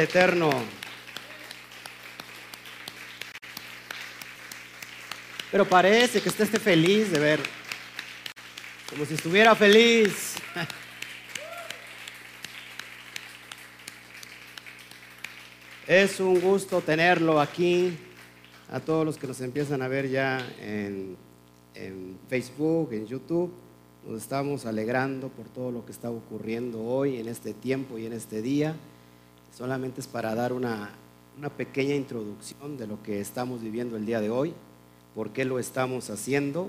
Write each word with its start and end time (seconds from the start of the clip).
Eterno. 0.00 0.50
Pero 5.50 5.64
parece 5.64 6.20
que 6.20 6.28
usted 6.28 6.44
esté 6.44 6.58
feliz 6.58 7.10
de 7.10 7.18
ver, 7.18 7.40
como 8.90 9.04
si 9.04 9.14
estuviera 9.14 9.54
feliz. 9.54 10.34
Es 15.86 16.18
un 16.18 16.40
gusto 16.40 16.80
tenerlo 16.80 17.40
aquí, 17.40 17.96
a 18.68 18.80
todos 18.80 19.06
los 19.06 19.16
que 19.16 19.28
nos 19.28 19.40
empiezan 19.40 19.82
a 19.82 19.88
ver 19.88 20.10
ya 20.10 20.44
en, 20.60 21.16
en 21.76 22.18
Facebook, 22.28 22.92
en 22.92 23.06
YouTube. 23.06 23.52
Nos 24.04 24.20
estamos 24.20 24.66
alegrando 24.66 25.28
por 25.28 25.46
todo 25.48 25.70
lo 25.70 25.86
que 25.86 25.92
está 25.92 26.10
ocurriendo 26.10 26.82
hoy, 26.82 27.20
en 27.20 27.28
este 27.28 27.54
tiempo 27.54 27.98
y 27.98 28.06
en 28.06 28.14
este 28.14 28.42
día. 28.42 28.74
Solamente 29.56 30.02
es 30.02 30.06
para 30.06 30.34
dar 30.34 30.52
una, 30.52 30.90
una 31.38 31.48
pequeña 31.48 31.94
introducción 31.94 32.76
de 32.76 32.86
lo 32.86 33.02
que 33.02 33.20
estamos 33.20 33.62
viviendo 33.62 33.96
el 33.96 34.04
día 34.04 34.20
de 34.20 34.28
hoy, 34.28 34.52
por 35.14 35.30
qué 35.30 35.46
lo 35.46 35.58
estamos 35.58 36.10
haciendo, 36.10 36.68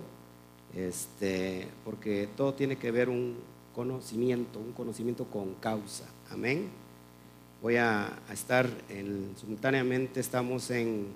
este, 0.74 1.68
porque 1.84 2.30
todo 2.38 2.54
tiene 2.54 2.78
que 2.78 2.92
ver 2.92 3.10
un 3.10 3.36
conocimiento, 3.76 4.60
un 4.60 4.72
conocimiento 4.72 5.26
con 5.26 5.56
causa. 5.56 6.06
Amén. 6.32 6.70
Voy 7.62 7.76
a, 7.76 8.20
estar 8.32 8.70
en, 8.88 9.34
simultáneamente, 9.38 10.22
estamos 10.22 10.72
en, 10.72 11.08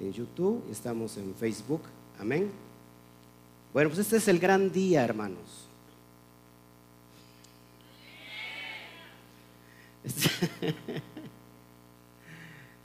en 0.00 0.12
YouTube, 0.14 0.64
estamos 0.70 1.18
en 1.18 1.34
Facebook. 1.34 1.82
Amén. 2.18 2.50
Bueno, 3.74 3.90
pues 3.90 3.98
este 4.00 4.16
es 4.16 4.28
el 4.28 4.38
gran 4.38 4.72
día, 4.72 5.04
hermanos. 5.04 5.68
Este- 10.02 10.30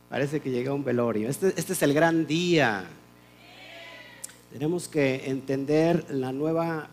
Parece 0.10 0.40
que 0.40 0.52
llega 0.52 0.74
un 0.74 0.84
velorio. 0.84 1.30
Este, 1.30 1.54
este 1.58 1.74
es 1.74 1.82
el 1.82 1.94
gran 1.94 2.28
día. 2.28 2.86
Tenemos 4.52 4.88
que 4.88 5.30
entender 5.30 6.06
la 6.12 6.32
nueva 6.32 6.90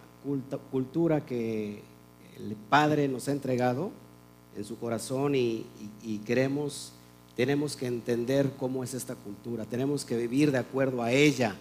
cultura 0.71 1.25
que 1.25 1.83
el 2.37 2.57
Padre 2.69 3.09
nos 3.09 3.29
ha 3.29 3.33
entregado 3.33 3.91
en 4.57 4.65
su 4.65 4.79
corazón 4.79 5.35
y, 5.35 5.67
queremos, 6.25 6.93
tenemos 7.37 7.77
que 7.77 7.87
entender 7.87 8.51
cómo 8.59 8.83
es 8.83 8.95
esta 8.95 9.15
cultura. 9.15 9.65
Tenemos 9.65 10.05
que 10.05 10.17
vivir 10.17 10.51
de 10.51 10.59
acuerdo 10.59 11.03
a 11.03 11.13
ella. 11.13 11.55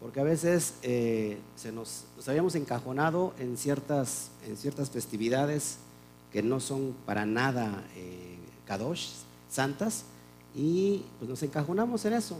Porque 0.00 0.20
a 0.20 0.24
veces 0.24 0.74
eh, 0.82 1.38
se 1.56 1.72
nos, 1.72 2.04
habíamos 2.26 2.54
encajonado 2.54 3.34
en 3.38 3.56
ciertas, 3.56 4.30
en 4.46 4.56
ciertas 4.56 4.90
festividades 4.90 5.78
que 6.32 6.42
no 6.42 6.60
son 6.60 6.94
para 7.06 7.24
nada 7.24 7.84
eh, 7.96 8.36
kadosh, 8.66 9.08
santas, 9.48 10.04
y 10.54 11.02
pues 11.18 11.28
nos 11.28 11.42
encajonamos 11.42 12.04
en 12.04 12.12
eso. 12.14 12.38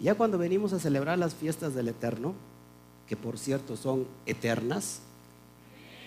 Y 0.00 0.04
ya 0.04 0.14
cuando 0.14 0.38
venimos 0.38 0.72
a 0.72 0.78
celebrar 0.78 1.18
las 1.18 1.34
fiestas 1.34 1.74
del 1.74 1.88
Eterno, 1.88 2.34
que 3.08 3.16
por 3.16 3.38
cierto 3.38 3.76
son 3.76 4.06
eternas, 4.26 5.00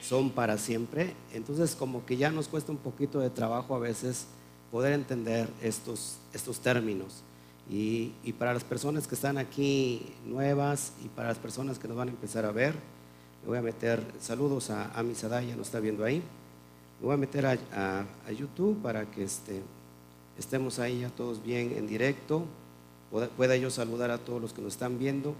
son 0.01 0.29
para 0.31 0.57
siempre, 0.57 1.13
entonces 1.33 1.75
como 1.75 2.05
que 2.05 2.17
ya 2.17 2.31
nos 2.31 2.47
cuesta 2.47 2.71
un 2.71 2.77
poquito 2.77 3.19
de 3.19 3.29
trabajo 3.29 3.75
a 3.75 3.79
veces 3.79 4.25
poder 4.71 4.93
entender 4.93 5.49
estos, 5.61 6.17
estos 6.33 6.59
términos. 6.59 7.23
Y, 7.69 8.13
y 8.23 8.31
para 8.33 8.53
las 8.53 8.63
personas 8.63 9.07
que 9.07 9.15
están 9.15 9.37
aquí 9.37 10.01
nuevas 10.25 10.93
y 11.03 11.09
para 11.09 11.27
las 11.29 11.37
personas 11.37 11.77
que 11.77 11.87
nos 11.87 11.97
van 11.97 12.07
a 12.07 12.11
empezar 12.11 12.45
a 12.45 12.51
ver, 12.51 12.73
me 13.43 13.49
voy 13.49 13.57
a 13.57 13.61
meter 13.61 14.01
saludos 14.21 14.69
a, 14.69 14.91
a 14.97 15.03
mi 15.03 15.13
Sadaya, 15.15 15.55
nos 15.55 15.67
está 15.67 15.79
viendo 15.81 16.03
ahí. 16.05 16.21
Me 16.99 17.05
voy 17.07 17.13
a 17.13 17.17
meter 17.17 17.45
a, 17.45 17.57
a- 17.73 18.05
a 18.27 18.31
YouTube 18.31 18.81
para 18.81 19.05
que 19.11 19.23
este, 19.23 19.61
estemos 20.37 20.79
ahí 20.79 21.01
ya 21.01 21.09
todos 21.09 21.43
bien 21.43 21.73
en 21.77 21.87
directo, 21.87 22.45
pueda, 23.35 23.55
yo 23.57 23.69
saludar 23.69 24.11
a 24.11 24.17
todos 24.17 24.41
los 24.41 24.53
que 24.53 24.61
nos 24.61 24.73
están 24.73 24.99
viendo. 24.99 25.35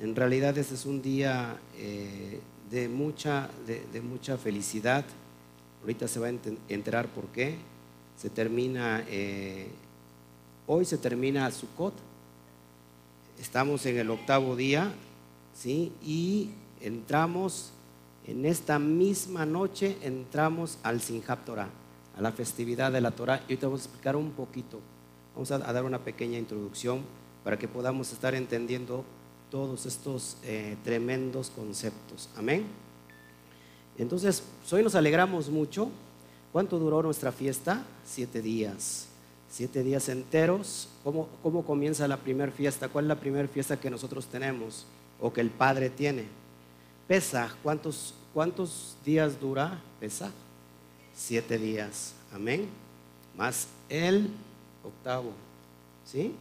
En 0.00 0.16
realidad 0.16 0.56
este 0.58 0.74
es 0.74 0.86
un 0.86 1.02
día 1.02 1.58
eh, 1.76 2.40
de, 2.70 2.88
mucha, 2.88 3.48
de, 3.66 4.00
mucha 4.00 4.36
felicidad. 4.36 5.04
Ahorita 5.82 6.08
se 6.08 6.18
va 6.18 6.26
a 6.26 6.32
enterar 6.68 7.08
por 7.08 7.26
qué. 7.28 7.56
Se 8.16 8.30
termina, 8.30 9.04
eh, 9.08 9.68
hoy 10.66 10.84
se 10.84 10.98
termina 10.98 11.50
Sukkot. 11.50 11.94
Estamos 13.40 13.84
en 13.86 13.98
el 13.98 14.10
octavo 14.10 14.56
día, 14.56 14.92
¿sí? 15.54 15.92
Y 16.02 16.50
entramos 16.80 17.72
en 18.26 18.46
esta 18.46 18.78
misma 18.78 19.44
noche, 19.44 19.96
entramos 20.02 20.78
al 20.82 21.00
Sinjab 21.00 21.44
Torah, 21.44 21.68
a 22.16 22.22
la 22.22 22.32
festividad 22.32 22.92
de 22.92 23.00
la 23.00 23.10
Torah. 23.10 23.36
Y 23.48 23.52
ahorita 23.52 23.66
vamos 23.66 23.82
a 23.82 23.84
explicar 23.84 24.16
un 24.16 24.30
poquito. 24.30 24.80
Vamos 25.34 25.50
a, 25.50 25.58
dar 25.58 25.84
una 25.84 25.98
pequeña 25.98 26.38
introducción 26.38 27.02
para 27.42 27.58
que 27.58 27.68
podamos 27.68 28.12
estar 28.12 28.34
entendiendo 28.34 29.04
todos 29.50 29.86
estos 29.86 30.36
eh, 30.44 30.76
tremendos 30.84 31.50
conceptos. 31.50 32.28
Amén. 32.36 32.64
Entonces, 33.98 34.42
hoy 34.70 34.82
nos 34.82 34.94
alegramos 34.94 35.48
mucho. 35.48 35.90
¿Cuánto 36.52 36.78
duró 36.78 37.02
nuestra 37.02 37.32
fiesta? 37.32 37.84
Siete 38.04 38.40
días. 38.40 39.08
Siete 39.48 39.82
días 39.82 40.08
enteros. 40.08 40.88
¿Cómo, 41.02 41.28
cómo 41.42 41.64
comienza 41.64 42.06
la 42.08 42.16
primera 42.16 42.52
fiesta? 42.52 42.88
¿Cuál 42.88 43.06
es 43.06 43.08
la 43.08 43.20
primera 43.20 43.48
fiesta 43.48 43.78
que 43.78 43.90
nosotros 43.90 44.26
tenemos 44.26 44.86
o 45.20 45.32
que 45.32 45.40
el 45.40 45.50
Padre 45.50 45.90
tiene? 45.90 46.26
Pesaj. 47.08 47.54
¿Cuántos, 47.62 48.14
cuántos 48.32 48.96
días 49.04 49.40
dura 49.40 49.80
Pesaj? 50.00 50.30
Siete 51.16 51.58
días. 51.58 52.14
Amén. 52.32 52.68
Más 53.36 53.68
el 53.88 54.30
octavo. 54.82 55.32
¿Sí? 56.04 56.34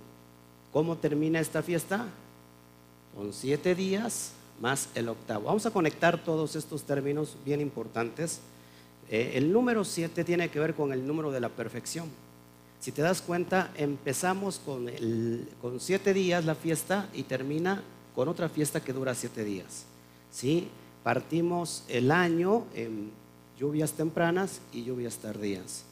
¿Cómo 0.71 0.97
termina 0.97 1.39
esta 1.39 1.61
fiesta? 1.61 2.07
Con 3.15 3.31
siete 3.31 3.75
días 3.75 4.31
más 4.59 4.89
el 4.95 5.09
octavo. 5.09 5.45
Vamos 5.45 5.65
a 5.65 5.71
conectar 5.71 6.23
todos 6.23 6.55
estos 6.55 6.83
términos 6.83 7.35
bien 7.45 7.61
importantes. 7.61 8.39
Eh, 9.09 9.33
el 9.35 9.51
número 9.51 9.85
siete 9.85 10.23
tiene 10.23 10.49
que 10.49 10.59
ver 10.59 10.73
con 10.73 10.91
el 10.91 11.05
número 11.05 11.31
de 11.31 11.39
la 11.39 11.49
perfección. 11.49 12.09
Si 12.79 12.91
te 12.91 13.01
das 13.01 13.21
cuenta, 13.21 13.71
empezamos 13.75 14.59
con, 14.59 14.89
con 15.61 15.79
siete 15.79 16.13
días 16.13 16.45
la 16.45 16.55
fiesta 16.55 17.07
y 17.13 17.23
termina 17.23 17.83
con 18.15 18.27
otra 18.27 18.49
fiesta 18.49 18.83
que 18.83 18.93
dura 18.93 19.13
siete 19.13 19.43
días. 19.43 19.85
¿sí? 20.31 20.67
Partimos 21.03 21.83
el 21.87 22.11
año 22.11 22.65
en 22.73 23.11
lluvias 23.63 23.93
tempranas 23.93 24.59
y 24.73 24.83
lluvias 24.83 25.15
tardías. 25.15 25.85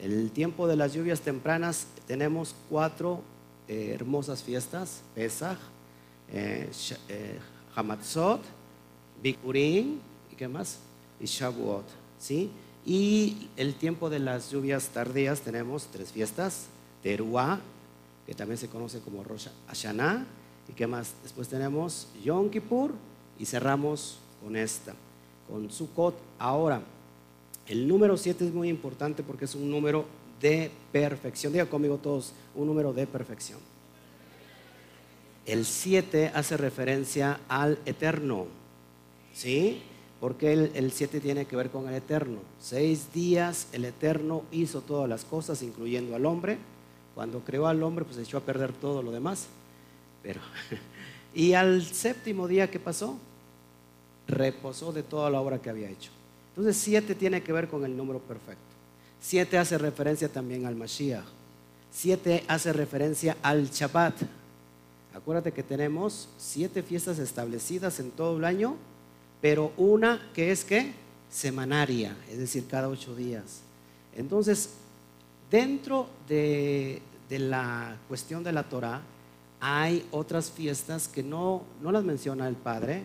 El 0.00 0.30
tiempo 0.30 0.66
de 0.66 0.76
las 0.76 0.94
lluvias 0.94 1.20
tempranas 1.20 1.86
tenemos 2.06 2.54
cuatro 2.70 3.20
eh, 3.68 3.90
hermosas 3.92 4.42
fiestas, 4.42 5.02
Pesach, 5.14 5.58
eh, 6.32 6.70
eh, 7.10 7.38
Hamatzot, 7.74 8.40
Bikurim, 9.22 9.98
¿y 10.32 10.36
qué 10.36 10.48
más? 10.48 10.78
Y 11.20 11.26
Shavuot, 11.26 11.84
¿sí? 12.18 12.50
Y 12.86 13.50
el 13.58 13.74
tiempo 13.74 14.08
de 14.08 14.20
las 14.20 14.50
lluvias 14.50 14.88
tardías 14.88 15.42
tenemos 15.42 15.86
tres 15.92 16.10
fiestas, 16.10 16.68
Teruah, 17.02 17.60
que 18.26 18.32
también 18.32 18.56
se 18.56 18.68
conoce 18.68 19.00
como 19.00 19.22
Rosh 19.22 19.48
Hashanah, 19.66 20.24
¿y 20.66 20.72
qué 20.72 20.86
más? 20.86 21.12
Después 21.22 21.46
tenemos 21.46 22.08
Yom 22.24 22.48
Kippur 22.48 22.94
y 23.38 23.44
cerramos 23.44 24.18
con 24.42 24.56
esta, 24.56 24.94
con 25.46 25.70
Sukkot. 25.70 26.14
Ahora, 26.38 26.80
el 27.68 27.86
número 27.86 28.16
7 28.16 28.46
es 28.46 28.52
muy 28.52 28.68
importante 28.68 29.22
porque 29.22 29.44
es 29.44 29.54
un 29.54 29.70
número 29.70 30.06
de 30.40 30.70
perfección. 30.90 31.52
Diga 31.52 31.66
conmigo 31.66 31.98
todos, 31.98 32.32
un 32.54 32.66
número 32.66 32.92
de 32.92 33.06
perfección. 33.06 33.58
El 35.44 35.64
7 35.64 36.32
hace 36.34 36.56
referencia 36.56 37.40
al 37.48 37.78
eterno, 37.86 38.46
¿sí? 39.34 39.82
Porque 40.20 40.52
el 40.52 40.92
7 40.92 41.20
tiene 41.20 41.46
que 41.46 41.56
ver 41.56 41.70
con 41.70 41.88
el 41.88 41.94
eterno. 41.94 42.40
Seis 42.60 43.12
días 43.12 43.68
el 43.72 43.84
eterno 43.84 44.42
hizo 44.50 44.80
todas 44.80 45.08
las 45.08 45.24
cosas, 45.24 45.62
incluyendo 45.62 46.16
al 46.16 46.26
hombre. 46.26 46.58
Cuando 47.14 47.40
creó 47.40 47.66
al 47.66 47.82
hombre, 47.82 48.04
pues 48.04 48.18
echó 48.18 48.38
a 48.38 48.42
perder 48.42 48.72
todo 48.72 49.02
lo 49.02 49.10
demás. 49.10 49.46
Pero, 50.22 50.40
y 51.34 51.52
al 51.52 51.84
séptimo 51.84 52.48
día, 52.48 52.70
¿qué 52.70 52.80
pasó? 52.80 53.16
Reposó 54.26 54.92
de 54.92 55.02
toda 55.02 55.30
la 55.30 55.40
obra 55.40 55.60
que 55.62 55.70
había 55.70 55.88
hecho. 55.88 56.10
Entonces, 56.58 56.82
siete 56.82 57.14
tiene 57.14 57.40
que 57.40 57.52
ver 57.52 57.68
con 57.68 57.84
el 57.84 57.96
número 57.96 58.18
perfecto. 58.18 58.60
Siete 59.20 59.58
hace 59.58 59.78
referencia 59.78 60.28
también 60.28 60.66
al 60.66 60.74
Mashiach. 60.74 61.22
Siete 61.92 62.42
hace 62.48 62.72
referencia 62.72 63.36
al 63.42 63.70
Shabbat. 63.70 64.16
Acuérdate 65.14 65.52
que 65.52 65.62
tenemos 65.62 66.28
siete 66.36 66.82
fiestas 66.82 67.20
establecidas 67.20 68.00
en 68.00 68.10
todo 68.10 68.38
el 68.38 68.44
año, 68.44 68.74
pero 69.40 69.72
una 69.76 70.30
que 70.34 70.50
es 70.50 70.64
que 70.64 70.94
semanaria, 71.30 72.16
es 72.28 72.38
decir, 72.38 72.66
cada 72.66 72.88
ocho 72.88 73.14
días. 73.14 73.60
Entonces, 74.16 74.70
dentro 75.52 76.08
de, 76.28 77.00
de 77.28 77.38
la 77.38 77.98
cuestión 78.08 78.42
de 78.42 78.50
la 78.50 78.64
Torah, 78.64 79.00
hay 79.60 80.04
otras 80.10 80.50
fiestas 80.50 81.06
que 81.06 81.22
no, 81.22 81.62
no 81.80 81.92
las 81.92 82.02
menciona 82.02 82.48
el 82.48 82.56
Padre, 82.56 83.04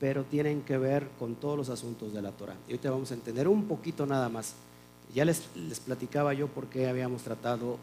pero 0.00 0.24
tienen 0.24 0.62
que 0.62 0.78
ver 0.78 1.08
con 1.18 1.34
todos 1.34 1.56
los 1.56 1.68
asuntos 1.70 2.12
de 2.12 2.22
la 2.22 2.32
Torah. 2.32 2.56
Y 2.68 2.72
ahorita 2.72 2.90
vamos 2.90 3.10
a 3.10 3.14
entender 3.14 3.48
un 3.48 3.64
poquito 3.64 4.06
nada 4.06 4.28
más. 4.28 4.54
Ya 5.14 5.24
les, 5.24 5.44
les 5.56 5.80
platicaba 5.80 6.34
yo 6.34 6.48
por 6.48 6.66
qué 6.66 6.88
habíamos 6.88 7.22
tratado 7.22 7.78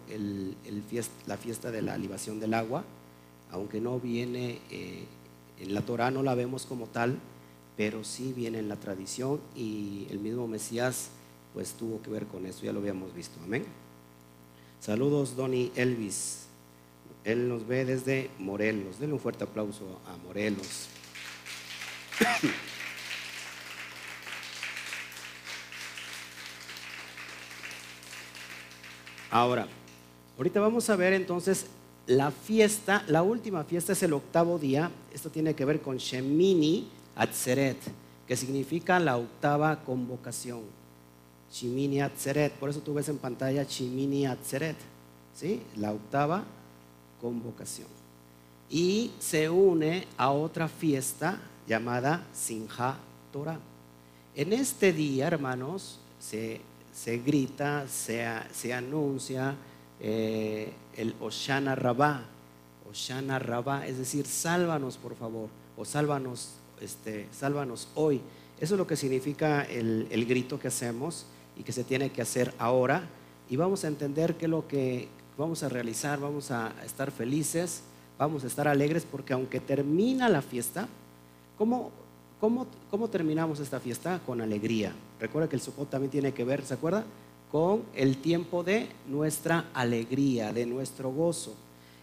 la 1.28 1.38
fiesta 1.38 1.72
de 1.72 1.82
la 1.82 1.98
libación 1.98 2.40
del 2.40 2.54
agua, 2.54 2.84
aunque 3.52 3.82
no 3.82 4.00
viene 4.00 4.60
eh, 4.70 5.06
en 5.60 5.74
la 5.74 5.82
Torah, 5.82 6.12
no 6.12 6.24
la 6.24 6.36
vemos 6.36 6.66
como 6.66 6.86
tal, 6.86 7.18
pero 7.76 8.04
sí 8.04 8.32
viene 8.34 8.60
en 8.60 8.70
la 8.70 8.76
tradición 8.76 9.40
y 9.56 10.08
el 10.12 10.20
mismo 10.20 10.48
Mesías 10.48 11.10
pues 11.54 11.74
tuvo 11.74 12.02
que 12.02 12.12
ver 12.12 12.26
con 12.28 12.46
eso, 12.46 12.64
ya 12.64 12.74
lo 12.74 12.80
habíamos 12.80 13.14
visto, 13.14 13.40
amén. 13.44 13.66
Saludos, 14.80 15.36
Donny 15.36 15.72
Elvis. 15.76 16.46
Él 17.24 17.50
nos 17.50 17.66
ve 17.66 17.86
desde 17.86 18.30
Morelos. 18.38 19.00
Denle 19.00 19.16
un 19.16 19.20
fuerte 19.20 19.46
aplauso 19.46 20.00
a 20.06 20.16
Morelos. 20.18 20.90
Ahora, 29.32 29.68
ahorita 30.38 30.60
vamos 30.62 30.90
a 30.90 30.96
ver 30.96 31.14
entonces 31.14 31.66
la 32.08 32.32
fiesta, 32.32 33.04
la 33.08 33.22
última 33.22 33.66
fiesta 33.66 33.92
es 33.94 34.04
el 34.04 34.14
octavo 34.14 34.58
día. 34.58 34.92
Esto 35.14 35.30
tiene 35.30 35.54
que 35.56 35.66
ver 35.66 35.82
con 35.82 35.98
Shemini 35.98 36.88
Atzeret, 37.16 37.78
que 38.28 38.38
significa 38.38 39.00
la 39.00 39.18
octava 39.18 39.84
convocación. 39.84 40.62
Shemini 41.52 42.02
Atzeret, 42.02 42.54
por 42.54 42.70
eso 42.70 42.80
tú 42.80 42.94
ves 42.94 43.10
en 43.10 43.18
pantalla 43.18 43.64
Shemini 43.64 44.26
Atzeret, 44.26 44.78
¿sí? 45.34 45.62
La 45.76 45.92
octava 45.92 46.46
convocación. 47.20 47.90
Y 48.70 49.12
se 49.20 49.50
une 49.50 50.08
a 50.18 50.32
otra 50.32 50.70
fiesta 50.70 51.42
llamada 51.68 52.26
Sinja 52.34 52.98
Torah. 53.32 53.60
En 54.36 54.54
este 54.54 54.94
día, 54.94 55.28
hermanos, 55.28 56.00
se, 56.20 56.62
se 56.94 57.18
grita, 57.20 57.88
se, 57.88 58.26
se 58.54 58.74
anuncia 58.74 59.56
eh, 60.00 60.74
el 60.96 61.16
Oshana 61.20 61.76
Rabá. 61.76 62.26
Oshana 62.90 63.40
Rabá, 63.40 63.88
es 63.88 63.98
decir, 63.98 64.26
sálvanos 64.26 64.98
por 64.98 65.16
favor, 65.16 65.50
o 65.78 65.86
sálvanos, 65.86 66.56
este, 66.82 67.28
sálvanos 67.32 67.88
hoy. 67.96 68.22
Eso 68.60 68.76
es 68.76 68.78
lo 68.78 68.88
que 68.88 68.96
significa 68.96 69.64
el, 69.64 70.08
el 70.12 70.26
grito 70.26 70.60
que 70.60 70.68
hacemos 70.68 71.26
y 71.58 71.64
que 71.64 71.72
se 71.72 71.84
tiene 71.84 72.12
que 72.12 72.22
hacer 72.22 72.54
ahora. 72.58 73.08
Y 73.50 73.56
vamos 73.58 73.84
a 73.84 73.88
entender 73.88 74.36
qué 74.36 74.46
es 74.46 74.52
lo 74.52 74.68
que 74.68 75.08
vamos 75.38 75.64
a 75.64 75.70
realizar, 75.70 76.20
vamos 76.20 76.52
a 76.52 76.74
estar 76.86 77.12
felices, 77.12 77.82
vamos 78.18 78.44
a 78.44 78.48
estar 78.48 78.68
alegres, 78.68 79.06
porque 79.10 79.34
aunque 79.34 79.60
termina 79.60 80.30
la 80.30 80.42
fiesta, 80.42 80.88
¿cómo, 81.58 81.92
cómo, 82.40 82.68
cómo 82.90 83.08
terminamos 83.10 83.60
esta 83.60 83.80
fiesta? 83.80 84.20
Con 84.26 84.42
alegría. 84.42 84.94
Recuerda 85.20 85.50
que 85.50 85.56
el 85.56 85.62
Sukkot 85.62 85.90
también 85.90 86.12
tiene 86.12 86.34
que 86.34 86.44
ver, 86.44 86.64
¿se 86.64 86.74
acuerda? 86.74 87.06
Con 87.52 87.84
el 87.96 88.18
tiempo 88.18 88.64
de 88.64 88.90
nuestra 89.08 89.70
alegría, 89.74 90.52
de 90.52 90.66
nuestro 90.66 91.12
gozo. 91.12 91.54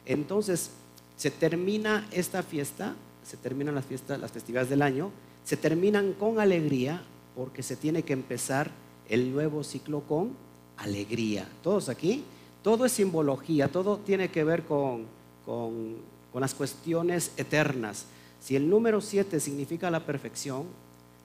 Entonces, 0.06 0.70
se 1.16 1.31
termina 1.31 2.06
esta 2.10 2.43
fiesta, 2.43 2.94
se 3.25 3.37
terminan 3.37 3.75
las 3.75 3.84
fiestas, 3.84 4.19
las 4.19 4.32
festividades 4.32 4.70
del 4.70 4.82
año, 4.82 5.10
se 5.44 5.56
terminan 5.56 6.14
con 6.14 6.40
alegría 6.40 7.02
porque 7.37 7.62
se 7.62 7.76
tiene 7.76 8.02
que 8.02 8.12
empezar 8.12 8.70
el 9.08 9.32
nuevo 9.32 9.64
ciclo 9.64 10.00
con 10.00 10.31
alegría. 10.76 11.48
¿Todos 11.62 11.88
aquí? 11.88 12.25
Todo 12.62 12.84
es 12.84 12.93
simbología, 12.93 13.69
todo 13.69 13.98
tiene 13.98 14.31
que 14.31 14.44
ver 14.44 14.64
con, 14.64 15.06
con, 15.44 15.96
con 16.32 16.40
las 16.40 16.55
cuestiones 16.55 17.32
eternas. 17.37 18.06
Si 18.42 18.56
el 18.56 18.68
número 18.68 19.00
7 19.00 19.38
significa 19.38 19.88
la 19.88 20.04
perfección, 20.04 20.66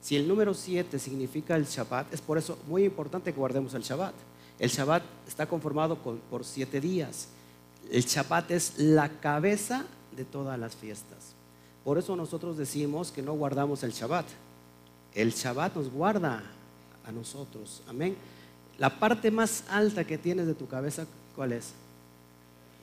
si 0.00 0.14
el 0.14 0.28
número 0.28 0.54
7 0.54 1.00
significa 1.00 1.56
el 1.56 1.64
Shabbat, 1.64 2.14
es 2.14 2.20
por 2.20 2.38
eso 2.38 2.56
muy 2.68 2.84
importante 2.84 3.32
que 3.32 3.38
guardemos 3.38 3.74
el 3.74 3.82
Shabbat. 3.82 4.14
El 4.60 4.70
Shabbat 4.70 5.02
está 5.26 5.46
conformado 5.46 6.00
con, 6.00 6.18
por 6.30 6.44
siete 6.44 6.80
días. 6.80 7.26
El 7.90 8.04
Shabbat 8.04 8.52
es 8.52 8.78
la 8.78 9.08
cabeza 9.08 9.84
de 10.16 10.24
todas 10.24 10.56
las 10.60 10.76
fiestas. 10.76 11.34
Por 11.84 11.98
eso 11.98 12.14
nosotros 12.14 12.56
decimos 12.56 13.10
que 13.10 13.22
no 13.22 13.32
guardamos 13.32 13.82
el 13.82 13.90
Shabbat. 13.90 14.26
El 15.12 15.32
Shabbat 15.32 15.74
nos 15.74 15.90
guarda 15.90 16.44
a 17.04 17.10
nosotros. 17.10 17.82
Amén. 17.88 18.16
La 18.78 18.96
parte 19.00 19.32
más 19.32 19.64
alta 19.70 20.04
que 20.04 20.18
tienes 20.18 20.46
de 20.46 20.54
tu 20.54 20.68
cabeza, 20.68 21.04
¿cuál 21.34 21.52
es? 21.52 21.72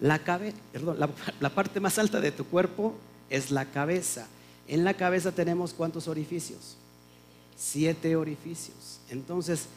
La, 0.01 0.19
cabe, 0.19 0.53
perdón, 0.73 0.97
la 1.39 1.49
parte 1.49 1.79
más 1.79 1.97
alta 1.97 2.19
de 2.19 2.33
tu 2.33 2.43
cuerpo 2.43 2.95
es 3.29 3.51
la 3.51 3.65
cabeza. 3.65 4.27
En 4.67 4.83
la 4.83 4.95
cabeza 4.95 5.31
tenemos 5.31 5.73
cuántos 5.73 6.07
orificios? 6.07 6.75
Siete 7.57 8.15
orificios. 8.15 8.99
Entonces, 9.09 9.67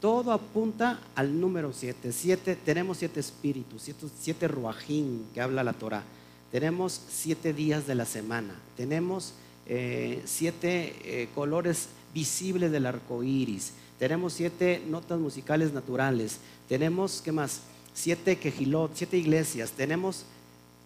todo 0.00 0.32
apunta 0.32 1.00
al 1.14 1.40
número 1.40 1.72
siete. 1.72 2.12
siete 2.12 2.56
tenemos 2.56 2.98
siete 2.98 3.20
espíritus, 3.20 3.82
siete, 3.82 4.06
siete 4.20 4.48
ruajín 4.48 5.26
que 5.34 5.40
habla 5.40 5.64
la 5.64 5.72
Torah. 5.72 6.04
Tenemos 6.52 7.00
siete 7.08 7.52
días 7.52 7.86
de 7.86 7.94
la 7.94 8.06
semana. 8.06 8.54
Tenemos 8.76 9.34
eh, 9.66 10.22
siete 10.24 10.94
eh, 11.04 11.28
colores 11.34 11.88
visibles 12.14 12.70
del 12.70 12.86
arco 12.86 13.22
iris. 13.22 13.72
Tenemos 13.98 14.32
siete 14.32 14.82
notas 14.88 15.18
musicales 15.18 15.72
naturales. 15.72 16.38
Tenemos, 16.68 17.20
¿qué 17.20 17.32
más? 17.32 17.60
Siete 17.92 18.38
quejilot, 18.38 18.92
siete 18.94 19.18
iglesias. 19.18 19.72
Tenemos, 19.72 20.24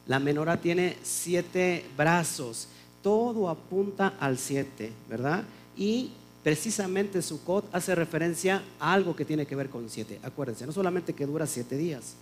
la 0.06 0.18
menorá 0.18 0.60
tiene 0.60 0.96
siete 1.02 1.84
brazos. 1.96 2.68
Todo 3.02 3.48
apunta 3.48 4.14
al 4.20 4.38
siete, 4.38 4.92
¿verdad? 5.08 5.44
Y 5.76 6.10
precisamente 6.42 7.22
Sukkot 7.22 7.74
hace 7.74 7.94
referencia 7.94 8.62
a 8.80 8.92
algo 8.92 9.14
que 9.14 9.24
tiene 9.24 9.46
que 9.46 9.56
ver 9.56 9.70
con 9.70 9.88
siete. 9.88 10.20
Acuérdense, 10.22 10.66
no 10.66 10.72
solamente 10.72 11.12
que 11.12 11.26
dura 11.26 11.46
siete 11.46 11.76
días, 11.76 12.14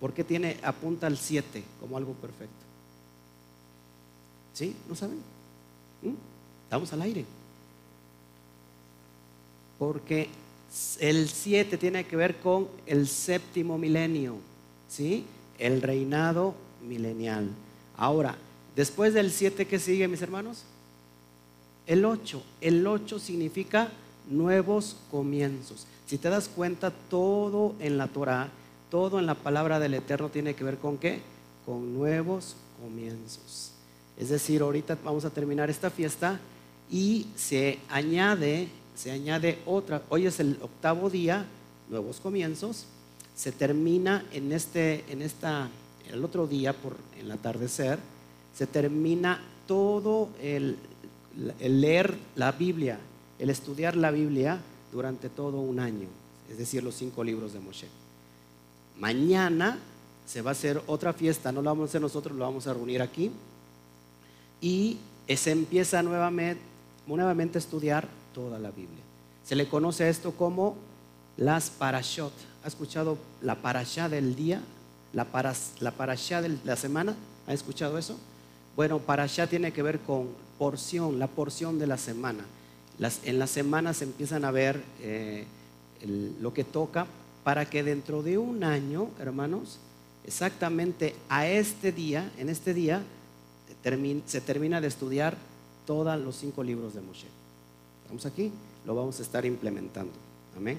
porque 0.00 0.24
tiene, 0.24 0.58
apunta 0.62 1.06
al 1.06 1.16
siete 1.16 1.62
como 1.80 1.96
algo 1.96 2.12
perfecto. 2.14 2.54
¿Sí? 4.52 4.74
¿No 4.88 4.94
saben? 4.94 5.18
¿Mm? 6.02 6.14
Estamos 6.64 6.92
al 6.92 7.02
aire. 7.02 7.24
Porque 9.78 10.28
el 10.98 11.28
siete 11.28 11.76
tiene 11.76 12.06
que 12.06 12.16
ver 12.16 12.36
con 12.36 12.68
el 12.86 13.06
séptimo 13.06 13.76
milenio, 13.76 14.36
¿sí? 14.88 15.24
El 15.58 15.82
reinado 15.82 16.54
milenial. 16.86 17.48
Ahora, 17.96 18.36
después 18.74 19.14
del 19.14 19.30
siete, 19.30 19.66
¿qué 19.66 19.78
sigue, 19.78 20.08
mis 20.08 20.22
hermanos? 20.22 20.64
El 21.86 22.04
8. 22.04 22.42
El 22.60 22.86
8 22.86 23.18
significa 23.18 23.90
nuevos 24.28 24.96
comienzos. 25.10 25.86
Si 26.06 26.18
te 26.18 26.28
das 26.28 26.48
cuenta, 26.48 26.90
todo 26.90 27.74
en 27.80 27.98
la 27.98 28.08
Torah, 28.08 28.48
todo 28.90 29.18
en 29.18 29.26
la 29.26 29.34
palabra 29.34 29.78
del 29.78 29.94
Eterno 29.94 30.28
tiene 30.28 30.54
que 30.54 30.64
ver 30.64 30.78
con 30.78 30.98
qué? 30.98 31.20
Con 31.64 31.94
nuevos 31.94 32.56
comienzos. 32.80 33.72
Es 34.16 34.30
decir, 34.30 34.62
ahorita 34.62 34.98
vamos 35.04 35.24
a 35.24 35.30
terminar 35.30 35.68
esta 35.68 35.90
fiesta 35.90 36.40
y 36.90 37.26
se 37.36 37.78
añade, 37.88 38.68
se 38.94 39.10
añade 39.10 39.58
otra. 39.66 40.02
Hoy 40.08 40.26
es 40.26 40.40
el 40.40 40.58
octavo 40.62 41.10
día, 41.10 41.44
nuevos 41.88 42.20
comienzos. 42.20 42.86
Se 43.34 43.52
termina 43.52 44.24
en 44.32 44.52
este, 44.52 45.04
en 45.08 45.22
esta, 45.22 45.68
el 46.10 46.24
otro 46.24 46.46
día 46.46 46.72
por 46.72 46.96
el 47.18 47.30
atardecer, 47.30 47.98
se 48.54 48.66
termina 48.66 49.42
todo 49.66 50.28
el 50.40 50.76
leer 51.60 52.16
la 52.34 52.52
Biblia, 52.52 52.98
el 53.38 53.50
estudiar 53.50 53.96
la 53.96 54.10
Biblia 54.10 54.60
durante 54.92 55.28
todo 55.28 55.60
un 55.60 55.78
año, 55.80 56.08
es 56.50 56.58
decir, 56.58 56.82
los 56.82 56.94
cinco 56.94 57.22
libros 57.22 57.52
de 57.52 57.60
Moshe. 57.60 57.88
Mañana 58.98 59.78
se 60.26 60.42
va 60.42 60.50
a 60.50 60.52
hacer 60.52 60.82
otra 60.86 61.12
fiesta, 61.12 61.52
no 61.52 61.60
lo 61.60 61.70
vamos 61.70 61.88
a 61.88 61.90
hacer 61.90 62.00
nosotros, 62.00 62.36
lo 62.36 62.44
vamos 62.44 62.66
a 62.66 62.72
reunir 62.72 63.02
aquí 63.02 63.30
y 64.60 64.98
se 65.28 65.50
empieza 65.50 66.02
nuevamente, 66.02 66.62
nuevamente 67.06 67.58
a 67.58 67.60
estudiar 67.60 68.08
toda 68.32 68.58
la 68.58 68.70
Biblia. 68.70 69.02
Se 69.44 69.54
le 69.54 69.68
conoce 69.68 70.04
a 70.04 70.08
esto 70.08 70.32
como 70.32 70.76
las 71.36 71.70
parashot. 71.70 72.32
¿Ha 72.64 72.68
escuchado 72.68 73.18
la 73.42 73.56
parashá 73.56 74.08
del 74.08 74.34
día? 74.34 74.62
La, 75.16 75.24
paras, 75.24 75.72
la 75.80 75.92
parashá 75.92 76.42
de 76.42 76.58
la 76.62 76.76
semana. 76.76 77.16
¿Ha 77.46 77.54
escuchado 77.54 77.96
eso? 77.96 78.18
Bueno, 78.76 78.98
parashá 78.98 79.46
tiene 79.46 79.72
que 79.72 79.82
ver 79.82 80.00
con 80.00 80.28
porción, 80.58 81.18
la 81.18 81.26
porción 81.26 81.78
de 81.78 81.86
la 81.86 81.96
semana. 81.96 82.44
Las, 82.98 83.20
en 83.24 83.38
la 83.38 83.46
semana 83.46 83.94
se 83.94 84.04
empiezan 84.04 84.44
a 84.44 84.50
ver 84.50 84.82
eh, 85.00 85.46
lo 86.40 86.52
que 86.52 86.64
toca 86.64 87.06
para 87.44 87.64
que 87.64 87.82
dentro 87.82 88.22
de 88.22 88.36
un 88.36 88.62
año, 88.62 89.08
hermanos, 89.18 89.78
exactamente 90.26 91.14
a 91.30 91.46
este 91.46 91.92
día, 91.92 92.30
en 92.36 92.50
este 92.50 92.74
día, 92.74 93.02
se 94.26 94.40
termina 94.42 94.82
de 94.82 94.88
estudiar 94.88 95.38
todos 95.86 96.20
los 96.20 96.36
cinco 96.36 96.62
libros 96.62 96.92
de 96.92 97.00
Moshe. 97.00 97.28
¿Estamos 98.02 98.26
aquí? 98.26 98.52
Lo 98.84 98.94
vamos 98.94 99.18
a 99.18 99.22
estar 99.22 99.46
implementando. 99.46 100.12
Amén. 100.54 100.78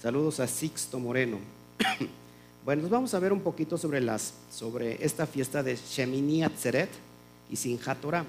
Saludos 0.00 0.38
a 0.38 0.46
Sixto 0.46 1.00
Moreno. 1.00 1.38
bueno, 2.64 2.82
nos 2.82 2.90
vamos 2.90 3.12
a 3.14 3.18
ver 3.18 3.32
un 3.32 3.40
poquito 3.40 3.76
sobre, 3.76 3.98
esta 5.04 5.26
fiesta 5.26 5.62
de 5.64 5.76
Shemini 5.76 6.44
Atzeret 6.44 6.90
y 7.50 7.56
Sinjat 7.56 8.00
Torah. 8.00 8.24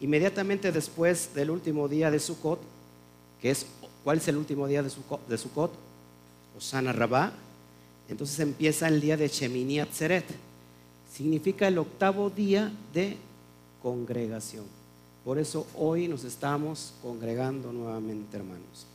Inmediatamente 0.00 0.70
después 0.70 1.34
del 1.34 1.50
último 1.50 1.88
día 1.88 2.10
de 2.10 2.20
Sukkot, 2.20 2.60
que 3.40 3.50
es, 3.50 3.64
¿cuál 4.02 4.18
es 4.18 4.28
el 4.28 4.36
último 4.36 4.66
día 4.66 4.82
de 4.82 4.90
Sukkot? 4.90 5.26
De 5.26 5.38
Sukkot? 5.38 5.72
Osana 6.58 6.92
Rabá, 6.92 7.32
entonces 8.08 8.38
empieza 8.40 8.86
el 8.86 9.00
día 9.00 9.16
de 9.16 9.28
Shemini 9.28 9.80
Atzeret. 9.80 10.26
Significa 11.10 11.66
el 11.66 11.78
octavo 11.78 12.28
día 12.28 12.70
de 12.92 13.16
congregación. 13.82 14.64
Por 15.24 15.38
eso 15.38 15.66
hoy 15.74 16.06
nos 16.06 16.24
estamos 16.24 16.92
congregando 17.00 17.72
nuevamente, 17.72 18.36
hermanos. 18.36 18.86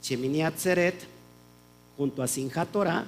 Shemini 0.00 0.42
Atzeret, 0.42 0.94
junto 1.96 2.22
a 2.22 2.28
Sinjat 2.28 2.70
Torah, 2.70 3.04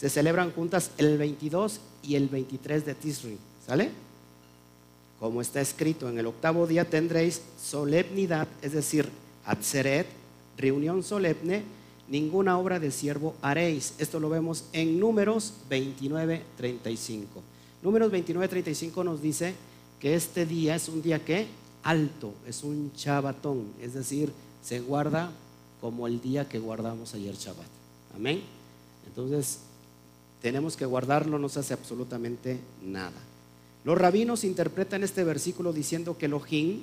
se 0.00 0.08
celebran 0.08 0.50
juntas 0.52 0.92
el 0.96 1.18
22 1.18 1.78
y 2.02 2.14
el 2.14 2.28
23 2.28 2.86
de 2.86 2.94
Tisri. 2.94 3.36
¿Sale? 3.66 3.90
Como 5.18 5.42
está 5.42 5.60
escrito, 5.60 6.08
en 6.08 6.18
el 6.18 6.24
octavo 6.24 6.66
día 6.66 6.88
tendréis 6.88 7.42
solemnidad, 7.62 8.48
es 8.62 8.72
decir, 8.72 9.10
Atzeret, 9.44 10.06
reunión 10.56 11.02
solemne, 11.02 11.64
ninguna 12.08 12.56
obra 12.56 12.80
de 12.80 12.90
siervo 12.90 13.34
haréis. 13.42 13.92
Esto 13.98 14.20
lo 14.20 14.30
vemos 14.30 14.64
en 14.72 14.98
Números 14.98 15.52
29, 15.68 16.44
35. 16.56 17.42
Números 17.82 18.10
29, 18.10 18.48
35 18.48 19.04
nos 19.04 19.20
dice 19.20 19.52
que 20.00 20.14
este 20.14 20.46
día 20.46 20.76
es 20.76 20.88
un 20.88 21.02
día 21.02 21.22
que 21.22 21.46
alto, 21.82 22.32
es 22.46 22.64
un 22.64 22.90
chabatón, 22.96 23.66
es 23.82 23.92
decir, 23.92 24.32
se 24.62 24.80
guarda 24.80 25.30
como 25.82 26.06
el 26.06 26.22
día 26.22 26.48
que 26.48 26.58
guardamos 26.58 27.12
ayer 27.12 27.34
Shabbat. 27.34 27.66
Amén. 28.14 28.40
Entonces, 29.06 29.58
tenemos 30.42 30.76
que 30.76 30.86
guardarlo, 30.86 31.38
no 31.38 31.48
se 31.48 31.60
hace 31.60 31.74
absolutamente 31.74 32.58
nada. 32.82 33.18
Los 33.84 33.98
rabinos 33.98 34.44
interpretan 34.44 35.02
este 35.02 35.24
versículo 35.24 35.72
diciendo 35.72 36.18
que 36.18 36.26
Elohim 36.26 36.80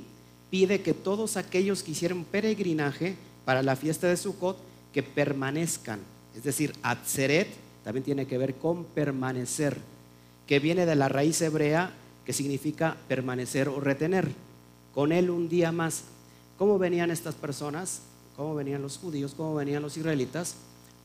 pide 0.49 0.81
que 0.81 0.93
todos 0.93 1.37
aquellos 1.37 1.83
que 1.83 1.91
hicieron 1.91 2.23
peregrinaje 2.23 3.15
para 3.45 3.61
la 3.61 3.75
fiesta 3.75 4.07
de 4.07 4.17
Sukkot 4.17 4.57
que 4.93 5.03
permanezcan. 5.03 5.99
Es 6.35 6.43
decir, 6.43 6.73
Atzeret 6.81 7.47
también 7.83 8.03
tiene 8.03 8.27
que 8.27 8.37
ver 8.37 8.55
con 8.55 8.83
permanecer, 8.83 9.77
que 10.47 10.59
viene 10.59 10.85
de 10.85 10.95
la 10.95 11.09
raíz 11.09 11.41
hebrea 11.41 11.91
que 12.25 12.33
significa 12.33 12.97
permanecer 13.07 13.69
o 13.69 13.79
retener. 13.79 14.29
Con 14.93 15.11
él 15.11 15.29
un 15.29 15.47
día 15.47 15.71
más. 15.71 16.03
¿Cómo 16.57 16.77
venían 16.77 17.11
estas 17.11 17.35
personas? 17.35 18.01
¿Cómo 18.35 18.55
venían 18.55 18.81
los 18.81 18.97
judíos? 18.97 19.33
¿Cómo 19.37 19.55
venían 19.55 19.81
los 19.81 19.95
israelitas? 19.95 20.55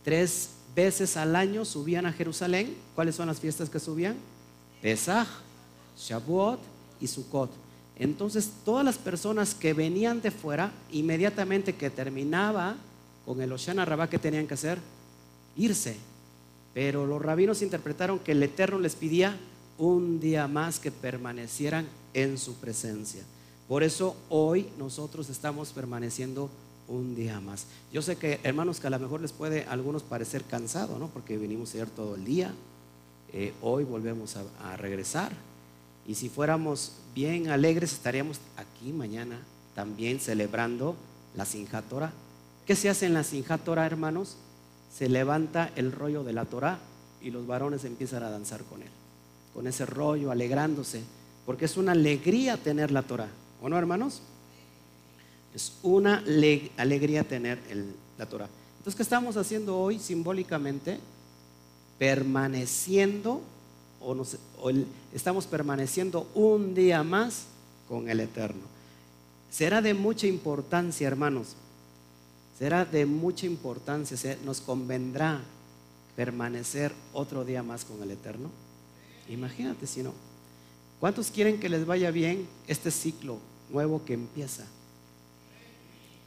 Tres 0.05 0.51
veces 0.75 1.17
al 1.17 1.37
año 1.37 1.65
subían 1.65 2.07
a 2.07 2.13
Jerusalén. 2.13 2.77
¿Cuáles 2.95 3.15
son 3.15 3.29
las 3.29 3.41
fiestas 3.41 3.69
que 3.69 3.81
subían? 3.81 4.17
Pesach, 4.81 5.29
Shavuot 5.99 6.61
y 7.01 7.07
Sukkot. 7.07 7.51
Entonces, 7.97 8.51
todas 8.65 8.85
las 8.85 8.99
personas 8.99 9.55
que 9.55 9.75
venían 9.75 10.23
de 10.23 10.31
fuera, 10.31 10.73
inmediatamente 10.91 11.75
que 11.75 11.91
terminaba 11.91 12.77
con 13.25 13.41
el 13.41 13.53
Oshana 13.53 13.85
Rabá, 13.85 14.09
¿qué 14.09 14.19
tenían 14.19 14.47
que 14.47 14.55
hacer? 14.55 14.79
Irse. 15.57 15.97
Pero 16.75 17.07
los 17.07 17.21
rabinos 17.21 17.63
interpretaron 17.63 18.19
que 18.19 18.33
el 18.33 18.43
Eterno 18.43 18.79
les 18.79 18.95
pedía 18.95 19.37
un 19.79 20.21
día 20.21 20.49
más 20.49 20.79
que 20.79 20.91
permanecieran 20.91 21.87
en 22.15 22.39
su 22.39 22.55
presencia. 22.55 23.23
Por 23.69 23.83
eso 23.83 24.17
hoy 24.29 24.69
nosotros 24.79 25.29
estamos 25.29 25.73
permaneciendo 25.73 26.51
un 26.93 27.15
día 27.15 27.41
más. 27.41 27.67
Yo 27.93 28.03
sé 28.03 28.17
que, 28.17 28.39
hermanos, 28.43 28.81
que 28.81 28.87
a 28.87 28.91
lo 28.91 28.99
mejor 28.99 29.21
les 29.21 29.33
puede 29.33 29.65
a 29.65 29.73
algunos 29.73 30.03
parecer 30.03 30.45
cansado, 30.45 30.99
¿no? 30.99 31.09
Porque 31.09 31.39
venimos 31.39 31.75
ayer 31.75 31.89
todo 31.89 32.15
el 32.15 32.25
día, 32.25 32.53
eh, 33.33 33.55
hoy 33.63 33.85
volvemos 33.85 34.37
a, 34.37 34.77
regresar. 34.77 35.33
Y 36.07 36.15
si 36.15 36.29
fuéramos 36.29 36.93
bien 37.15 37.49
alegres, 37.49 37.93
estaríamos 37.93 38.39
aquí 38.57 38.93
mañana 38.93 39.41
también 39.75 40.21
celebrando 40.21 40.97
la 41.35 41.47
Sinjat 41.47 41.85
¿Qué 42.67 42.77
se 42.77 42.91
hace 42.91 43.07
en 43.07 43.15
la 43.15 43.25
Sinjat 43.25 43.67
hermanos? 43.69 44.37
Se 44.93 45.09
levanta 45.09 45.71
el 45.77 45.93
rollo 45.93 46.25
de 46.25 46.35
la 46.35 46.45
Torah 46.45 46.79
y 47.23 47.31
los 47.31 47.47
varones 47.47 47.85
empiezan 47.85 48.23
a 48.23 48.31
danzar 48.31 48.63
con 48.65 48.83
él, 48.83 48.91
con 49.55 49.67
ese 49.67 49.87
rollo, 49.87 50.31
alegrándose, 50.31 51.03
porque 51.47 51.65
es 51.65 51.77
una 51.77 51.93
alegría 51.93 52.57
tener 52.59 52.91
la 52.91 53.03
Torah, 53.03 53.29
¿o 53.63 53.69
no, 53.69 53.79
hermanos? 53.79 54.23
Es 55.55 55.73
una 55.83 56.23
alegría 56.77 57.25
tener 57.25 57.59
la 58.19 58.27
Torah. 58.27 58.49
Entonces, 58.79 58.97
¿qué 58.97 59.03
estamos 59.03 59.37
haciendo 59.37 59.79
hoy 59.79 59.99
simbólicamente? 59.99 60.99
Permaneciendo, 61.99 63.41
o, 64.01 64.17
estamos 65.13 65.47
permaneciendo 65.47 66.27
un 66.35 66.75
día 66.75 67.03
más 67.03 67.45
con 67.89 68.09
el 68.09 68.21
Eterno. 68.21 68.63
Será 69.51 69.83
de 69.83 69.95
mucha 69.95 70.27
importancia, 70.27 71.07
hermanos. 71.07 71.55
Será 72.59 72.85
de 72.85 73.07
mucha 73.07 73.47
importancia. 73.47 74.37
Nos 74.45 74.61
convendrá 74.61 75.43
permanecer 76.17 76.93
otro 77.13 77.45
día 77.45 77.63
más 77.63 77.85
con 77.85 78.03
el 78.03 78.11
Eterno. 78.11 78.51
Imagínate 79.29 79.87
si 79.87 80.03
no. 80.03 80.13
¿Cuántos 80.99 81.31
quieren 81.31 81.61
que 81.61 81.69
les 81.69 81.85
vaya 81.85 82.11
bien 82.11 82.49
este 82.67 82.91
ciclo 82.91 83.39
nuevo 83.71 84.05
que 84.05 84.15
empieza? 84.15 84.65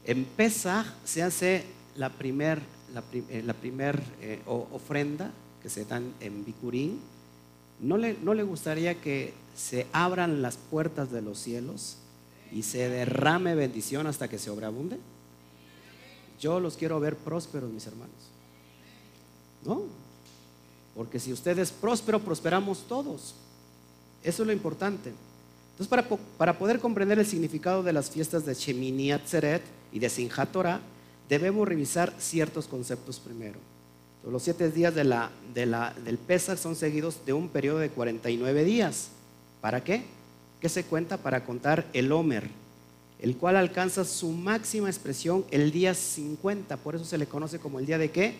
En 0.05 0.25
Pesach 0.25 0.85
se 1.03 1.23
hace 1.23 1.63
la 1.95 2.09
primer, 2.09 2.61
la, 2.93 3.03
eh, 3.11 3.53
primer 3.59 4.01
eh, 4.21 4.39
ofrenda 4.45 5.31
que 5.63 5.69
se 5.69 5.85
dan 5.85 6.13
en 6.19 6.45
Bicurín. 6.45 6.99
¿No 7.79 7.97
le, 7.97 8.15
¿No 8.21 8.33
le 8.33 8.43
gustaría 8.43 9.01
que 9.01 9.33
se 9.55 9.87
abran 9.91 10.41
las 10.41 10.57
puertas 10.57 11.11
de 11.11 11.21
los 11.21 11.39
cielos 11.39 11.97
y 12.51 12.61
se 12.61 12.87
derrame 12.87 13.55
bendición 13.55 14.05
hasta 14.05 14.27
que 14.27 14.37
se 14.37 14.45
sobreabunde? 14.45 14.97
Yo 16.39 16.59
los 16.59 16.77
quiero 16.77 16.99
ver 16.99 17.15
prósperos, 17.15 17.71
mis 17.71 17.87
hermanos. 17.87 18.15
¿No? 19.65 19.83
Porque 20.93 21.19
si 21.19 21.33
usted 21.33 21.57
es 21.57 21.71
próspero, 21.71 22.19
prosperamos 22.19 22.85
todos. 22.87 23.33
Eso 24.23 24.43
es 24.43 24.47
lo 24.47 24.53
importante. 24.53 25.11
Entonces, 25.71 25.87
para, 25.87 26.07
para 26.37 26.57
poder 26.57 26.79
comprender 26.79 27.17
el 27.17 27.25
significado 27.25 27.81
de 27.81 27.91
las 27.91 28.11
fiestas 28.11 28.45
de 28.45 28.53
Shemini 28.53 29.11
Atzeret, 29.11 29.63
y 29.95 29.99
de 29.99 30.09
debemos 31.29 31.65
revisar 31.65 32.13
ciertos 32.19 32.67
conceptos 32.67 33.17
primero. 33.17 33.57
Los 34.29 34.43
siete 34.43 34.69
días 34.69 34.93
del 34.93 36.17
Pesach 36.27 36.57
son 36.59 36.75
seguidos 36.75 37.25
de 37.25 37.31
un 37.31 37.47
periodo 37.47 37.79
de 37.79 37.89
49 37.89 38.65
días. 38.65 39.07
¿Para 39.61 39.85
qué? 39.85 40.03
¿Qué 40.59 40.67
se 40.67 40.83
cuenta? 40.83 41.15
Para 41.15 41.45
contar 41.45 41.85
el 41.93 42.11
Homer, 42.11 42.49
el 43.21 43.37
cual 43.37 43.55
alcanza 43.55 44.03
su 44.03 44.31
máxima 44.31 44.89
expresión 44.89 45.45
el 45.49 45.71
día 45.71 45.93
50. 45.93 46.75
Por 46.75 46.95
eso 46.95 47.05
se 47.05 47.17
le 47.17 47.25
conoce 47.25 47.59
como 47.59 47.79
el 47.79 47.85
día 47.85 47.97
de 47.97 48.11
qué? 48.11 48.35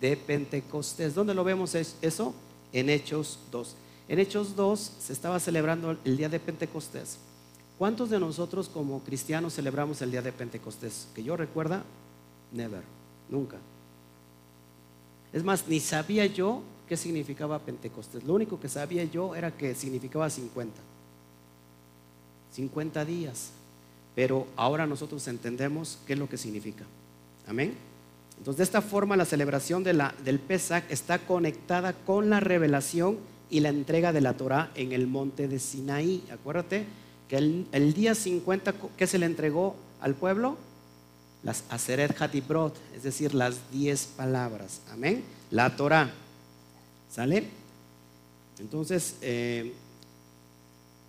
De 0.00 0.16
Pentecostés. 0.16 1.12
¿Dónde 1.12 1.34
lo 1.34 1.42
vemos 1.42 1.74
eso? 1.74 2.34
En 2.72 2.88
Hechos 2.88 3.40
2. 3.50 3.74
En 4.08 4.20
Hechos 4.20 4.54
2 4.54 4.92
se 5.00 5.12
estaba 5.12 5.40
celebrando 5.40 5.98
el 6.04 6.16
día 6.16 6.28
de 6.28 6.38
Pentecostés. 6.38 7.18
¿Cuántos 7.80 8.10
de 8.10 8.20
nosotros 8.20 8.68
como 8.68 9.02
cristianos 9.02 9.54
celebramos 9.54 10.02
el 10.02 10.10
día 10.10 10.20
de 10.20 10.32
Pentecostés? 10.32 11.08
Que 11.14 11.22
yo 11.22 11.34
recuerda, 11.34 11.82
never, 12.52 12.82
nunca. 13.30 13.56
Es 15.32 15.42
más, 15.42 15.66
ni 15.66 15.80
sabía 15.80 16.26
yo 16.26 16.60
qué 16.86 16.98
significaba 16.98 17.58
Pentecostés. 17.58 18.22
Lo 18.24 18.34
único 18.34 18.60
que 18.60 18.68
sabía 18.68 19.04
yo 19.04 19.34
era 19.34 19.50
que 19.50 19.74
significaba 19.74 20.28
50. 20.28 20.78
50 22.52 23.04
días. 23.06 23.52
Pero 24.14 24.46
ahora 24.56 24.86
nosotros 24.86 25.26
entendemos 25.26 26.00
qué 26.06 26.12
es 26.12 26.18
lo 26.18 26.28
que 26.28 26.36
significa. 26.36 26.84
Amén. 27.48 27.72
Entonces, 28.36 28.58
de 28.58 28.64
esta 28.64 28.82
forma, 28.82 29.16
la 29.16 29.24
celebración 29.24 29.82
del 29.82 30.38
Pesach 30.46 30.84
está 30.90 31.18
conectada 31.20 31.94
con 31.94 32.28
la 32.28 32.40
revelación 32.40 33.16
y 33.48 33.60
la 33.60 33.70
entrega 33.70 34.12
de 34.12 34.20
la 34.20 34.34
Torah 34.34 34.70
en 34.74 34.92
el 34.92 35.06
monte 35.06 35.48
de 35.48 35.58
Sinaí. 35.58 36.22
Acuérdate 36.30 36.84
que 37.30 37.36
el, 37.36 37.94
día 37.94 38.16
50, 38.16 38.74
¿qué 38.96 39.06
se 39.06 39.16
le 39.16 39.24
entregó 39.24 39.76
al 40.00 40.16
pueblo? 40.16 40.56
Las 41.44 41.62
Aseret 41.70 42.20
Hatibrot, 42.20 42.74
es 42.92 43.04
decir, 43.04 43.34
las 43.34 43.70
10 43.70 44.04
palabras. 44.16 44.80
Amén. 44.92 45.22
La 45.52 45.76
Torah. 45.76 46.10
¿Sale? 47.08 47.44
Entonces, 48.58 49.14
eh, 49.22 49.72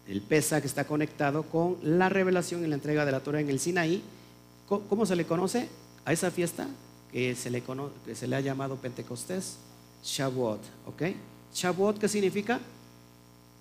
el 0.07 0.21
Pesach 0.21 0.63
está 0.63 0.85
conectado 0.85 1.41
con 1.41 1.77
la 1.81 2.07
revelación 2.07 2.63
y 2.63 2.67
la 2.67 2.75
entrega 2.75 3.03
de 3.03 3.11
la 3.11 3.21
Torah 3.21 3.41
en 3.41 3.49
el 3.49 3.59
Sinaí. 3.59 4.03
¿Cómo 4.69 5.07
se 5.07 5.15
le 5.15 5.25
conoce 5.25 5.69
a 6.05 6.13
esa 6.13 6.29
fiesta? 6.29 6.67
Que 7.11 7.35
se 7.35 7.49
le, 7.49 7.63
que 8.05 8.13
se 8.13 8.27
le 8.27 8.35
ha 8.35 8.41
llamado 8.41 8.75
Pentecostés, 8.75 9.57
Shavuot. 10.03 10.61
¿Ok? 10.85 11.01
Shavuot, 11.51 11.97
¿qué 11.97 12.07
significa? 12.07 12.59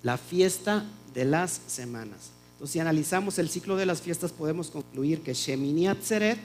La 0.03 0.19
fiesta 0.19 0.85
de 1.15 1.25
las 1.25 1.63
semanas. 1.67 2.33
Entonces, 2.61 2.75
si 2.75 2.81
analizamos 2.81 3.39
el 3.39 3.49
ciclo 3.49 3.75
de 3.75 3.87
las 3.87 4.03
fiestas, 4.03 4.33
podemos 4.33 4.69
concluir 4.69 5.23
que 5.23 5.33
Shemini 5.33 5.89
Atzeret 5.89 6.39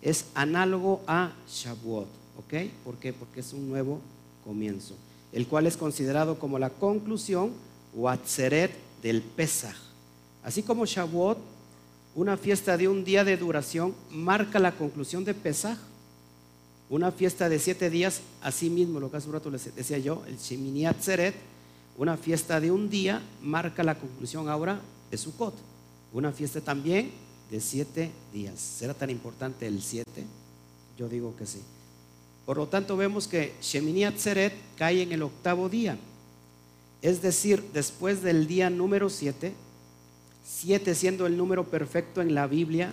es 0.00 0.26
análogo 0.32 1.00
a 1.08 1.32
Shavuot. 1.50 2.06
¿Ok? 2.38 2.70
¿Por 2.84 2.94
qué? 2.98 3.12
Porque 3.12 3.40
es 3.40 3.52
un 3.52 3.68
nuevo 3.68 3.98
comienzo, 4.44 4.94
el 5.32 5.48
cual 5.48 5.66
es 5.66 5.76
considerado 5.76 6.38
como 6.38 6.60
la 6.60 6.70
conclusión 6.70 7.50
o 7.98 8.08
Atzeret 8.08 8.70
del 9.02 9.22
Pesach. 9.22 9.74
Así 10.44 10.62
como 10.62 10.86
Shavuot, 10.86 11.38
una 12.14 12.36
fiesta 12.36 12.76
de 12.76 12.86
un 12.86 13.02
día 13.02 13.24
de 13.24 13.36
duración, 13.36 13.92
marca 14.12 14.60
la 14.60 14.70
conclusión 14.70 15.24
de 15.24 15.34
Pesach. 15.34 15.78
una 16.90 17.10
fiesta 17.10 17.48
de 17.48 17.58
siete 17.58 17.90
días, 17.90 18.20
así 18.40 18.70
mismo, 18.70 19.00
lo 19.00 19.10
que 19.10 19.16
hace 19.16 19.26
un 19.26 19.32
rato 19.32 19.50
les 19.50 19.74
decía 19.74 19.98
yo, 19.98 20.22
el 20.28 20.36
Shemini 20.36 20.86
Atzeret, 20.86 21.34
una 21.98 22.16
fiesta 22.16 22.60
de 22.60 22.70
un 22.70 22.88
día, 22.88 23.20
marca 23.42 23.82
la 23.82 23.98
conclusión 23.98 24.48
ahora 24.48 24.80
de 25.10 25.18
Sukkot. 25.18 25.54
Una 26.12 26.32
fiesta 26.32 26.60
también 26.60 27.10
de 27.50 27.60
siete 27.60 28.10
días. 28.32 28.58
¿Será 28.58 28.94
tan 28.94 29.10
importante 29.10 29.66
el 29.66 29.82
siete? 29.82 30.24
Yo 30.98 31.08
digo 31.08 31.34
que 31.36 31.46
sí. 31.46 31.60
Por 32.44 32.56
lo 32.56 32.68
tanto, 32.68 32.96
vemos 32.96 33.26
que 33.26 33.54
Shemini 33.60 34.04
Atzeret 34.04 34.54
cae 34.76 35.02
en 35.02 35.12
el 35.12 35.22
octavo 35.22 35.68
día. 35.68 35.98
Es 37.02 37.20
decir, 37.20 37.62
después 37.72 38.22
del 38.22 38.46
día 38.46 38.70
número 38.70 39.10
siete, 39.10 39.52
siete 40.44 40.94
siendo 40.94 41.26
el 41.26 41.36
número 41.36 41.64
perfecto 41.64 42.22
en 42.22 42.34
la 42.34 42.46
Biblia, 42.46 42.92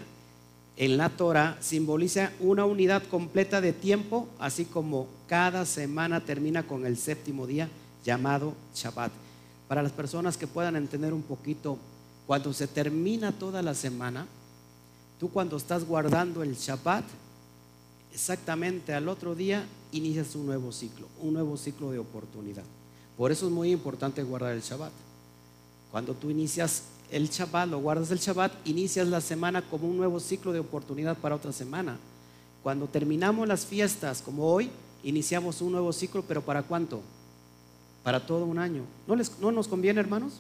en 0.75 0.97
la 0.97 1.09
Torah 1.09 1.57
simboliza 1.61 2.31
una 2.39 2.65
unidad 2.65 3.03
completa 3.03 3.61
de 3.61 3.73
tiempo, 3.73 4.27
así 4.39 4.65
como 4.65 5.07
cada 5.27 5.65
semana 5.65 6.25
termina 6.25 6.65
con 6.65 6.85
el 6.87 6.97
séptimo 6.97 7.45
día 7.45 7.69
llamado 8.03 8.55
Shabbat. 8.75 9.11
Para 9.67 9.83
las 9.83 9.91
personas 9.91 10.35
que 10.35 10.47
puedan 10.47 10.75
entender 10.75 11.13
un 11.13 11.21
poquito, 11.21 11.77
cuando 12.27 12.53
se 12.53 12.67
termina 12.67 13.31
toda 13.31 13.61
la 13.61 13.75
semana, 13.75 14.27
tú 15.19 15.29
cuando 15.29 15.57
estás 15.57 15.85
guardando 15.85 16.43
el 16.43 16.55
Shabbat, 16.55 17.03
exactamente 18.13 18.93
al 18.93 19.09
otro 19.09 19.35
día 19.35 19.65
inicias 19.91 20.35
un 20.35 20.45
nuevo 20.45 20.71
ciclo, 20.71 21.07
un 21.21 21.33
nuevo 21.33 21.57
ciclo 21.57 21.91
de 21.91 21.99
oportunidad. 21.99 22.63
Por 23.17 23.31
eso 23.31 23.47
es 23.47 23.51
muy 23.51 23.71
importante 23.71 24.23
guardar 24.23 24.53
el 24.53 24.61
Shabbat. 24.61 24.91
Cuando 25.91 26.13
tú 26.13 26.29
inicias 26.29 26.83
el 27.11 27.29
Shabbat, 27.29 27.69
lo 27.69 27.79
guardas 27.79 28.09
el 28.11 28.19
Shabbat, 28.19 28.51
inicias 28.67 29.07
la 29.07 29.21
semana 29.21 29.61
como 29.61 29.87
un 29.87 29.97
nuevo 29.97 30.19
ciclo 30.19 30.51
de 30.51 30.59
oportunidad 30.59 31.17
para 31.17 31.35
otra 31.35 31.51
semana. 31.51 31.97
Cuando 32.63 32.87
terminamos 32.87 33.47
las 33.47 33.65
fiestas, 33.65 34.21
como 34.21 34.51
hoy, 34.51 34.71
iniciamos 35.03 35.61
un 35.61 35.73
nuevo 35.73 35.91
ciclo, 35.93 36.23
pero 36.23 36.41
¿para 36.41 36.63
cuánto? 36.63 37.01
Para 38.03 38.25
todo 38.25 38.45
un 38.45 38.57
año. 38.57 38.83
¿No, 39.05 39.15
les, 39.15 39.37
no 39.39 39.51
nos 39.51 39.67
conviene, 39.67 39.99
hermanos? 39.99 40.39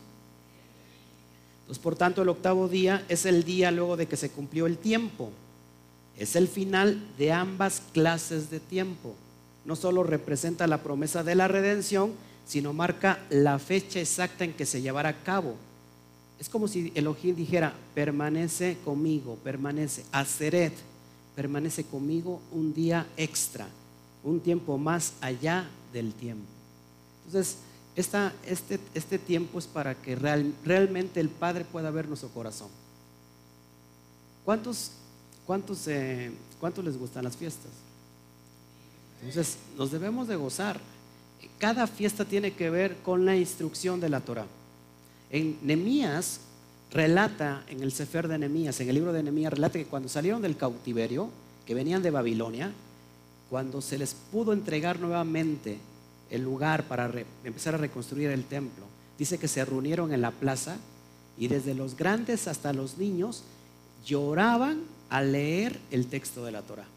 Entonces, 1.63 1.81
por 1.81 1.95
tanto, 1.95 2.21
el 2.21 2.29
octavo 2.29 2.67
día 2.67 3.05
es 3.09 3.25
el 3.25 3.43
día 3.43 3.71
luego 3.71 3.97
de 3.97 4.07
que 4.07 4.17
se 4.17 4.29
cumplió 4.29 4.67
el 4.67 4.77
tiempo. 4.77 5.31
Es 6.17 6.35
el 6.35 6.47
final 6.47 7.01
de 7.17 7.31
ambas 7.31 7.81
clases 7.93 8.49
de 8.49 8.59
tiempo. 8.59 9.15
No 9.65 9.75
solo 9.75 10.03
representa 10.03 10.67
la 10.67 10.83
promesa 10.83 11.23
de 11.23 11.35
la 11.35 11.47
redención, 11.47 12.11
sino 12.45 12.73
marca 12.73 13.19
la 13.29 13.59
fecha 13.59 13.99
exacta 13.99 14.43
en 14.43 14.53
que 14.53 14.65
se 14.65 14.81
llevará 14.81 15.09
a 15.09 15.23
cabo. 15.23 15.55
Es 16.39 16.49
como 16.49 16.67
si 16.67 16.91
Elohim 16.95 17.35
dijera, 17.35 17.73
permanece 17.95 18.77
conmigo, 18.83 19.37
permanece, 19.43 20.03
Aseret, 20.11 20.73
permanece 21.35 21.85
conmigo 21.85 22.41
un 22.51 22.73
día 22.73 23.07
extra, 23.15 23.67
un 24.23 24.41
tiempo 24.41 24.77
más 24.77 25.13
allá 25.21 25.65
del 25.93 26.13
tiempo. 26.13 26.43
Entonces, 27.25 27.57
este, 27.95 28.79
este, 28.93 29.19
tiempo 29.19 29.59
es 29.59 29.67
para 29.67 29.93
que 29.93 30.15
realmente 30.15 31.19
el 31.19 31.29
Padre 31.29 31.63
pueda 31.63 31.91
ver 31.91 32.07
nuestro 32.07 32.29
corazón. 32.29 32.69
¿Cuántos, 34.43 34.91
cuántos, 35.45 35.87
eh, 35.87 36.31
¿Cuántos 36.59 36.83
les 36.83 36.97
gustan 36.97 37.23
las 37.23 37.37
fiestas? 37.37 37.71
Entonces, 39.21 39.57
nos 39.77 39.91
debemos 39.91 40.27
de 40.27 40.35
gozar. 40.35 40.79
Cada 41.59 41.87
fiesta 41.87 42.25
tiene 42.25 42.53
que 42.53 42.69
ver 42.69 42.97
con 42.97 43.25
la 43.25 43.35
instrucción 43.35 43.99
de 43.99 44.09
la 44.09 44.21
Torah. 44.21 44.47
En 45.29 45.57
Nemías 45.61 46.39
relata, 46.91 47.63
en 47.67 47.81
el 47.81 47.91
Sefer 47.91 48.27
de 48.27 48.37
Nemías, 48.37 48.79
en 48.79 48.89
el 48.89 48.95
libro 48.95 49.13
de 49.13 49.23
Nemías, 49.23 49.53
relata 49.53 49.79
que 49.79 49.85
cuando 49.85 50.09
salieron 50.09 50.41
del 50.41 50.57
cautiverio, 50.57 51.29
que 51.65 51.73
venían 51.73 52.03
de 52.03 52.11
Babilonia, 52.11 52.71
cuando 53.49 53.81
se 53.81 53.97
les 53.97 54.13
pudo 54.13 54.51
entregar 54.51 54.99
nuevamente 54.99 55.77
el 56.29 56.43
lugar 56.43 56.87
para 56.87 57.11
empezar 57.43 57.75
a 57.75 57.77
reconstruir 57.77 58.29
el 58.29 58.45
templo. 58.45 58.85
Dice 59.17 59.37
que 59.37 59.47
se 59.47 59.63
reunieron 59.63 60.13
en 60.13 60.21
la 60.21 60.31
plaza 60.31 60.77
y 61.37 61.47
desde 61.47 61.73
los 61.73 61.95
grandes 61.95 62.47
hasta 62.47 62.73
los 62.73 62.97
niños 62.97 63.43
lloraban 64.05 64.81
al 65.09 65.31
leer 65.31 65.79
el 65.91 66.07
texto 66.07 66.43
de 66.43 66.51
la 66.51 66.61
Torah. 66.61 66.87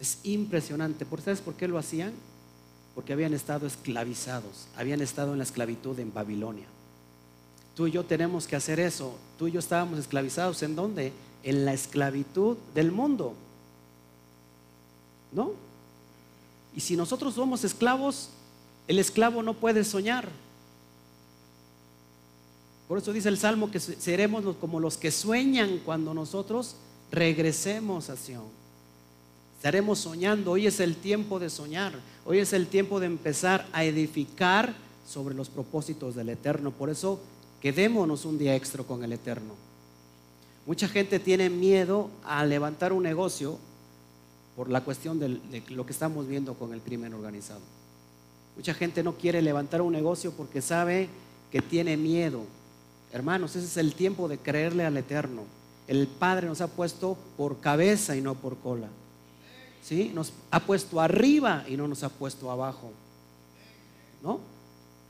Es 0.00 0.18
impresionante. 0.22 1.06
¿Sabes 1.22 1.40
por 1.40 1.54
qué 1.54 1.68
lo 1.68 1.78
hacían? 1.78 2.12
Porque 2.94 3.12
habían 3.12 3.34
estado 3.34 3.66
esclavizados, 3.66 4.66
habían 4.76 5.00
estado 5.00 5.32
en 5.32 5.38
la 5.38 5.44
esclavitud 5.44 5.98
en 5.98 6.12
Babilonia. 6.12 6.66
Tú 7.76 7.86
y 7.86 7.92
yo 7.92 8.04
tenemos 8.04 8.46
que 8.46 8.56
hacer 8.56 8.80
eso. 8.80 9.16
Tú 9.38 9.48
y 9.48 9.52
yo 9.52 9.60
estábamos 9.60 9.98
esclavizados 9.98 10.62
en 10.62 10.74
dónde? 10.74 11.12
En 11.42 11.64
la 11.64 11.72
esclavitud 11.72 12.56
del 12.74 12.92
mundo. 12.92 13.34
¿No? 15.32 15.52
Y 16.74 16.80
si 16.80 16.96
nosotros 16.96 17.34
somos 17.34 17.64
esclavos, 17.64 18.30
el 18.88 18.98
esclavo 18.98 19.42
no 19.42 19.54
puede 19.54 19.84
soñar. 19.84 20.28
Por 22.88 22.98
eso 22.98 23.12
dice 23.12 23.28
el 23.28 23.38
Salmo 23.38 23.70
que 23.70 23.78
seremos 23.78 24.56
como 24.56 24.80
los 24.80 24.96
que 24.96 25.10
sueñan 25.10 25.80
cuando 25.84 26.12
nosotros 26.12 26.76
regresemos 27.12 28.10
a 28.10 28.16
Sion. 28.16 28.60
Estaremos 29.56 29.98
soñando. 29.98 30.52
Hoy 30.52 30.66
es 30.66 30.80
el 30.80 30.96
tiempo 30.96 31.38
de 31.38 31.50
soñar. 31.50 31.92
Hoy 32.24 32.38
es 32.38 32.52
el 32.52 32.66
tiempo 32.66 32.98
de 32.98 33.06
empezar 33.06 33.68
a 33.72 33.84
edificar 33.84 34.74
sobre 35.06 35.34
los 35.34 35.48
propósitos 35.48 36.14
del 36.14 36.30
Eterno. 36.30 36.70
Por 36.70 36.90
eso 36.90 37.20
quedémonos 37.60 38.24
un 38.24 38.38
día 38.38 38.56
extra 38.56 38.82
con 38.82 39.04
el 39.04 39.12
Eterno. 39.12 39.54
Mucha 40.66 40.88
gente 40.88 41.18
tiene 41.18 41.50
miedo 41.50 42.10
a 42.24 42.44
levantar 42.44 42.92
un 42.92 43.02
negocio 43.02 43.58
por 44.60 44.68
la 44.68 44.84
cuestión 44.84 45.18
de 45.18 45.40
lo 45.70 45.86
que 45.86 45.92
estamos 45.92 46.28
viendo 46.28 46.52
con 46.52 46.74
el 46.74 46.82
crimen 46.82 47.14
organizado. 47.14 47.62
Mucha 48.54 48.74
gente 48.74 49.02
no 49.02 49.14
quiere 49.14 49.40
levantar 49.40 49.80
un 49.80 49.90
negocio 49.90 50.32
porque 50.32 50.60
sabe 50.60 51.08
que 51.50 51.62
tiene 51.62 51.96
miedo. 51.96 52.42
Hermanos, 53.10 53.56
ese 53.56 53.64
es 53.64 53.78
el 53.78 53.94
tiempo 53.94 54.28
de 54.28 54.36
creerle 54.36 54.84
al 54.84 54.98
Eterno. 54.98 55.44
El 55.88 56.06
Padre 56.06 56.46
nos 56.46 56.60
ha 56.60 56.66
puesto 56.66 57.16
por 57.38 57.60
cabeza 57.60 58.14
y 58.16 58.20
no 58.20 58.34
por 58.34 58.58
cola. 58.58 58.88
¿Sí? 59.82 60.12
Nos 60.14 60.30
ha 60.50 60.60
puesto 60.60 61.00
arriba 61.00 61.64
y 61.66 61.78
no 61.78 61.88
nos 61.88 62.02
ha 62.02 62.10
puesto 62.10 62.50
abajo. 62.50 62.92
¿No? 64.22 64.40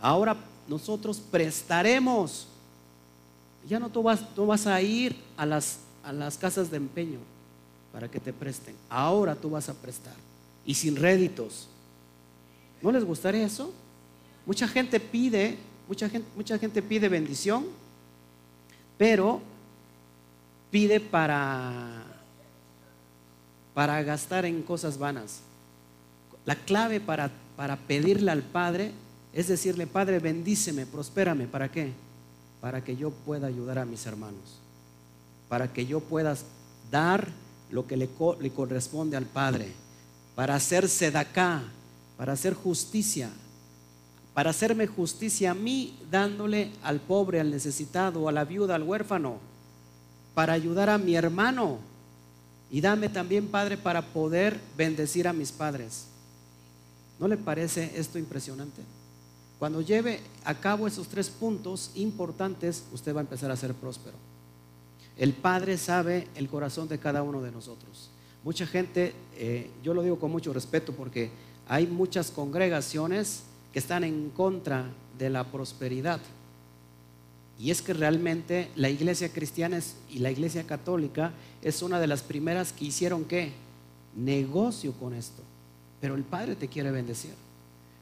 Ahora 0.01 0.37
nosotros 0.69 1.21
prestaremos. 1.29 2.47
Ya 3.69 3.81
no 3.81 3.89
tú 3.89 4.05
vas, 4.05 4.33
tú 4.33 4.47
vas 4.47 4.69
a 4.69 4.81
ir 4.81 5.17
a 5.37 5.45
las, 5.45 5.81
a 6.05 6.13
las 6.13 6.39
casas 6.39 6.71
de 6.71 6.77
empeño 6.77 7.19
para 7.93 8.11
que 8.11 8.21
te 8.21 8.33
presten. 8.33 8.75
Ahora 8.89 9.35
tú 9.35 9.51
vas 9.51 9.69
a 9.69 9.75
prestar 9.75 10.15
y 10.65 10.75
sin 10.75 10.97
réditos. 10.97 11.69
¿No 12.83 12.93
les 12.93 13.05
gustaría 13.05 13.45
eso? 13.45 13.73
Mucha 14.47 14.67
gente 14.69 15.01
pide, 15.01 15.59
mucha 15.87 16.59
gente, 16.59 16.83
pide 16.83 17.09
bendición, 17.09 17.67
pero 18.97 19.41
pide 20.71 21.01
para 21.01 22.07
para 23.75 24.03
gastar 24.03 24.45
en 24.45 24.63
cosas 24.63 24.99
vanas. 24.99 25.41
La 26.45 26.55
clave 26.55 27.01
para, 27.01 27.31
para 27.57 27.77
pedirle 27.77 28.31
al 28.31 28.43
Padre 28.43 28.93
es 29.33 29.49
decirle, 29.49 29.87
Padre, 29.87 30.19
bendíceme, 30.19 30.87
prospérame. 30.87 31.47
¿Para 31.47 31.71
qué? 31.71 31.93
Para 32.61 32.83
que 32.83 32.97
yo 32.97 33.11
pueda 33.11 33.47
ayudar 33.47 33.79
a 33.79 33.85
mis 33.85 34.05
hermanos. 34.07 34.59
Para 35.49 35.73
que 35.73 35.87
yo 35.87 36.01
pueda 36.01 36.37
dar 36.91 37.29
lo 37.71 37.87
que 37.87 37.97
le, 37.97 38.09
corresponde 38.09 39.17
al 39.17 39.27
Padre, 39.27 39.73
para 40.35 40.55
hacerse 40.55 41.11
de 41.11 41.19
acá, 41.19 41.63
para 42.17 42.33
hacer 42.33 42.55
justicia, 42.55 43.31
para 44.35 44.51
hacerme 44.51 44.87
justicia 44.87 45.53
a 45.53 45.55
mí, 45.55 45.97
dándole 46.11 46.71
al 46.83 47.01
pobre, 47.01 47.41
al 47.41 47.51
necesitado, 47.51 48.29
a 48.29 48.33
la 48.33 48.45
viuda, 48.45 48.75
al 48.75 48.83
huérfano, 48.83 49.39
para 50.35 50.53
ayudar 50.53 50.91
a 50.91 50.99
mi 50.99 51.15
hermano. 51.15 51.79
Y 52.71 52.81
dame 52.81 53.09
también, 53.09 53.49
Padre, 53.49 53.77
para 53.77 54.03
poder 54.03 54.61
bendecir 54.77 55.27
a 55.27 55.33
mis 55.33 55.51
padres. 55.51 56.07
¿No 57.19 57.27
le 57.27 57.37
parece 57.37 57.93
esto 57.97 58.19
impresionante? 58.19 58.83
Cuando 59.59 59.83
lleve 59.83 60.21
a 60.45 60.55
cabo 60.55 60.87
esos 60.87 61.09
tres 61.09 61.29
puntos 61.29 61.91
importantes, 61.95 62.85
usted 62.93 63.15
va 63.15 63.21
a 63.21 63.23
empezar 63.23 63.51
a 63.51 63.57
ser 63.57 63.75
próspero. 63.75 64.30
El 65.21 65.35
Padre 65.35 65.77
sabe 65.77 66.29
el 66.35 66.49
corazón 66.49 66.89
de 66.89 66.99
cada 66.99 67.23
uno 67.23 67.43
de 67.43 67.53
nosotros. 67.53 68.09
Mucha 68.43 68.67
gente, 68.67 69.13
eh, 69.37 69.69
yo 69.83 69.93
lo 69.93 70.03
digo 70.03 70.19
con 70.19 70.33
mucho 70.33 70.51
respeto 70.55 70.95
porque 70.95 71.31
hay 71.69 71.87
muchas 71.87 72.31
congregaciones 72.31 73.43
que 73.71 73.81
están 73.81 74.03
en 74.03 74.31
contra 74.31 74.87
de 75.19 75.29
la 75.29 75.45
prosperidad. 75.45 76.21
Y 77.59 77.71
es 77.71 77.83
que 77.83 77.93
realmente 77.93 78.71
la 78.77 78.89
iglesia 78.89 79.31
cristiana 79.31 79.79
y 80.09 80.21
la 80.21 80.31
iglesia 80.31 80.67
católica 80.67 81.35
es 81.61 81.83
una 81.83 82.01
de 82.01 82.07
las 82.07 82.23
primeras 82.23 82.73
que 82.73 82.87
hicieron 82.87 83.27
qué? 83.27 83.53
Negocio 84.17 84.95
con 84.95 85.13
esto. 85.13 85.43
Pero 86.01 86.15
el 86.15 86.23
Padre 86.23 86.57
te 86.57 86.69
quiere 86.69 86.91
bendecir. 86.91 87.35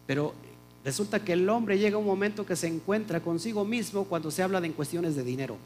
Pero 0.06 0.34
resulta 0.84 1.24
que 1.24 1.32
el 1.32 1.48
hombre 1.48 1.80
llega 1.80 1.96
a 1.96 1.98
un 1.98 2.06
momento 2.06 2.46
que 2.46 2.54
se 2.54 2.68
encuentra 2.68 3.18
consigo 3.18 3.64
mismo 3.64 4.04
cuando 4.04 4.30
se 4.30 4.44
habla 4.44 4.60
de 4.60 4.70
cuestiones 4.70 5.16
de 5.16 5.24
dinero. 5.24 5.56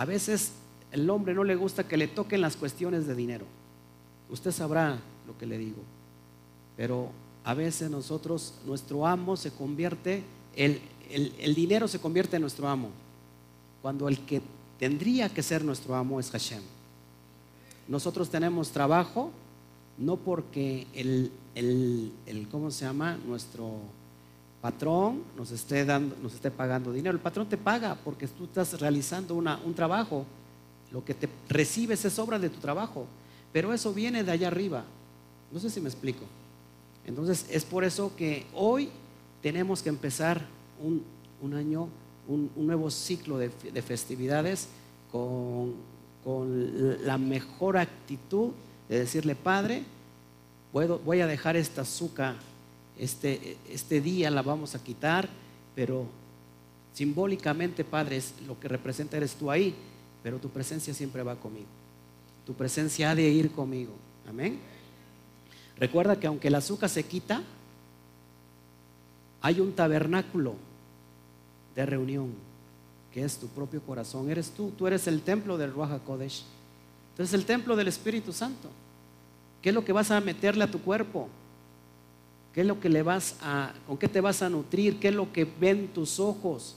A 0.00 0.06
veces 0.06 0.52
el 0.92 1.10
hombre 1.10 1.34
no 1.34 1.44
le 1.44 1.56
gusta 1.56 1.86
que 1.86 1.98
le 1.98 2.08
toquen 2.08 2.40
las 2.40 2.56
cuestiones 2.56 3.06
de 3.06 3.14
dinero. 3.14 3.44
Usted 4.30 4.50
sabrá 4.50 4.98
lo 5.26 5.36
que 5.36 5.44
le 5.44 5.58
digo. 5.58 5.82
Pero 6.74 7.10
a 7.44 7.52
veces 7.52 7.90
nosotros, 7.90 8.54
nuestro 8.64 9.06
amo 9.06 9.36
se 9.36 9.50
convierte, 9.50 10.22
el, 10.56 10.80
el, 11.10 11.54
dinero 11.54 11.86
se 11.86 11.98
convierte 11.98 12.36
en 12.36 12.40
nuestro 12.40 12.66
amo. 12.66 12.88
Cuando 13.82 14.08
el 14.08 14.20
que 14.20 14.40
tendría 14.78 15.28
que 15.28 15.42
ser 15.42 15.62
nuestro 15.62 15.94
amo 15.94 16.18
es 16.18 16.30
Hashem. 16.30 16.62
Nosotros 17.86 18.30
tenemos 18.30 18.70
trabajo 18.70 19.30
no 19.98 20.16
porque 20.16 20.86
el, 20.94 21.30
el, 21.54 22.10
el, 22.24 22.48
¿cómo 22.48 22.70
se 22.70 22.86
llama? 22.86 23.18
Nuestro 23.26 23.74
patrón 24.60 25.22
nos 25.36 25.50
esté, 25.50 25.84
dando, 25.84 26.16
nos 26.22 26.34
esté 26.34 26.50
pagando 26.50 26.92
dinero. 26.92 27.14
El 27.14 27.22
patrón 27.22 27.48
te 27.48 27.56
paga 27.56 27.96
porque 28.04 28.26
tú 28.28 28.44
estás 28.44 28.78
realizando 28.78 29.34
una, 29.34 29.58
un 29.64 29.74
trabajo. 29.74 30.26
Lo 30.92 31.04
que 31.04 31.14
te 31.14 31.28
recibes 31.48 32.04
es 32.04 32.18
obra 32.18 32.38
de 32.38 32.50
tu 32.50 32.58
trabajo. 32.58 33.06
Pero 33.52 33.72
eso 33.72 33.92
viene 33.92 34.22
de 34.22 34.32
allá 34.32 34.48
arriba. 34.48 34.84
No 35.50 35.58
sé 35.58 35.70
si 35.70 35.80
me 35.80 35.88
explico. 35.88 36.24
Entonces 37.06 37.46
es 37.50 37.64
por 37.64 37.84
eso 37.84 38.12
que 38.16 38.46
hoy 38.54 38.90
tenemos 39.42 39.82
que 39.82 39.88
empezar 39.88 40.44
un, 40.82 41.54
año, 41.54 41.88
un, 42.28 42.50
nuevo 42.56 42.90
ciclo 42.90 43.38
de, 43.38 43.50
festividades 43.82 44.68
con, 45.10 45.74
con, 46.22 47.04
la 47.04 47.16
mejor 47.18 47.78
actitud 47.78 48.50
de 48.88 49.00
decirle, 49.00 49.34
Padre, 49.34 49.84
voy 50.72 51.20
a 51.20 51.26
dejar 51.26 51.56
esta 51.56 51.82
azúcar 51.82 52.36
este, 53.00 53.56
este 53.70 54.02
día 54.02 54.30
la 54.30 54.42
vamos 54.42 54.74
a 54.74 54.84
quitar, 54.84 55.26
pero 55.74 56.06
simbólicamente, 56.92 57.82
Padre, 57.82 58.22
lo 58.46 58.60
que 58.60 58.68
representa 58.68 59.16
eres 59.16 59.34
tú 59.34 59.50
ahí, 59.50 59.74
pero 60.22 60.38
tu 60.38 60.50
presencia 60.50 60.92
siempre 60.92 61.22
va 61.22 61.34
conmigo. 61.36 61.66
Tu 62.44 62.52
presencia 62.52 63.10
ha 63.10 63.14
de 63.14 63.26
ir 63.28 63.52
conmigo. 63.52 63.94
Amén. 64.28 64.60
Recuerda 65.78 66.20
que 66.20 66.26
aunque 66.26 66.48
el 66.48 66.54
azúcar 66.54 66.90
se 66.90 67.04
quita, 67.04 67.42
hay 69.40 69.60
un 69.60 69.72
tabernáculo 69.72 70.56
de 71.74 71.86
reunión 71.86 72.34
que 73.14 73.24
es 73.24 73.38
tu 73.38 73.48
propio 73.48 73.80
corazón. 73.80 74.30
Eres 74.30 74.50
tú, 74.50 74.72
tú 74.76 74.86
eres 74.86 75.06
el 75.06 75.22
templo 75.22 75.56
del 75.56 75.72
Ruach 75.72 76.02
Kodesh. 76.02 76.44
Entonces 77.12 77.32
el 77.32 77.46
templo 77.46 77.76
del 77.76 77.88
Espíritu 77.88 78.34
Santo. 78.34 78.68
¿Qué 79.62 79.70
es 79.70 79.74
lo 79.74 79.86
que 79.86 79.94
vas 79.94 80.10
a 80.10 80.20
meterle 80.20 80.64
a 80.64 80.70
tu 80.70 80.80
cuerpo? 80.80 81.30
¿Qué 82.54 82.62
es 82.62 82.66
lo 82.66 82.80
que 82.80 82.88
le 82.88 83.02
vas 83.02 83.36
a, 83.42 83.72
con 83.86 83.96
qué 83.96 84.08
te 84.08 84.20
vas 84.20 84.42
a 84.42 84.48
nutrir? 84.48 84.98
¿Qué 84.98 85.08
es 85.08 85.14
lo 85.14 85.32
que 85.32 85.44
ven 85.44 85.88
tus 85.88 86.18
ojos? 86.18 86.74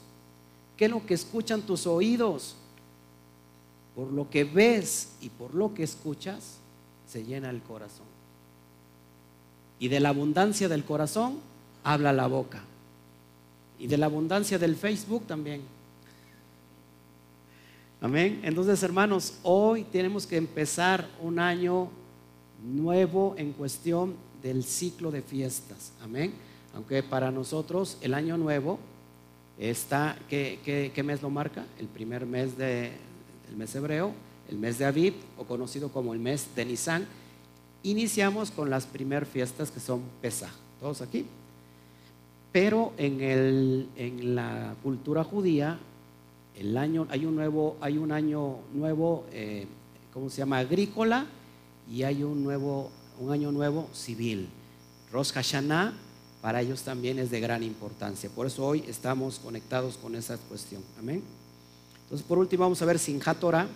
¿Qué 0.77 0.85
es 0.85 0.91
lo 0.91 1.05
que 1.05 1.15
escuchan 1.15 1.61
tus 1.61 1.87
oídos? 1.87 2.55
Por 3.95 4.11
lo 4.11 4.29
que 4.29 4.43
ves 4.43 5.13
y 5.21 5.29
por 5.29 5.53
lo 5.55 5.73
que 5.73 5.83
escuchas, 5.83 6.57
se 7.07 7.23
llena 7.23 7.49
el 7.49 7.61
corazón. 7.61 8.05
Y 9.79 9.87
de 9.87 9.99
la 9.99 10.09
abundancia 10.09 10.69
del 10.69 10.83
corazón, 10.83 11.39
habla 11.83 12.13
la 12.13 12.27
boca. 12.27 12.63
Y 13.79 13.87
de 13.87 13.97
la 13.97 14.05
abundancia 14.05 14.59
del 14.59 14.75
Facebook 14.75 15.25
también. 15.25 15.61
Amén. 17.99 18.41
Entonces, 18.43 18.81
hermanos, 18.83 19.35
hoy 19.43 19.83
tenemos 19.85 20.27
que 20.27 20.37
empezar 20.37 21.07
un 21.21 21.39
año 21.39 21.89
nuevo 22.63 23.33
en 23.37 23.53
cuestión 23.53 24.15
del 24.43 24.63
ciclo 24.65 25.09
de 25.09 25.21
fiestas. 25.21 25.93
Amén. 26.03 26.33
Aunque 26.75 27.01
para 27.01 27.31
nosotros 27.31 27.97
el 28.01 28.13
año 28.13 28.37
nuevo 28.37 28.77
está, 29.57 30.17
¿qué, 30.29 30.91
mes 31.03 31.21
lo 31.21 31.29
marca? 31.29 31.65
El 31.79 31.87
primer 31.87 32.25
mes 32.25 32.57
del 32.57 32.91
mes 33.55 33.73
hebreo, 33.73 34.11
el 34.49 34.57
mes 34.57 34.77
de 34.77 34.85
Aviv, 34.85 35.13
o 35.37 35.45
conocido 35.45 35.89
como 35.89 36.13
el 36.13 36.19
mes 36.19 36.47
de 36.55 36.65
Nisan. 36.65 37.07
Iniciamos 37.83 38.51
con 38.51 38.69
las 38.69 38.85
primeras 38.85 39.29
fiestas 39.29 39.71
que 39.71 39.79
son 39.79 40.01
Pesach. 40.21 40.51
¿Todos 40.79 41.01
aquí? 41.01 41.25
Pero 42.51 42.93
en, 42.97 43.21
el, 43.21 43.87
en 43.95 44.35
la 44.35 44.75
cultura 44.83 45.23
judía, 45.23 45.79
el 46.55 46.77
año, 46.77 47.07
hay 47.09 47.25
un 47.25 47.35
nuevo, 47.35 47.77
hay 47.81 47.97
un 47.97 48.11
año 48.11 48.57
nuevo, 48.73 49.25
eh, 49.31 49.65
¿cómo 50.13 50.29
se 50.29 50.37
llama? 50.39 50.59
Agrícola, 50.59 51.25
y 51.89 52.03
hay 52.03 52.23
un 52.23 52.43
nuevo 52.43 52.91
un 53.19 53.31
año 53.31 53.51
nuevo 53.51 53.89
civil. 53.93 54.49
Rosh 55.11 55.31
Hashanah 55.31 55.93
para 56.41 56.61
ellos 56.61 56.81
también 56.81 57.19
es 57.19 57.31
de 57.31 57.39
gran 57.39 57.63
importancia. 57.63 58.29
Por 58.29 58.47
eso 58.47 58.65
hoy 58.65 58.83
estamos 58.87 59.39
conectados 59.39 59.95
con 59.95 60.15
esa 60.15 60.37
cuestión. 60.37 60.83
Amén. 60.99 61.23
Entonces, 62.03 62.27
por 62.27 62.37
último, 62.37 62.63
vamos 62.63 62.81
a 62.81 62.85
ver 62.85 62.99
Sinjat 62.99 63.39
Torah. 63.39 63.67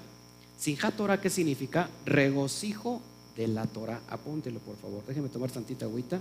Torah, 0.97 1.21
¿qué 1.21 1.29
significa? 1.29 1.89
Regocijo 2.05 3.01
de 3.37 3.47
la 3.47 3.65
Torah. 3.67 4.01
Apúntelo, 4.09 4.59
por 4.59 4.75
favor. 4.75 5.05
Déjeme 5.05 5.29
tomar 5.29 5.49
tantita 5.49 5.85
agüita. 5.85 6.19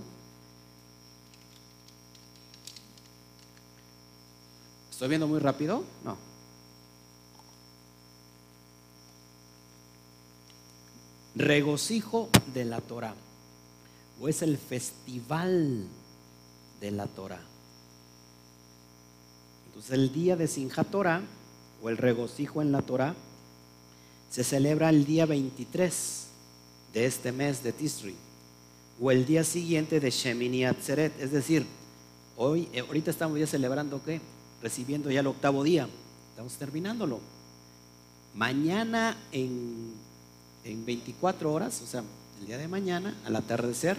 ¿Estoy 4.89 5.09
viendo 5.09 5.27
muy 5.27 5.39
rápido? 5.39 5.83
No. 6.05 6.26
Regocijo 11.37 12.29
de 12.53 12.65
la 12.65 12.81
Torah, 12.81 13.15
o 14.19 14.27
es 14.27 14.41
el 14.41 14.57
festival 14.57 15.85
de 16.81 16.91
la 16.91 17.07
Torah. 17.07 17.41
Entonces 19.67 19.91
el 19.91 20.11
día 20.11 20.35
de 20.35 20.47
Sinjat 20.47 20.89
Torah, 20.89 21.21
o 21.81 21.89
el 21.89 21.97
regocijo 21.97 22.61
en 22.61 22.71
la 22.71 22.81
Torah, 22.81 23.15
se 24.31 24.43
celebra 24.43 24.89
el 24.89 25.05
día 25.05 25.25
23 25.25 26.27
de 26.93 27.05
este 27.05 27.31
mes 27.31 27.63
de 27.63 27.71
Tisri, 27.71 28.15
o 28.99 29.11
el 29.11 29.25
día 29.25 29.43
siguiente 29.43 29.99
de 29.99 30.09
Shemini 30.09 30.65
Atzeret, 30.65 31.19
es 31.21 31.31
decir, 31.31 31.65
hoy, 32.35 32.67
eh, 32.73 32.79
ahorita 32.79 33.11
estamos 33.11 33.37
ya 33.37 33.45
celebrando 33.45 34.01
qué? 34.03 34.19
Recibiendo 34.61 35.11
ya 35.11 35.19
el 35.19 35.27
octavo 35.27 35.63
día, 35.63 35.87
estamos 36.31 36.53
terminándolo. 36.53 37.19
Mañana 38.33 39.15
en 39.31 40.06
en 40.63 40.85
24 40.85 41.51
horas, 41.51 41.81
o 41.81 41.87
sea, 41.87 42.03
el 42.39 42.47
día 42.47 42.57
de 42.57 42.67
mañana, 42.67 43.15
al 43.25 43.35
atardecer, 43.35 43.97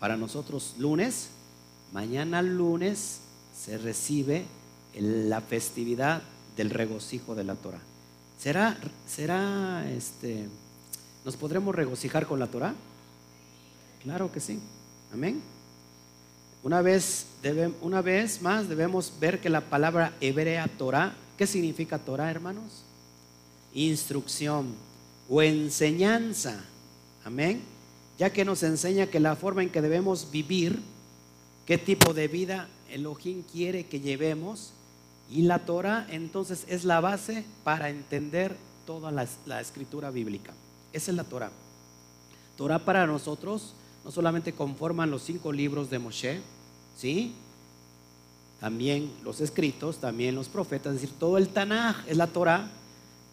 para 0.00 0.16
nosotros 0.16 0.74
lunes, 0.78 1.28
mañana 1.92 2.42
lunes 2.42 3.20
se 3.56 3.78
recibe 3.78 4.44
la 4.94 5.40
festividad 5.40 6.22
del 6.56 6.70
regocijo 6.70 7.34
de 7.34 7.44
la 7.44 7.54
Torah. 7.54 7.80
¿Será, 8.38 8.76
será, 9.08 9.90
este, 9.90 10.48
nos 11.24 11.36
podremos 11.36 11.74
regocijar 11.74 12.26
con 12.26 12.38
la 12.38 12.46
Torah? 12.48 12.74
Claro 14.02 14.30
que 14.30 14.40
sí. 14.40 14.60
Amén. 15.12 15.40
Una 16.62 16.82
vez, 16.82 17.26
una 17.80 18.02
vez 18.02 18.42
más 18.42 18.68
debemos 18.68 19.12
ver 19.20 19.40
que 19.40 19.48
la 19.48 19.60
palabra 19.62 20.12
hebrea 20.20 20.68
Torah, 20.78 21.14
¿qué 21.38 21.46
significa 21.46 21.98
Torah, 21.98 22.30
hermanos? 22.30 22.82
Instrucción 23.74 24.74
o 25.28 25.42
enseñanza. 25.42 26.64
Amén. 27.24 27.62
Ya 28.18 28.30
que 28.30 28.44
nos 28.44 28.62
enseña 28.62 29.06
que 29.06 29.20
la 29.20 29.36
forma 29.36 29.62
en 29.62 29.70
que 29.70 29.80
debemos 29.80 30.30
vivir, 30.30 30.80
qué 31.66 31.78
tipo 31.78 32.14
de 32.14 32.28
vida 32.28 32.68
Elohim 32.90 33.42
quiere 33.42 33.86
que 33.86 34.00
llevemos. 34.00 34.72
Y 35.30 35.42
la 35.42 35.60
Torah 35.60 36.06
entonces 36.10 36.64
es 36.68 36.84
la 36.84 37.00
base 37.00 37.44
para 37.64 37.88
entender 37.88 38.56
toda 38.86 39.10
la, 39.10 39.60
escritura 39.60 40.10
bíblica. 40.10 40.52
Esa 40.92 41.10
es 41.10 41.16
la 41.16 41.24
Torah. 41.24 41.50
Torah 42.56 42.78
para 42.78 43.06
nosotros 43.06 43.74
no 44.04 44.10
solamente 44.10 44.52
conforman 44.52 45.10
los 45.10 45.22
cinco 45.22 45.50
libros 45.50 45.88
de 45.90 45.98
Moshe, 45.98 46.40
¿sí? 46.96 47.32
También 48.60 49.10
los 49.24 49.40
escritos, 49.40 49.98
también 49.98 50.34
los 50.34 50.48
profetas, 50.48 50.94
es 50.94 51.00
decir, 51.00 51.16
todo 51.18 51.38
el 51.38 51.48
Tanaj 51.48 52.06
es 52.06 52.16
la 52.16 52.26
Torah 52.26 52.70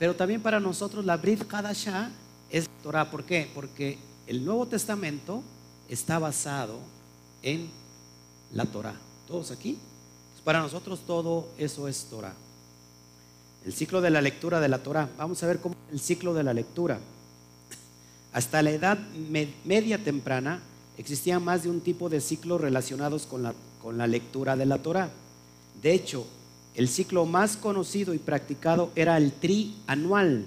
pero 0.01 0.15
también 0.15 0.41
para 0.41 0.59
nosotros 0.59 1.05
la 1.05 1.15
Brit 1.15 1.45
Kadashah 1.45 2.09
es 2.49 2.67
Torah. 2.81 3.11
¿Por 3.11 3.23
qué? 3.23 3.47
Porque 3.53 3.99
el 4.25 4.43
Nuevo 4.43 4.65
Testamento 4.65 5.43
está 5.87 6.17
basado 6.17 6.79
en 7.43 7.69
la 8.51 8.65
Torah. 8.65 8.95
¿Todos 9.27 9.51
aquí? 9.51 9.77
Para 10.43 10.59
nosotros 10.59 11.01
todo 11.05 11.49
eso 11.59 11.87
es 11.87 12.05
Torah. 12.05 12.33
El 13.63 13.73
ciclo 13.73 14.01
de 14.01 14.09
la 14.09 14.21
lectura 14.21 14.59
de 14.59 14.69
la 14.69 14.79
Torah. 14.79 15.07
Vamos 15.19 15.43
a 15.43 15.45
ver 15.45 15.59
cómo 15.59 15.75
el 15.91 15.99
ciclo 15.99 16.33
de 16.33 16.45
la 16.45 16.55
lectura. 16.55 16.97
Hasta 18.33 18.63
la 18.63 18.71
edad 18.71 18.97
media 19.63 20.03
temprana 20.03 20.63
existían 20.97 21.43
más 21.43 21.61
de 21.61 21.69
un 21.69 21.79
tipo 21.79 22.09
de 22.09 22.21
ciclos 22.21 22.59
relacionados 22.59 23.27
con 23.27 23.43
la, 23.43 23.53
con 23.79 23.99
la 23.99 24.07
lectura 24.07 24.55
de 24.55 24.65
la 24.65 24.79
Torah. 24.79 25.11
De 25.79 25.93
hecho, 25.93 26.25
el 26.75 26.87
ciclo 26.87 27.25
más 27.25 27.57
conocido 27.57 28.13
y 28.13 28.17
practicado 28.17 28.91
era 28.95 29.17
el 29.17 29.31
tri 29.33 29.75
anual, 29.87 30.45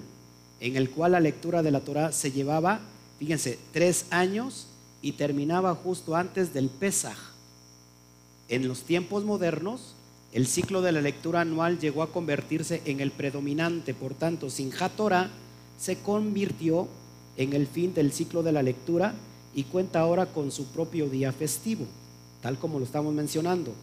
en 0.59 0.75
el 0.75 0.89
cual 0.89 1.11
la 1.11 1.19
lectura 1.19 1.61
de 1.61 1.71
la 1.71 1.81
Torah 1.81 2.11
se 2.11 2.31
llevaba, 2.31 2.79
fíjense, 3.19 3.59
tres 3.71 4.05
años 4.09 4.67
y 5.01 5.13
terminaba 5.13 5.75
justo 5.75 6.15
antes 6.15 6.53
del 6.53 6.69
Pesaj. 6.69 7.17
En 8.49 8.67
los 8.67 8.81
tiempos 8.81 9.23
modernos, 9.23 9.95
el 10.33 10.47
ciclo 10.47 10.81
de 10.81 10.91
la 10.91 11.01
lectura 11.01 11.41
anual 11.41 11.79
llegó 11.79 12.03
a 12.03 12.11
convertirse 12.11 12.81
en 12.85 12.99
el 12.99 13.11
predominante, 13.11 13.93
por 13.93 14.13
tanto, 14.13 14.49
sin 14.49 14.71
Torah 14.97 15.29
se 15.77 15.97
convirtió 15.99 16.87
en 17.37 17.53
el 17.53 17.67
fin 17.67 17.93
del 17.93 18.11
ciclo 18.11 18.43
de 18.43 18.51
la 18.51 18.63
lectura 18.63 19.13
y 19.53 19.63
cuenta 19.63 19.99
ahora 19.99 20.25
con 20.25 20.51
su 20.51 20.65
propio 20.65 21.07
día 21.07 21.31
festivo, 21.31 21.85
tal 22.41 22.57
como 22.57 22.79
lo 22.79 22.85
estamos 22.85 23.13
mencionando. 23.13 23.73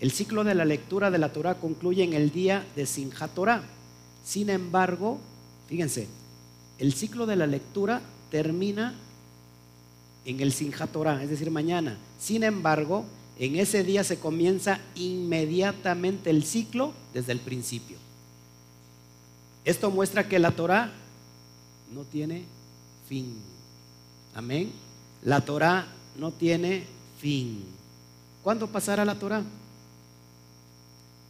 El 0.00 0.10
ciclo 0.10 0.44
de 0.44 0.54
la 0.54 0.64
lectura 0.64 1.10
de 1.10 1.18
la 1.18 1.32
Torah 1.32 1.54
concluye 1.54 2.04
en 2.04 2.12
el 2.12 2.30
día 2.30 2.66
de 2.76 2.86
Sinjat 2.86 3.32
Torah. 3.34 3.62
Sin 4.24 4.50
embargo, 4.50 5.18
fíjense, 5.68 6.06
el 6.78 6.92
ciclo 6.92 7.26
de 7.26 7.36
la 7.36 7.46
lectura 7.46 8.02
termina 8.30 8.94
en 10.26 10.40
el 10.40 10.52
Sinjat 10.52 10.90
Torah, 10.90 11.22
es 11.22 11.30
decir, 11.30 11.50
mañana. 11.50 11.96
Sin 12.18 12.42
embargo, 12.42 13.04
en 13.38 13.56
ese 13.56 13.84
día 13.84 14.04
se 14.04 14.18
comienza 14.18 14.80
inmediatamente 14.94 16.30
el 16.30 16.44
ciclo 16.44 16.92
desde 17.14 17.32
el 17.32 17.40
principio. 17.40 17.96
Esto 19.64 19.90
muestra 19.90 20.28
que 20.28 20.38
la 20.38 20.50
Torah 20.50 20.92
no 21.92 22.02
tiene 22.02 22.44
fin. 23.08 23.36
Amén. 24.34 24.72
La 25.22 25.40
Torah 25.40 25.86
no 26.18 26.32
tiene 26.32 26.84
fin. 27.18 27.64
¿Cuándo 28.42 28.66
pasará 28.66 29.04
la 29.04 29.18
Torah? 29.18 29.42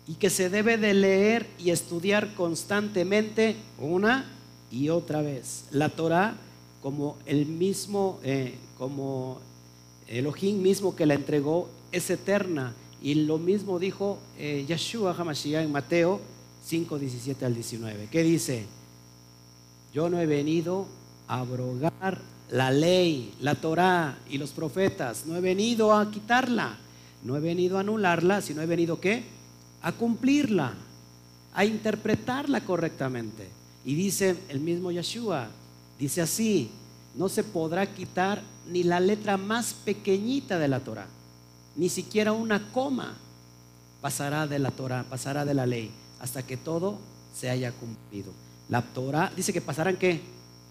Y 0.09 0.15
que 0.15 0.31
se 0.31 0.51
debe 0.51 0.79
de 0.79 0.95
leer 0.95 1.47
y 1.59 1.71
estudiar 1.71 2.35
constantemente 2.35 3.57
una 3.79 4.25
y 4.71 4.89
otra 4.89 5.23
vez. 5.23 5.65
La 5.71 5.89
Torah 5.89 6.37
como 6.83 7.17
el 7.27 7.47
mismo, 7.47 8.21
eh, 8.23 8.55
como 8.79 9.41
Elohim 10.07 10.63
mismo 10.63 10.95
que 10.95 11.07
la 11.07 11.15
entregó, 11.15 11.69
es 11.91 12.11
eterna. 12.11 12.75
Y 13.03 13.15
lo 13.15 13.39
mismo 13.39 13.79
dijo 13.79 14.19
eh, 14.39 14.65
Yeshua 14.69 15.15
Hamashiach 15.19 15.65
en 15.65 15.73
Mateo 15.73 16.21
5, 16.65 16.99
17 16.99 17.45
al 17.45 17.55
19. 17.55 18.09
¿Qué 18.11 18.23
dice? 18.23 18.67
Yo 19.93 20.09
no 20.09 20.21
he 20.21 20.27
venido 20.27 20.87
a 21.27 21.41
abrogar 21.41 22.21
la 22.51 22.71
ley, 22.71 23.35
la 23.41 23.57
Torah 23.57 24.19
y 24.31 24.39
los 24.39 24.51
profetas. 24.51 25.27
No 25.27 25.37
he 25.37 25.41
venido 25.41 25.93
a 25.93 26.11
quitarla. 26.11 26.77
No 27.25 27.37
he 27.37 27.41
venido 27.41 27.79
a 27.79 27.81
anularla, 27.81 28.41
sino 28.43 28.63
he 28.63 28.67
venido 28.67 29.01
¿qué? 29.01 29.25
A 29.87 29.93
cumplirla, 29.93 30.75
a 31.55 31.65
interpretarla 31.65 32.63
correctamente. 32.63 33.49
Y 33.85 33.95
dice 33.95 34.37
el 34.49 34.59
mismo 34.59 34.91
Yeshua, 34.91 35.47
dice 35.97 36.23
así, 36.23 36.73
no 37.15 37.29
se 37.29 37.45
podrá 37.45 37.87
quitar 37.87 38.43
ni 38.69 38.83
la 38.83 38.99
letra 38.99 39.37
más 39.37 39.75
pequeñita 39.85 40.59
de 40.59 40.67
la 40.67 40.81
Torah, 40.81 41.07
ni 41.77 41.89
siquiera 41.89 42.33
una 42.33 42.73
coma 42.73 43.15
pasará 44.01 44.49
de 44.49 44.59
la 44.59 44.73
Torah, 44.73 45.05
pasará 45.09 45.45
de 45.45 45.55
la 45.55 45.67
ley, 45.67 45.93
hasta 46.19 46.45
que 46.45 46.57
todo 46.57 46.99
se 47.33 47.49
haya 47.49 47.71
cumplido. 47.71 48.33
La 48.69 48.83
Torah 48.83 49.31
dice 49.37 49.53
que 49.53 49.61
pasarán 49.61 49.99
qué? 49.99 50.21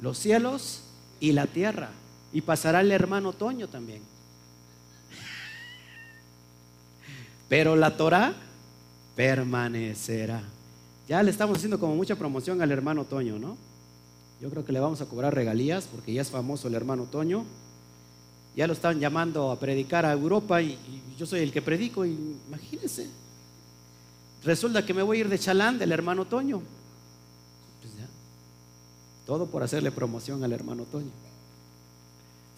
Los 0.01 0.17
cielos 0.17 0.81
y 1.21 1.31
la 1.31 1.47
tierra. 1.47 1.91
Y 2.33 2.41
pasará 2.41 2.81
el 2.81 2.91
hermano 2.91 3.31
Toño 3.31 3.69
también. 3.69 4.01
Pero 7.47 7.77
la 7.77 7.95
Torah 7.95 8.33
permanecerá. 9.15 10.43
Ya 11.07 11.21
le 11.23 11.31
estamos 11.31 11.57
haciendo 11.57 11.79
como 11.79 11.95
mucha 11.95 12.15
promoción 12.15 12.61
al 12.61 12.71
hermano 12.71 13.05
Toño, 13.05 13.39
¿no? 13.39 13.57
Yo 14.41 14.49
creo 14.49 14.65
que 14.65 14.73
le 14.73 14.79
vamos 14.79 15.01
a 15.01 15.05
cobrar 15.05 15.33
regalías 15.33 15.87
porque 15.87 16.13
ya 16.13 16.21
es 16.21 16.29
famoso 16.29 16.67
el 16.67 16.75
hermano 16.75 17.03
Toño. 17.05 17.45
Ya 18.55 18.67
lo 18.67 18.73
están 18.73 18.99
llamando 18.99 19.51
a 19.51 19.59
predicar 19.59 20.05
a 20.05 20.13
Europa 20.13 20.61
y, 20.61 20.77
yo 21.17 21.25
soy 21.25 21.41
el 21.41 21.51
que 21.51 21.61
predico. 21.61 22.05
Y 22.05 22.17
imagínense. 22.47 23.09
Resulta 24.43 24.85
que 24.85 24.93
me 24.93 25.01
voy 25.01 25.17
a 25.17 25.19
ir 25.21 25.29
de 25.29 25.39
chalán 25.39 25.77
del 25.77 25.91
hermano 25.91 26.25
Toño. 26.25 26.61
Pues 27.81 27.93
todo 29.25 29.45
por 29.47 29.63
hacerle 29.63 29.91
promoción 29.91 30.43
al 30.43 30.53
hermano 30.53 30.83
Toño. 30.83 31.11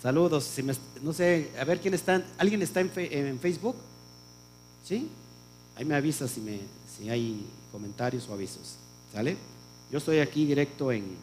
Saludos. 0.02 0.54
no 1.02 1.14
sé, 1.14 1.52
a 1.60 1.64
ver 1.66 1.80
quién 1.80 1.94
está. 1.94 2.24
¿Alguien 2.38 2.62
está 2.62 2.82
en, 2.82 2.92
en 2.96 3.40
Facebook? 3.40 3.76
¿Sí? 4.84 5.10
Ahí 5.78 5.86
me 5.86 5.96
avisa 5.96 6.28
si, 6.28 6.42
hay 7.08 7.46
comentarios 7.72 8.28
o 8.28 8.34
avisos. 8.34 8.78
¿Sale? 9.14 9.38
Yo 9.92 10.00
estoy 10.00 10.20
aquí 10.20 10.46
directo 10.46 10.92
en, 10.92 11.16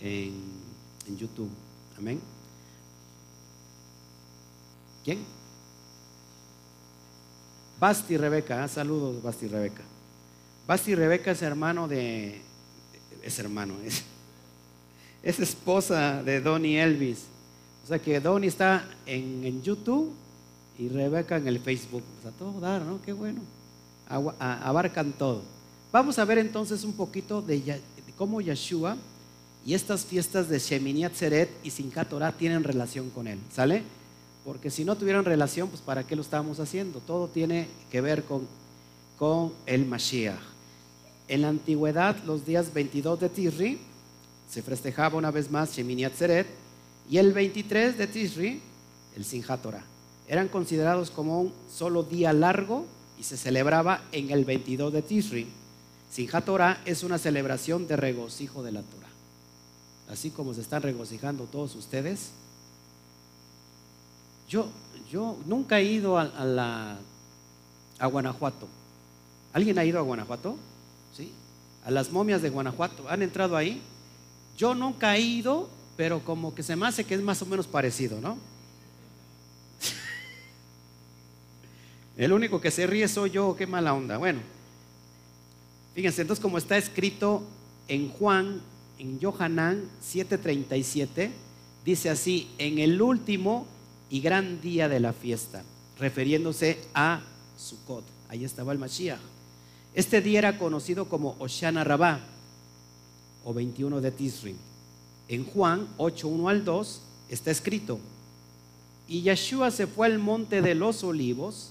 en, 0.00 1.16
YouTube. 1.16 1.48
Amén. 1.96 2.20
¿Quién? 5.04 5.24
Basti 7.80 8.16
Rebeca, 8.16 8.64
ah, 8.64 8.68
saludos 8.68 9.22
Basti 9.22 9.46
Rebeca. 9.46 9.82
Basti 10.66 10.94
Rebeca 10.94 11.30
es 11.30 11.40
hermano 11.40 11.88
de, 11.88 12.42
es 13.22 13.38
hermano, 13.38 13.74
es, 13.84 14.02
es 15.22 15.38
esposa 15.38 16.22
de 16.22 16.40
Donny 16.40 16.76
Elvis. 16.76 17.24
O 17.84 17.86
sea 17.86 17.98
que 17.98 18.20
Donny 18.20 18.48
está 18.48 18.86
en, 19.06 19.62
YouTube 19.62 20.12
y 20.78 20.88
Rebeca 20.88 21.36
en 21.36 21.48
el 21.48 21.58
Facebook. 21.58 22.02
O 22.18 22.22
sea, 22.22 22.30
todo 22.30 22.60
dar, 22.60 22.82
¿no? 22.82 23.02
Qué 23.02 23.12
bueno. 23.12 23.40
abarcan 24.08 25.12
todo. 25.12 25.42
Vamos 25.92 26.18
a 26.18 26.24
ver 26.24 26.38
entonces 26.38 26.84
un 26.84 26.92
poquito 26.92 27.42
de, 27.42 27.80
cómo 28.16 28.40
Yeshua 28.40 28.96
y 29.66 29.74
estas 29.74 30.04
fiestas 30.04 30.48
de 30.48 30.58
Shemini 30.58 31.04
Atzeret 31.04 31.50
y 31.62 31.70
Sinkat 31.70 32.08
Torah 32.08 32.32
tienen 32.32 32.62
relación 32.62 33.10
con 33.10 33.26
él, 33.26 33.38
¿sale? 33.52 33.82
Porque 34.44 34.70
si 34.70 34.84
no 34.84 34.96
tuvieran 34.96 35.24
relación, 35.24 35.68
pues 35.68 35.82
¿para 35.82 36.06
qué 36.06 36.14
lo 36.14 36.22
estábamos 36.22 36.60
haciendo? 36.60 37.00
Todo 37.00 37.28
tiene 37.28 37.66
que 37.90 38.00
ver 38.00 38.24
con, 38.24 38.46
con 39.18 39.52
el 39.66 39.84
Mashiach. 39.84 40.38
En 41.26 41.42
la 41.42 41.48
antigüedad, 41.48 42.16
los 42.24 42.46
días 42.46 42.72
22 42.72 43.20
de 43.20 43.28
Tisri, 43.28 43.78
se 44.48 44.62
festejaba 44.62 45.18
una 45.18 45.30
vez 45.30 45.50
más 45.50 45.76
Shemini 45.76 46.04
Atzeret, 46.04 46.46
y 47.10 47.18
el 47.18 47.32
23 47.32 47.98
de 47.98 48.06
Tisri, 48.06 48.60
el 49.16 49.24
Sinjat 49.24 49.60
Torah. 49.60 49.84
Eran 50.28 50.48
considerados 50.48 51.10
como 51.10 51.40
un 51.40 51.52
solo 51.70 52.02
día 52.02 52.32
largo 52.32 52.86
y 53.18 53.24
se 53.24 53.36
celebraba 53.36 54.02
en 54.12 54.30
el 54.30 54.44
22 54.44 54.92
de 54.92 55.02
Tisri. 55.02 55.48
Sinjat 56.10 56.44
Torah 56.44 56.80
es 56.84 57.02
una 57.02 57.18
celebración 57.18 57.88
de 57.88 57.96
regocijo 57.96 58.62
de 58.62 58.72
la 58.72 58.82
Torah 58.82 59.08
así 60.10 60.30
como 60.30 60.54
se 60.54 60.60
están 60.60 60.82
regocijando 60.82 61.44
todos 61.44 61.74
ustedes. 61.74 62.30
Yo, 64.48 64.68
yo 65.10 65.36
nunca 65.46 65.78
he 65.78 65.84
ido 65.84 66.18
a, 66.18 66.98
a 67.98 68.06
Guanajuato. 68.06 68.66
¿Alguien 69.52 69.78
ha 69.78 69.84
ido 69.84 69.98
a 69.98 70.02
Guanajuato? 70.02 70.56
¿Sí? 71.14 71.32
A 71.84 71.90
las 71.90 72.10
momias 72.10 72.42
de 72.42 72.48
Guanajuato. 72.48 73.08
¿Han 73.08 73.22
entrado 73.22 73.56
ahí? 73.56 73.82
Yo 74.56 74.74
nunca 74.74 75.16
he 75.16 75.20
ido, 75.20 75.68
pero 75.96 76.24
como 76.24 76.54
que 76.54 76.62
se 76.62 76.76
me 76.76 76.86
hace 76.86 77.04
que 77.04 77.14
es 77.14 77.22
más 77.22 77.42
o 77.42 77.46
menos 77.46 77.66
parecido, 77.66 78.20
¿no? 78.20 78.38
El 82.18 82.32
único 82.32 82.60
que 82.60 82.72
se 82.72 82.84
ríe 82.84 83.06
soy 83.06 83.30
yo, 83.30 83.54
qué 83.56 83.68
mala 83.68 83.94
onda. 83.94 84.18
Bueno, 84.18 84.40
fíjense, 85.94 86.22
entonces 86.22 86.42
como 86.42 86.58
está 86.58 86.76
escrito 86.76 87.44
en 87.86 88.10
Juan 88.10 88.60
en 88.98 89.20
Johanán 89.20 89.88
7:37, 90.02 91.30
dice 91.84 92.10
así, 92.10 92.50
en 92.58 92.80
el 92.80 93.00
último 93.00 93.68
y 94.10 94.20
gran 94.20 94.60
día 94.60 94.88
de 94.88 94.98
la 94.98 95.12
fiesta, 95.12 95.62
refiriéndose 96.00 96.80
a 96.92 97.20
Sukkot. 97.56 98.02
Ahí 98.28 98.44
estaba 98.44 98.72
el 98.72 98.80
Mashiach. 98.80 99.20
Este 99.94 100.20
día 100.20 100.40
era 100.40 100.58
conocido 100.58 101.08
como 101.08 101.36
Oshana 101.38 101.84
Rabá 101.84 102.18
o 103.44 103.54
21 103.54 104.00
de 104.00 104.10
Tisri. 104.10 104.56
En 105.28 105.44
Juan 105.44 105.86
8:1 105.98 106.48
al 106.50 106.64
2 106.64 107.00
está 107.28 107.52
escrito: 107.52 108.00
Y 109.06 109.22
Yeshua 109.22 109.70
se 109.70 109.86
fue 109.86 110.08
al 110.08 110.18
monte 110.18 110.62
de 110.62 110.74
los 110.74 111.04
olivos 111.04 111.70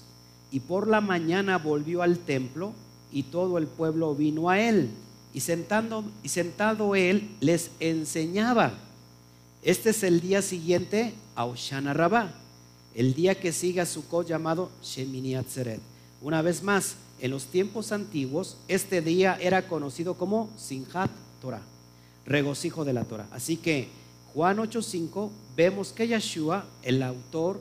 y 0.50 0.60
por 0.60 0.88
la 0.88 1.00
mañana 1.00 1.58
volvió 1.58 2.02
al 2.02 2.18
templo 2.18 2.72
y 3.12 3.24
todo 3.24 3.58
el 3.58 3.66
pueblo 3.66 4.14
vino 4.14 4.48
a 4.48 4.60
él 4.60 4.90
y, 5.32 5.40
sentando, 5.40 6.04
y 6.22 6.28
sentado 6.28 6.94
él 6.94 7.30
les 7.40 7.70
enseñaba. 7.80 8.72
Este 9.62 9.90
es 9.90 10.02
el 10.02 10.20
día 10.20 10.42
siguiente 10.42 11.14
a 11.34 11.44
Oshana 11.44 11.92
Rabá, 11.92 12.32
el 12.94 13.14
día 13.14 13.34
que 13.34 13.52
sigue 13.52 13.80
a 13.80 13.86
Sukkot 13.86 14.26
llamado 14.26 14.70
Shemini 14.82 15.34
Atzeret. 15.34 15.80
Una 16.22 16.42
vez 16.42 16.62
más, 16.62 16.96
en 17.20 17.30
los 17.30 17.46
tiempos 17.46 17.92
antiguos, 17.92 18.56
este 18.68 19.00
día 19.00 19.36
era 19.40 19.66
conocido 19.68 20.14
como 20.14 20.50
Sinjat 20.56 21.10
Torah, 21.40 21.62
regocijo 22.26 22.84
de 22.84 22.92
la 22.92 23.04
Torah. 23.04 23.26
Así 23.30 23.56
que 23.56 23.88
Juan 24.34 24.58
8:5 24.58 25.30
vemos 25.56 25.92
que 25.92 26.06
Yeshua, 26.06 26.64
el 26.82 27.02
autor, 27.02 27.60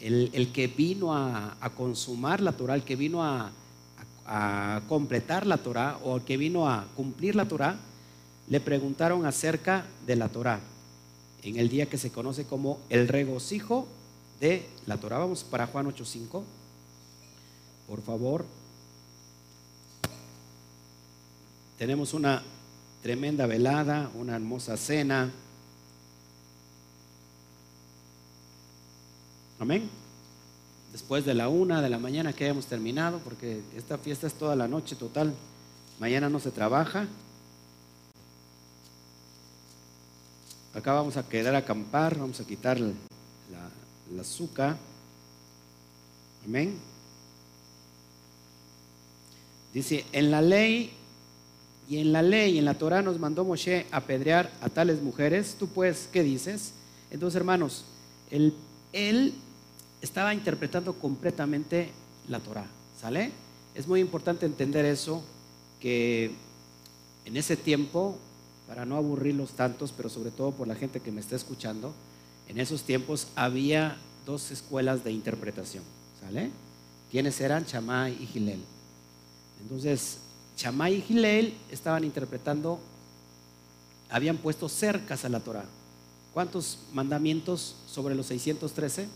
el, 0.00 0.52
que 0.52 0.66
vino 0.66 1.14
a, 1.14 1.56
consumar 1.76 2.40
la 2.40 2.52
Torah, 2.52 2.74
el 2.74 2.82
que 2.82 2.96
vino 2.96 3.22
a, 3.22 3.50
a 4.26 4.80
completar 4.88 5.46
la 5.46 5.58
Torah 5.58 5.98
o 6.04 6.16
el 6.16 6.22
que 6.22 6.36
vino 6.36 6.68
a 6.68 6.86
cumplir 6.96 7.36
la 7.36 7.46
Torah, 7.46 7.76
le 8.48 8.60
preguntaron 8.60 9.26
acerca 9.26 9.84
de 10.06 10.16
la 10.16 10.28
Torah 10.28 10.60
en 11.42 11.58
el 11.58 11.68
día 11.68 11.86
que 11.86 11.98
se 11.98 12.10
conoce 12.10 12.44
como 12.44 12.78
el 12.88 13.08
regocijo 13.08 13.86
de 14.40 14.66
la 14.86 14.98
Torah. 14.98 15.18
Vamos 15.18 15.44
para 15.44 15.66
Juan 15.66 15.86
8:5. 15.86 16.42
Por 17.86 18.02
favor. 18.02 18.44
Tenemos 21.78 22.12
una 22.12 22.42
tremenda 23.02 23.46
velada, 23.46 24.10
una 24.14 24.36
hermosa 24.36 24.76
cena 24.76 25.30
Amén. 29.60 29.90
Después 30.90 31.26
de 31.26 31.34
la 31.34 31.50
una 31.50 31.82
de 31.82 31.90
la 31.90 31.98
mañana 31.98 32.32
que 32.32 32.44
hayamos 32.44 32.64
terminado, 32.64 33.18
porque 33.18 33.60
esta 33.76 33.98
fiesta 33.98 34.26
es 34.26 34.32
toda 34.32 34.56
la 34.56 34.66
noche 34.66 34.96
total. 34.96 35.34
Mañana 36.00 36.30
no 36.30 36.40
se 36.40 36.50
trabaja. 36.50 37.06
Acá 40.72 40.94
vamos 40.94 41.18
a 41.18 41.28
quedar 41.28 41.54
a 41.54 41.58
acampar, 41.58 42.18
vamos 42.18 42.40
a 42.40 42.46
quitar 42.46 42.80
la, 42.80 42.94
azúcar. 44.18 44.78
Amén. 46.46 46.78
Dice, 49.74 50.06
en 50.12 50.30
la 50.30 50.40
ley 50.40 50.90
y 51.86 51.98
en 51.98 52.12
la 52.12 52.22
ley, 52.22 52.56
en 52.56 52.64
la 52.64 52.78
Torah 52.78 53.02
nos 53.02 53.18
mandó 53.18 53.44
Moshe 53.44 53.86
apedrear 53.90 54.50
a 54.62 54.70
tales 54.70 55.02
mujeres. 55.02 55.56
Tú 55.58 55.68
pues, 55.68 56.08
¿qué 56.10 56.22
dices? 56.22 56.72
Entonces, 57.10 57.36
hermanos, 57.36 57.84
él, 58.30 58.54
él 58.94 59.34
estaba 60.00 60.34
interpretando 60.34 60.94
completamente 60.94 61.90
la 62.28 62.40
Torah. 62.40 62.66
¿Sale? 63.00 63.32
Es 63.74 63.86
muy 63.86 64.00
importante 64.00 64.46
entender 64.46 64.84
eso, 64.84 65.22
que 65.80 66.32
en 67.24 67.36
ese 67.36 67.56
tiempo, 67.56 68.18
para 68.66 68.84
no 68.84 68.96
aburrirlos 68.96 69.52
tantos, 69.52 69.92
pero 69.92 70.08
sobre 70.08 70.30
todo 70.30 70.52
por 70.52 70.68
la 70.68 70.74
gente 70.74 71.00
que 71.00 71.12
me 71.12 71.20
está 71.20 71.36
escuchando, 71.36 71.94
en 72.48 72.58
esos 72.58 72.82
tiempos 72.82 73.28
había 73.36 73.96
dos 74.26 74.50
escuelas 74.50 75.04
de 75.04 75.12
interpretación. 75.12 75.84
¿Sale? 76.20 76.50
¿Quiénes 77.10 77.40
eran? 77.40 77.64
Chamay 77.64 78.16
y 78.20 78.26
Gilel. 78.26 78.60
Entonces, 79.62 80.18
Chamay 80.56 80.96
y 80.96 81.02
Gilel 81.02 81.54
estaban 81.70 82.04
interpretando, 82.04 82.78
habían 84.10 84.36
puesto 84.36 84.68
cercas 84.68 85.24
a 85.24 85.28
la 85.28 85.40
Torah. 85.40 85.64
¿Cuántos 86.34 86.78
mandamientos 86.92 87.76
sobre 87.86 88.14
los 88.14 88.26
613? 88.26 89.08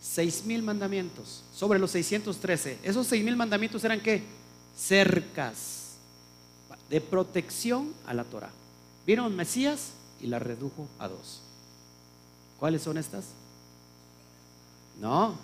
Seis 0.00 0.44
mil 0.44 0.62
mandamientos 0.62 1.42
sobre 1.54 1.78
los 1.78 1.90
613. 1.90 2.78
Esos 2.82 3.06
seis 3.06 3.24
mil 3.24 3.36
mandamientos 3.36 3.82
eran 3.84 4.00
qué? 4.00 4.22
Cercas 4.76 5.96
de 6.88 7.00
protección 7.00 7.92
a 8.06 8.14
la 8.14 8.24
Torah. 8.24 8.50
Vieron 9.06 9.34
Mesías 9.34 9.90
y 10.20 10.26
la 10.26 10.38
redujo 10.38 10.86
a 10.98 11.08
dos. 11.08 11.42
¿Cuáles 12.58 12.82
son 12.82 12.98
estas? 12.98 13.26
No, 15.00 15.36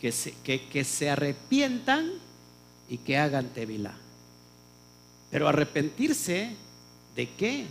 que 0.00 0.12
se, 0.12 0.32
que, 0.32 0.84
se 0.84 1.10
arrepientan 1.10 2.10
y 2.88 2.98
que 2.98 3.16
hagan 3.16 3.48
tevila. 3.48 3.94
Pero 5.30 5.48
arrepentirse, 5.48 6.54
¿de 7.14 7.30
qué? 7.30 7.66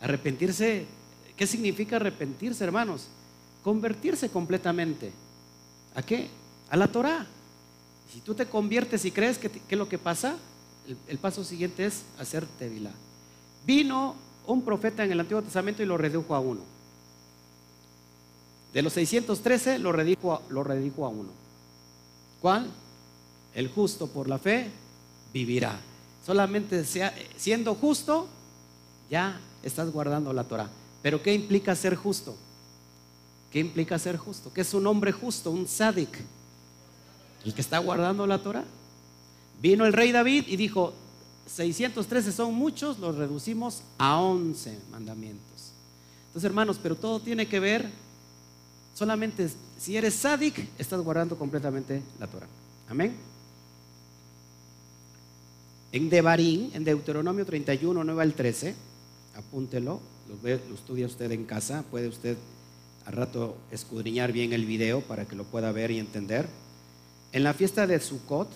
Arrepentirse, 0.00 0.86
¿qué 1.36 1.46
significa 1.46 1.96
arrepentirse, 1.96 2.64
hermanos? 2.64 3.08
Convertirse 3.68 4.30
completamente. 4.30 5.12
¿A 5.94 6.00
qué? 6.00 6.28
A 6.70 6.76
la 6.78 6.88
Torah. 6.88 7.26
Si 8.10 8.22
tú 8.22 8.34
te 8.34 8.46
conviertes 8.46 9.04
y 9.04 9.10
crees 9.10 9.36
que, 9.36 9.50
es 9.68 9.78
lo 9.78 9.86
que 9.86 9.98
pasa, 9.98 10.38
el, 11.06 11.18
paso 11.18 11.44
siguiente 11.44 11.84
es 11.84 12.00
hacer 12.18 12.46
tevila. 12.58 12.92
Vino 13.66 14.14
un 14.46 14.62
profeta 14.62 15.04
en 15.04 15.12
el 15.12 15.20
Antiguo 15.20 15.42
Testamento 15.42 15.82
y 15.82 15.84
lo 15.84 15.98
redujo 15.98 16.34
a 16.34 16.40
uno. 16.40 16.62
De 18.72 18.80
los 18.80 18.94
613 18.94 19.78
lo 19.80 19.92
redujo, 19.92 20.40
lo 20.48 20.64
redujo 20.64 21.04
a 21.04 21.10
uno. 21.10 21.28
¿Cuál? 22.40 22.70
El 23.54 23.68
justo 23.68 24.06
por 24.06 24.30
la 24.30 24.38
fe 24.38 24.70
vivirá. 25.34 25.78
Solamente 26.24 26.86
siendo 27.36 27.74
justo, 27.74 28.28
ya 29.10 29.38
estás 29.62 29.92
guardando 29.92 30.32
la 30.32 30.44
Torah. 30.44 30.70
Pero 31.02 31.22
¿qué 31.22 31.34
implica 31.34 31.76
ser 31.76 31.96
justo? 31.96 32.34
¿Qué 33.50 33.60
implica 33.60 33.98
ser 33.98 34.16
justo? 34.16 34.52
¿Qué 34.52 34.60
es 34.60 34.74
un 34.74 34.86
hombre 34.86 35.12
justo? 35.12 35.50
Un 35.50 35.66
sádic. 35.66 36.10
El 37.44 37.54
que 37.54 37.60
está 37.60 37.78
guardando 37.78 38.26
la 38.26 38.42
Torah. 38.42 38.64
Vino 39.60 39.86
el 39.86 39.92
rey 39.92 40.12
David 40.12 40.44
y 40.48 40.56
dijo, 40.56 40.92
613 41.46 42.32
son 42.32 42.54
muchos, 42.54 42.98
los 42.98 43.16
reducimos 43.16 43.82
a 43.96 44.20
11 44.20 44.78
mandamientos. 44.90 45.72
Entonces, 46.26 46.44
hermanos, 46.44 46.78
pero 46.82 46.94
todo 46.94 47.20
tiene 47.20 47.48
que 47.48 47.58
ver 47.58 47.90
Solamente 48.98 49.48
si 49.78 49.96
eres 49.96 50.12
sádic, 50.12 50.58
estás 50.76 51.00
guardando 51.00 51.38
completamente 51.38 52.02
la 52.18 52.26
Torah. 52.26 52.48
Amén. 52.88 53.14
En 55.92 56.10
Devarim, 56.10 56.70
en 56.74 56.82
Deuteronomio 56.82 57.46
31, 57.46 58.02
9 58.02 58.22
al 58.22 58.34
13, 58.34 58.74
apúntelo, 59.36 60.00
lo, 60.28 60.48
lo 60.48 60.74
estudia 60.74 61.06
usted 61.06 61.30
en 61.30 61.44
casa, 61.44 61.84
puede 61.92 62.08
usted 62.08 62.36
al 63.08 63.14
rato 63.14 63.56
escudriñar 63.70 64.32
bien 64.32 64.52
el 64.52 64.66
video 64.66 65.00
para 65.00 65.24
que 65.24 65.34
lo 65.34 65.44
pueda 65.44 65.72
ver 65.72 65.90
y 65.90 65.98
entender. 65.98 66.46
En 67.32 67.42
la 67.42 67.54
fiesta 67.54 67.86
de 67.86 67.98
Sukkot 68.00 68.50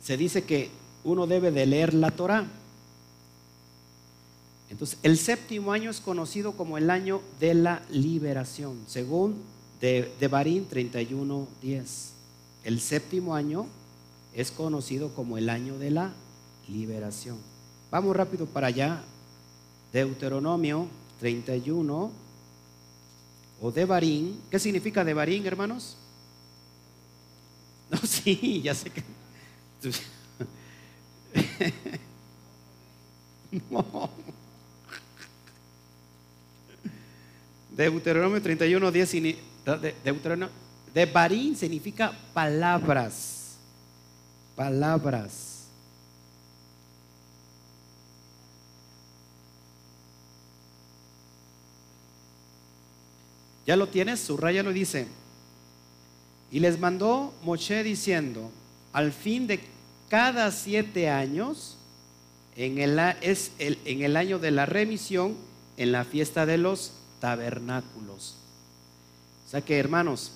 se 0.00 0.16
dice 0.16 0.44
que 0.44 0.70
uno 1.02 1.26
debe 1.26 1.50
de 1.50 1.66
leer 1.66 1.92
la 1.92 2.12
Torah. 2.12 2.46
Entonces, 4.70 4.96
el 5.02 5.18
séptimo 5.18 5.72
año 5.72 5.90
es 5.90 5.98
conocido 6.00 6.52
como 6.52 6.78
el 6.78 6.90
año 6.90 7.20
de 7.40 7.54
la 7.54 7.82
liberación, 7.90 8.78
según 8.86 9.34
de, 9.80 10.14
de 10.20 10.28
Barín 10.28 10.68
31.10. 10.70 11.84
El 12.62 12.80
séptimo 12.80 13.34
año 13.34 13.66
es 14.34 14.52
conocido 14.52 15.12
como 15.16 15.36
el 15.36 15.50
año 15.50 15.78
de 15.78 15.90
la 15.90 16.12
liberación. 16.68 17.38
Vamos 17.90 18.14
rápido 18.14 18.46
para 18.46 18.68
allá. 18.68 19.02
Deuteronomio 19.92 20.86
31 21.20 22.10
o 23.60 23.70
de 23.70 23.84
Barín. 23.84 24.40
¿Qué 24.50 24.58
significa 24.58 25.04
de 25.04 25.14
Barín, 25.14 25.46
hermanos? 25.46 25.96
No, 27.90 27.98
sí, 28.04 28.62
ya 28.62 28.74
sé 28.74 28.90
que. 28.90 29.04
no. 33.70 34.10
Deuteronomio 37.70 38.42
31, 38.42 38.90
10, 38.90 39.12
Deuteronomio, 40.04 40.50
de 40.92 41.06
Barín 41.06 41.56
significa 41.56 42.12
palabras, 42.34 43.56
palabras. 44.56 45.49
¿Ya 53.70 53.76
lo 53.76 53.86
tienes? 53.86 54.18
Su 54.18 54.36
raya 54.36 54.64
lo 54.64 54.72
dice. 54.72 55.06
Y 56.50 56.58
les 56.58 56.80
mandó 56.80 57.32
Moshe 57.44 57.84
diciendo, 57.84 58.50
al 58.92 59.12
fin 59.12 59.46
de 59.46 59.60
cada 60.08 60.50
siete 60.50 61.08
años, 61.08 61.76
en 62.56 62.78
el, 62.78 62.98
es 63.20 63.52
el, 63.60 63.78
en 63.84 64.02
el 64.02 64.16
año 64.16 64.40
de 64.40 64.50
la 64.50 64.66
remisión, 64.66 65.36
en 65.76 65.92
la 65.92 66.02
fiesta 66.04 66.46
de 66.46 66.58
los 66.58 66.94
tabernáculos. 67.20 68.34
O 69.46 69.50
sea 69.50 69.60
que, 69.60 69.78
hermanos, 69.78 70.32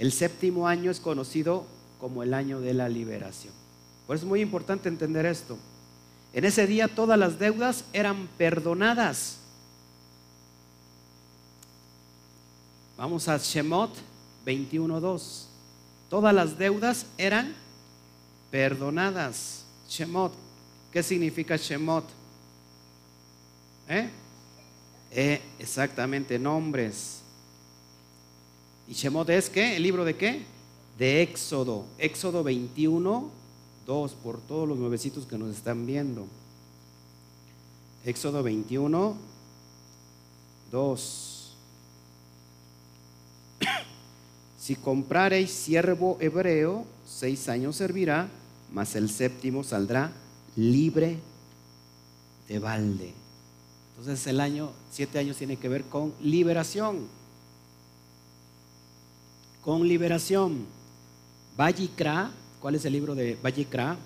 el 0.00 0.10
séptimo 0.10 0.66
año 0.66 0.90
es 0.90 0.98
conocido 0.98 1.64
como 2.00 2.24
el 2.24 2.34
año 2.34 2.60
de 2.60 2.74
la 2.74 2.88
liberación. 2.88 3.54
Por 4.08 4.16
eso 4.16 4.24
es 4.24 4.28
muy 4.28 4.40
importante 4.40 4.88
entender 4.88 5.24
esto. 5.24 5.56
En 6.32 6.44
ese 6.44 6.66
día 6.66 6.88
todas 6.88 7.16
las 7.16 7.38
deudas 7.38 7.84
eran 7.92 8.26
perdonadas. 8.38 9.36
Vamos 13.02 13.26
a 13.26 13.36
Shemot 13.36 13.90
21.2. 14.46 15.46
Todas 16.08 16.32
las 16.32 16.56
deudas 16.56 17.04
eran 17.18 17.52
perdonadas. 18.48 19.64
Shemot. 19.88 20.32
¿Qué 20.92 21.02
significa 21.02 21.56
Shemot? 21.56 22.04
¿Eh? 23.88 24.08
Eh, 25.10 25.42
exactamente, 25.58 26.38
nombres. 26.38 27.22
¿Y 28.86 28.92
Shemot 28.92 29.28
es 29.30 29.50
qué? 29.50 29.74
¿El 29.74 29.82
libro 29.82 30.04
de 30.04 30.14
qué? 30.14 30.44
De 30.96 31.22
Éxodo. 31.22 31.84
Éxodo 31.98 32.44
21, 32.44 33.30
2, 33.84 34.12
por 34.12 34.40
todos 34.42 34.68
los 34.68 34.78
nuevecitos 34.78 35.26
que 35.26 35.36
nos 35.36 35.56
están 35.56 35.86
viendo. 35.86 36.24
Éxodo 38.04 38.44
21, 38.44 39.16
2. 40.70 41.31
Si 44.58 44.76
comprareis 44.76 45.50
siervo 45.50 46.16
hebreo, 46.20 46.86
seis 47.04 47.48
años 47.48 47.76
servirá, 47.76 48.28
mas 48.72 48.94
el 48.94 49.10
séptimo 49.10 49.64
saldrá 49.64 50.12
libre 50.56 51.18
de 52.48 52.58
balde. 52.58 53.12
Entonces 53.90 54.26
el 54.26 54.40
año, 54.40 54.70
siete 54.90 55.18
años 55.18 55.36
tiene 55.36 55.56
que 55.56 55.68
ver 55.68 55.84
con 55.84 56.14
liberación. 56.20 57.06
Con 59.62 59.86
liberación. 59.86 60.66
Vallicra, 61.56 62.30
¿cuál 62.60 62.76
es 62.76 62.84
el 62.84 62.92
libro 62.92 63.14
de 63.14 63.36
Vallicra? 63.42 63.96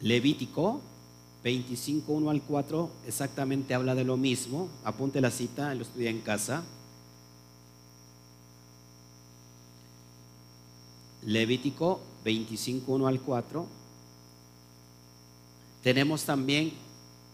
Levítico 0.00 0.80
25, 1.44 2.10
1 2.10 2.30
al 2.30 2.40
4, 2.40 2.90
exactamente 3.06 3.74
habla 3.74 3.94
de 3.94 4.02
lo 4.02 4.16
mismo. 4.16 4.70
Apunte 4.82 5.20
la 5.20 5.30
cita, 5.30 5.74
lo 5.74 5.82
estudia 5.82 6.08
en 6.08 6.22
casa. 6.22 6.64
Levítico 11.22 12.00
25, 12.24 12.90
1 12.90 13.06
al 13.06 13.20
4. 13.20 13.66
Tenemos 15.82 16.24
también 16.24 16.72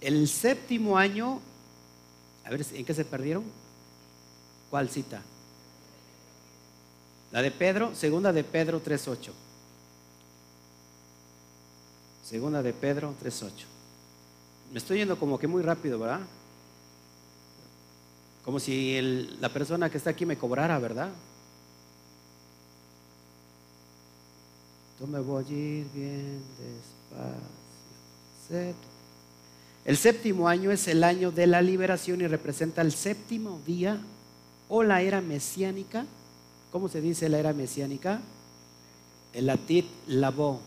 El 0.00 0.28
séptimo 0.28 0.98
año, 0.98 1.40
a 2.44 2.50
ver, 2.50 2.64
¿en 2.72 2.84
qué 2.84 2.94
se 2.94 3.04
perdieron? 3.04 3.44
¿Cuál 4.70 4.90
cita? 4.90 5.22
La 7.32 7.42
de 7.42 7.50
Pedro, 7.50 7.94
segunda 7.94 8.32
de 8.32 8.44
Pedro 8.44 8.82
3.8. 8.82 9.30
Segunda 12.24 12.62
de 12.62 12.72
Pedro 12.72 13.14
3.8. 13.22 13.50
Me 14.72 14.78
estoy 14.78 14.98
yendo 14.98 15.18
como 15.18 15.38
que 15.38 15.46
muy 15.46 15.62
rápido, 15.62 15.98
¿verdad? 15.98 16.20
Como 18.48 18.58
si 18.58 18.98
la 19.42 19.50
persona 19.50 19.90
que 19.90 19.98
está 19.98 20.08
aquí 20.08 20.24
me 20.24 20.38
cobrara, 20.38 20.78
¿verdad? 20.78 21.10
Yo 24.98 25.06
me 25.06 25.20
voy 25.20 25.44
a 25.44 25.48
ir 25.50 25.86
bien 25.92 26.42
despacio. 28.48 28.74
El 29.84 29.98
séptimo 29.98 30.48
año 30.48 30.70
es 30.70 30.88
el 30.88 31.04
año 31.04 31.30
de 31.30 31.46
la 31.46 31.60
liberación 31.60 32.22
y 32.22 32.26
representa 32.26 32.80
el 32.80 32.92
séptimo 32.92 33.60
día 33.66 34.00
o 34.70 34.82
la 34.82 35.02
era 35.02 35.20
mesiánica. 35.20 36.06
¿Cómo 36.72 36.88
se 36.88 37.02
dice 37.02 37.28
la 37.28 37.40
era 37.40 37.52
mesiánica? 37.52 38.22
El 39.34 39.50
atit 39.50 39.84
labó. 40.06 40.62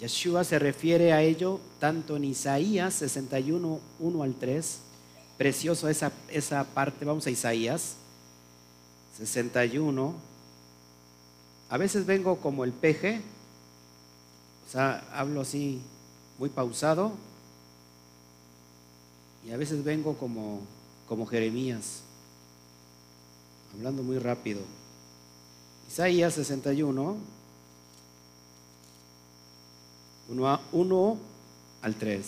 Yeshua 0.00 0.42
se 0.42 0.58
refiere 0.58 1.12
a 1.12 1.22
ello 1.22 1.60
tanto 1.78 2.16
en 2.16 2.24
Isaías 2.24 2.94
61, 2.94 3.78
1 4.00 4.22
al 4.24 4.34
3 4.34 4.89
precioso 5.40 5.88
esa, 5.88 6.12
esa 6.28 6.64
parte. 6.64 7.06
Vamos 7.06 7.26
a 7.26 7.30
Isaías 7.30 7.94
61. 9.16 10.14
A 11.70 11.78
veces 11.78 12.04
vengo 12.04 12.36
como 12.36 12.62
el 12.62 12.74
peje, 12.74 13.22
o 14.68 14.70
sea, 14.70 15.02
hablo 15.14 15.40
así 15.40 15.80
muy 16.38 16.50
pausado. 16.50 17.12
Y 19.46 19.52
a 19.52 19.56
veces 19.56 19.82
vengo 19.82 20.18
como, 20.18 20.60
como 21.08 21.24
Jeremías, 21.24 22.02
hablando 23.72 24.02
muy 24.02 24.18
rápido. 24.18 24.60
Isaías 25.88 26.34
61, 26.34 27.16
1, 30.28 30.60
1 30.70 31.18
al 31.80 31.94
3. 31.94 32.24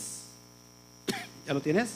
¿Ya 1.46 1.52
lo 1.52 1.60
tienes? 1.60 1.90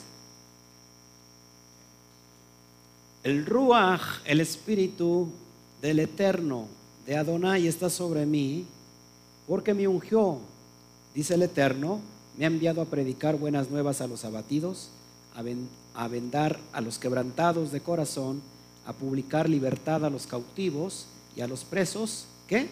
El 3.27 3.45
Ruach, 3.45 4.21
el 4.23 4.39
Espíritu 4.39 5.27
del 5.81 5.99
Eterno, 5.99 6.67
de 7.05 7.17
Adonai, 7.17 7.67
está 7.67 7.89
sobre 7.89 8.25
mí, 8.25 8.65
porque 9.45 9.73
me 9.73 9.85
ungió, 9.85 10.39
dice 11.13 11.33
el 11.33 11.41
Eterno, 11.41 11.99
me 12.37 12.45
ha 12.45 12.47
enviado 12.47 12.81
a 12.81 12.85
predicar 12.85 13.35
buenas 13.35 13.69
nuevas 13.69 13.99
a 13.99 14.07
los 14.07 14.23
abatidos, 14.23 14.91
a, 15.35 16.07
vendar 16.07 16.57
a 16.71 16.79
los 16.79 16.99
quebrantados 16.99 17.73
de 17.73 17.81
corazón, 17.81 18.41
a 18.85 18.93
publicar 18.93 19.49
libertad 19.49 20.05
a 20.05 20.09
los 20.09 20.25
cautivos 20.25 21.07
y 21.35 21.41
a 21.41 21.47
los 21.47 21.65
presos, 21.65 22.27
¿qué? 22.47 22.69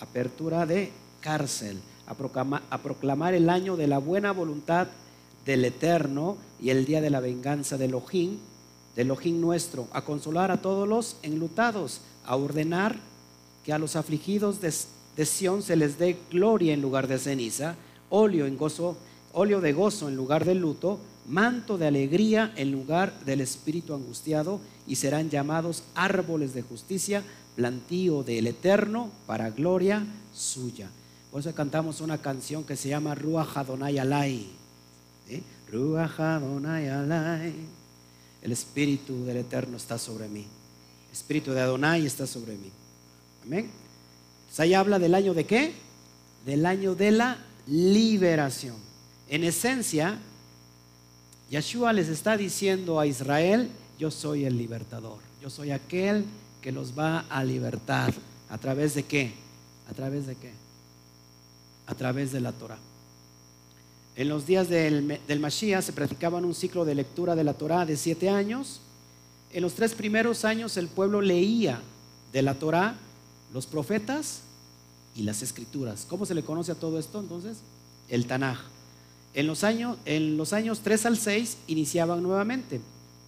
Apertura 0.00 0.64
de 0.64 0.92
cárcel, 1.20 1.78
a 2.06 2.78
proclamar, 2.78 3.34
el 3.34 3.50
año 3.50 3.76
de 3.76 3.86
la 3.86 3.98
buena 3.98 4.32
voluntad 4.32 4.88
del 5.44 5.62
Eterno 5.62 6.38
y 6.58 6.70
el 6.70 6.86
día 6.86 7.02
de 7.02 7.10
la 7.10 7.20
venganza 7.20 7.76
de 7.76 7.84
Elohim 7.84 8.38
del 8.96 9.06
Elohim 9.06 9.40
nuestro, 9.40 9.88
a 9.92 10.02
consolar 10.02 10.50
a 10.50 10.62
todos 10.62 10.88
los 10.88 11.16
enlutados, 11.22 12.00
a 12.24 12.36
ordenar 12.36 12.96
que 13.64 13.72
a 13.72 13.78
los 13.78 13.96
afligidos 13.96 14.60
de, 14.60 14.72
Sión 15.24 15.62
se 15.62 15.76
les 15.76 15.98
dé 15.98 16.16
gloria 16.30 16.74
en 16.74 16.82
lugar 16.82 17.06
de 17.06 17.18
ceniza, 17.18 17.76
óleo 18.10 18.46
en 18.46 18.56
gozo, 18.56 18.96
óleo 19.32 19.60
de 19.60 19.72
gozo 19.72 20.08
en 20.08 20.16
lugar 20.16 20.44
de 20.44 20.54
luto, 20.54 20.98
manto 21.26 21.78
de 21.78 21.86
alegría 21.86 22.52
en 22.56 22.72
lugar 22.72 23.18
del 23.24 23.40
espíritu 23.40 23.94
angustiado, 23.94 24.60
y 24.86 24.96
serán 24.96 25.30
llamados 25.30 25.82
árboles 25.94 26.52
de 26.52 26.62
justicia, 26.62 27.22
plantío 27.56 28.22
del 28.22 28.48
eterno 28.48 29.10
para 29.26 29.50
gloria 29.50 30.04
suya. 30.34 30.88
Por 31.30 31.40
eso 31.40 31.54
cantamos 31.54 32.00
una 32.00 32.18
canción 32.18 32.64
que 32.64 32.76
se 32.76 32.88
llama 32.88 33.14
Ruach 33.14 33.56
Adonai 33.56 33.98
Alay. 33.98 34.48
Ruach 35.72 36.20
Adonai. 36.20 37.54
El 38.44 38.52
Espíritu 38.52 39.24
del 39.24 39.38
Eterno 39.38 39.78
está 39.78 39.98
sobre 39.98 40.28
mí. 40.28 40.46
El 41.06 41.12
Espíritu 41.12 41.52
de 41.52 41.62
Adonai 41.62 42.04
está 42.04 42.26
sobre 42.26 42.52
mí. 42.52 42.70
Amén. 43.42 43.70
Entonces 44.50 44.74
habla 44.76 44.98
del 44.98 45.14
año 45.14 45.32
de 45.32 45.44
qué? 45.46 45.72
Del 46.44 46.66
año 46.66 46.94
de 46.94 47.10
la 47.10 47.38
liberación. 47.66 48.76
En 49.28 49.44
esencia, 49.44 50.18
Yeshua 51.50 51.94
les 51.94 52.08
está 52.08 52.36
diciendo 52.36 53.00
a 53.00 53.06
Israel, 53.06 53.70
yo 53.98 54.10
soy 54.10 54.44
el 54.44 54.58
libertador. 54.58 55.18
Yo 55.40 55.48
soy 55.48 55.70
aquel 55.70 56.26
que 56.60 56.70
los 56.70 56.96
va 56.96 57.20
a 57.30 57.42
libertar. 57.44 58.12
¿A 58.50 58.58
través 58.58 58.94
de 58.94 59.04
qué? 59.04 59.32
¿A 59.90 59.94
través 59.94 60.26
de 60.26 60.36
qué? 60.36 60.52
A 61.86 61.94
través 61.94 62.30
de 62.30 62.40
la 62.40 62.52
Torah. 62.52 62.78
En 64.16 64.28
los 64.28 64.46
días 64.46 64.68
del, 64.68 65.20
del 65.26 65.50
se 65.50 65.92
practicaban 65.92 66.44
un 66.44 66.54
ciclo 66.54 66.84
de 66.84 66.94
lectura 66.94 67.34
de 67.34 67.42
la 67.42 67.54
Torah 67.54 67.84
de 67.84 67.96
siete 67.96 68.30
años. 68.30 68.80
En 69.52 69.62
los 69.62 69.74
tres 69.74 69.94
primeros 69.94 70.44
años 70.44 70.76
el 70.76 70.86
pueblo 70.86 71.20
leía 71.20 71.80
de 72.32 72.42
la 72.42 72.54
Torah 72.54 72.94
los 73.52 73.66
profetas 73.66 74.40
y 75.16 75.22
las 75.22 75.42
escrituras. 75.42 76.06
¿Cómo 76.08 76.26
se 76.26 76.34
le 76.34 76.42
conoce 76.42 76.72
a 76.72 76.76
todo 76.76 76.98
esto 76.98 77.18
entonces? 77.18 77.58
El 78.08 78.26
Tanaj. 78.26 78.58
En 79.34 79.48
los 79.48 79.64
años, 79.64 79.96
en 80.04 80.36
los 80.36 80.52
años 80.52 80.80
3 80.80 81.06
al 81.06 81.18
6 81.18 81.56
iniciaban 81.66 82.22
nuevamente. 82.22 82.80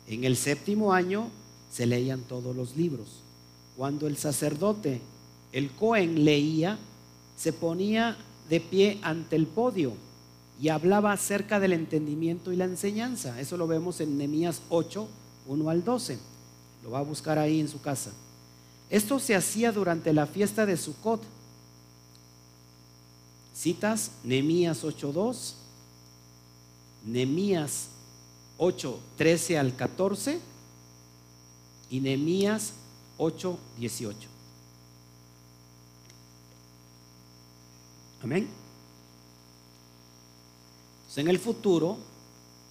En 0.07 0.23
el 0.23 0.37
séptimo 0.37 0.93
año 0.93 1.31
se 1.73 1.87
leían 1.87 2.21
todos 2.23 2.55
los 2.55 2.77
libros. 2.77 3.09
Cuando 3.77 4.07
el 4.07 4.17
sacerdote, 4.17 5.01
el 5.53 5.71
Cohen, 5.71 6.25
leía, 6.25 6.79
se 7.37 7.53
ponía 7.53 8.17
de 8.49 8.61
pie 8.61 8.99
ante 9.03 9.35
el 9.35 9.49
podio 9.49 10.06
y 10.61 10.69
hablaba 10.69 11.13
acerca 11.13 11.61
del 11.61 11.73
entendimiento 11.73 12.53
y 12.53 12.57
la 12.57 12.65
enseñanza. 12.65 13.41
Eso 13.41 13.57
lo 13.57 13.67
vemos 13.67 14.01
en 14.01 14.17
Nehemías 14.17 14.63
8, 14.71 15.07
1 15.47 15.71
al 15.71 15.85
12. 15.85 16.19
Lo 16.83 16.91
va 16.91 17.01
a 17.01 17.03
buscar 17.03 17.39
ahí 17.39 17.61
en 17.61 17.69
su 17.69 17.81
casa. 17.81 18.13
Esto 18.89 19.19
se 19.19 19.35
hacía 19.35 19.73
durante 19.73 20.13
la 20.13 20.27
fiesta 20.27 20.65
de 20.65 20.77
Sukkot. 20.77 21.23
Citas 23.55 24.11
Nehemías 24.23 24.85
8:2, 24.85 25.55
Nehemías 27.07 27.89
8:13 28.59 29.59
al 29.59 29.75
14 29.75 30.39
y 31.91 32.01
Nehemías 32.01 32.75
8:18. 33.19 34.29
Amén. 38.23 38.66
En 41.17 41.29
el 41.29 41.39
futuro 41.39 41.99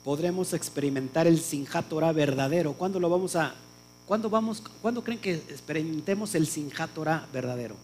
podremos 0.03 0.53
experimentar 0.53 1.27
el 1.27 1.39
Sinjat 1.39 1.87
Torah 1.87 2.11
verdadero. 2.11 2.73
¿Cuándo 2.73 2.99
lo 2.99 3.09
vamos 3.09 3.35
a 3.35 3.55
¿Cuándo, 4.05 4.29
vamos, 4.29 4.61
¿Cuándo 4.81 5.03
creen 5.03 5.19
que 5.19 5.33
experimentemos 5.33 6.35
el 6.35 6.45
Sinjat 6.45 6.91
Torah 6.93 7.27
verdadero? 7.33 7.75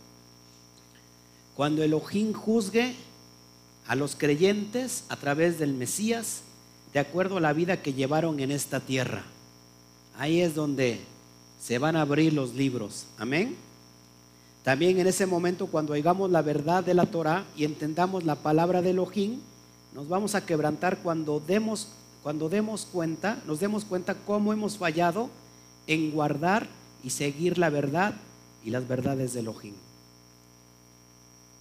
Cuando 1.56 1.82
Elohim 1.82 2.34
juzgue 2.34 2.96
a 3.88 3.96
los 3.96 4.16
creyentes 4.16 5.04
a 5.10 5.16
través 5.16 5.58
del 5.58 5.74
Mesías 5.74 6.42
de 6.94 7.00
acuerdo 7.00 7.38
a 7.38 7.42
la 7.42 7.54
vida 7.54 7.82
que 7.82 7.94
llevaron 7.94 8.40
en 8.40 8.52
esta 8.52 8.80
tierra. 8.80 9.24
Ahí 10.16 10.42
es 10.42 10.54
donde 10.54 11.00
se 11.60 11.80
van 11.80 11.96
a 11.96 12.02
abrir 12.02 12.34
los 12.34 12.54
libros. 12.54 13.06
Amén. 13.18 13.56
También 14.64 15.00
en 15.00 15.08
ese 15.08 15.26
momento, 15.26 15.68
cuando 15.68 15.94
oigamos 15.94 16.30
la 16.30 16.44
verdad 16.44 16.84
de 16.84 16.94
la 16.94 17.08
Torah 17.08 17.46
y 17.56 17.66
entendamos 17.66 18.26
la 18.26 18.36
palabra 18.36 18.84
de 18.84 18.92
Elohim, 18.92 19.40
nos 19.94 20.08
vamos 20.08 20.36
a 20.36 20.46
quebrantar 20.46 21.00
cuando 21.00 21.40
demos, 21.40 21.90
cuando 22.24 22.50
demos 22.50 22.86
cuenta, 22.86 23.42
nos 23.46 23.60
demos 23.60 23.86
cuenta 23.86 24.16
cómo 24.16 24.54
hemos 24.54 24.78
fallado 24.78 25.30
en 25.88 26.12
guardar 26.12 26.68
y 27.04 27.10
seguir 27.10 27.58
la 27.58 27.70
verdad 27.70 28.14
y 28.64 28.70
las 28.70 28.88
verdades 28.88 29.34
de 29.34 29.42
Elohim. 29.42 29.74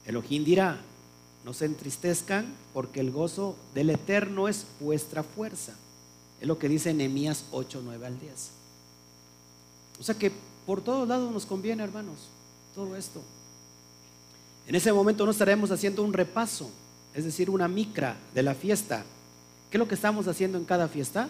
Elohim 0.06 0.44
dirá, 0.44 0.80
no 1.44 1.54
se 1.54 1.64
entristezcan 1.64 2.46
porque 2.74 3.00
el 3.00 3.10
gozo 3.10 3.56
del 3.74 3.90
Eterno 3.90 4.48
es 4.48 4.66
vuestra 4.78 5.22
fuerza. 5.22 5.74
Es 6.40 6.46
lo 6.46 6.58
que 6.58 6.68
dice 6.68 6.94
Nehemías 6.94 7.44
8, 7.52 7.82
9 7.84 8.06
al 8.06 8.18
10. 8.18 8.50
O 9.98 10.02
sea 10.02 10.14
que 10.14 10.32
por 10.66 10.80
todos 10.80 11.06
lados 11.08 11.32
nos 11.32 11.46
conviene, 11.46 11.82
hermanos, 11.82 12.28
todo 12.74 12.96
esto. 12.96 13.20
En 14.66 14.74
ese 14.74 14.92
momento 14.92 15.24
no 15.24 15.32
estaremos 15.32 15.70
haciendo 15.70 16.02
un 16.02 16.12
repaso, 16.12 16.70
es 17.14 17.24
decir, 17.24 17.50
una 17.50 17.68
micra 17.68 18.16
de 18.34 18.42
la 18.42 18.54
fiesta. 18.54 19.04
¿Qué 19.70 19.76
es 19.76 19.78
lo 19.78 19.88
que 19.88 19.94
estamos 19.94 20.28
haciendo 20.28 20.58
en 20.58 20.64
cada 20.64 20.88
fiesta? 20.88 21.28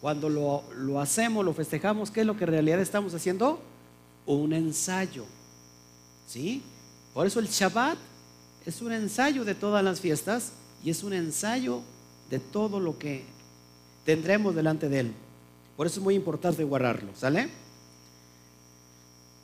Cuando 0.00 0.28
lo, 0.28 0.64
lo, 0.76 1.00
hacemos, 1.00 1.44
lo 1.44 1.52
festejamos, 1.52 2.10
¿qué 2.10 2.20
es 2.20 2.26
lo 2.26 2.36
que 2.36 2.44
en 2.44 2.50
realidad 2.50 2.80
estamos 2.80 3.14
haciendo? 3.14 3.60
Un 4.26 4.52
ensayo. 4.52 5.24
¿Sí? 6.26 6.62
Por 7.12 7.26
eso 7.26 7.40
el 7.40 7.48
Shabbat 7.48 7.98
es 8.64 8.80
un 8.80 8.92
ensayo 8.92 9.44
de 9.44 9.54
todas 9.54 9.84
las 9.84 10.00
fiestas 10.00 10.52
y 10.84 10.90
es 10.90 11.02
un 11.02 11.12
ensayo 11.12 11.82
de 12.30 12.38
todo 12.38 12.80
lo 12.80 12.98
que 12.98 13.24
tendremos 14.04 14.54
delante 14.54 14.88
de 14.88 15.00
Él. 15.00 15.12
Por 15.76 15.86
eso 15.86 16.00
es 16.00 16.04
muy 16.04 16.14
importante 16.14 16.62
guardarlo, 16.64 17.10
¿sale? 17.16 17.48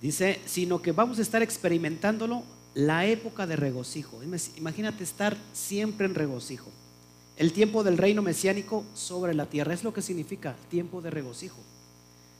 Dice, 0.00 0.40
sino 0.46 0.80
que 0.80 0.92
vamos 0.92 1.18
a 1.18 1.22
estar 1.22 1.42
experimentándolo 1.42 2.42
la 2.76 3.06
época 3.06 3.46
de 3.46 3.56
regocijo. 3.56 4.20
Imagínate 4.56 5.02
estar 5.02 5.34
siempre 5.54 6.06
en 6.06 6.14
regocijo. 6.14 6.68
El 7.38 7.52
tiempo 7.52 7.82
del 7.82 7.96
reino 7.96 8.20
mesiánico 8.20 8.84
sobre 8.94 9.32
la 9.32 9.46
tierra 9.46 9.72
es 9.72 9.82
lo 9.82 9.94
que 9.94 10.02
significa 10.02 10.54
tiempo 10.70 11.00
de 11.00 11.10
regocijo. 11.10 11.56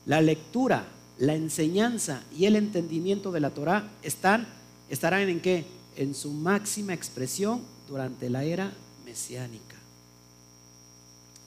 La 0.04 0.20
lectura, 0.20 0.84
la 1.18 1.34
enseñanza 1.34 2.22
y 2.36 2.44
el 2.44 2.56
entendimiento 2.56 3.32
de 3.32 3.40
la 3.40 3.48
Torah 3.48 3.90
están, 4.02 4.46
estarán 4.90 5.26
en 5.30 5.40
qué? 5.40 5.64
En 5.96 6.14
su 6.14 6.30
máxima 6.32 6.92
expresión 6.92 7.62
durante 7.88 8.28
la 8.28 8.44
era 8.44 8.74
mesiánica. 9.06 9.76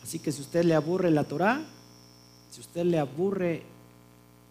Así 0.02 0.18
que 0.18 0.32
si 0.32 0.42
usted 0.42 0.66
le 0.66 0.74
aburre 0.74 1.12
la 1.12 1.26
Torah, 1.26 1.62
si 2.50 2.60
usted 2.60 2.86
le 2.86 2.98
aburre 2.98 3.62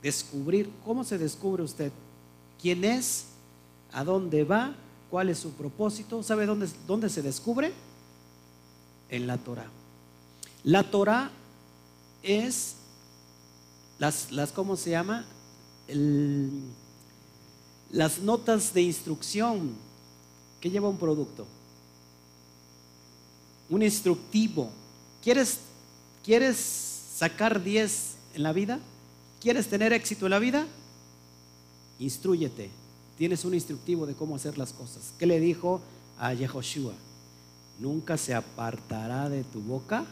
descubrir, 0.00 0.70
¿cómo 0.84 1.02
se 1.02 1.18
descubre 1.18 1.64
usted? 1.64 1.90
¿Quién 2.62 2.84
es? 2.84 3.24
¿A 3.92 4.04
dónde 4.04 4.44
va? 4.44 4.74
¿Cuál 5.10 5.30
es 5.30 5.38
su 5.38 5.52
propósito? 5.52 6.22
¿Sabe 6.22 6.46
dónde, 6.46 6.68
dónde 6.86 7.08
se 7.08 7.22
descubre? 7.22 7.72
en 9.10 9.26
la 9.26 9.38
Torah. 9.38 9.70
La 10.64 10.82
Torah 10.90 11.30
es 12.22 12.74
las, 13.98 14.30
las 14.32 14.52
¿cómo 14.52 14.76
se 14.76 14.90
llama? 14.90 15.26
las 17.90 18.18
notas 18.20 18.74
de 18.74 18.82
instrucción 18.82 19.74
que 20.60 20.70
lleva 20.70 20.88
un 20.88 20.98
producto. 20.98 21.46
Un 23.70 23.82
instructivo. 23.82 24.70
¿Quieres, 25.22 25.60
¿Quieres 26.22 26.58
sacar 27.14 27.62
10 27.62 28.16
en 28.34 28.42
la 28.42 28.52
vida? 28.52 28.78
¿Quieres 29.40 29.68
tener 29.68 29.94
éxito 29.94 30.26
en 30.26 30.30
la 30.30 30.38
vida? 30.38 30.66
Instruyete. 31.98 32.70
Tienes 33.18 33.44
un 33.44 33.52
instructivo 33.52 34.06
de 34.06 34.14
cómo 34.14 34.36
hacer 34.36 34.56
las 34.56 34.72
cosas. 34.72 35.12
¿Qué 35.18 35.26
le 35.26 35.40
dijo 35.40 35.80
a 36.18 36.32
Yehoshua? 36.32 36.94
nunca 37.78 38.16
se 38.16 38.34
apartará 38.34 39.28
de 39.28 39.44
tu 39.44 39.60
boca 39.60 40.04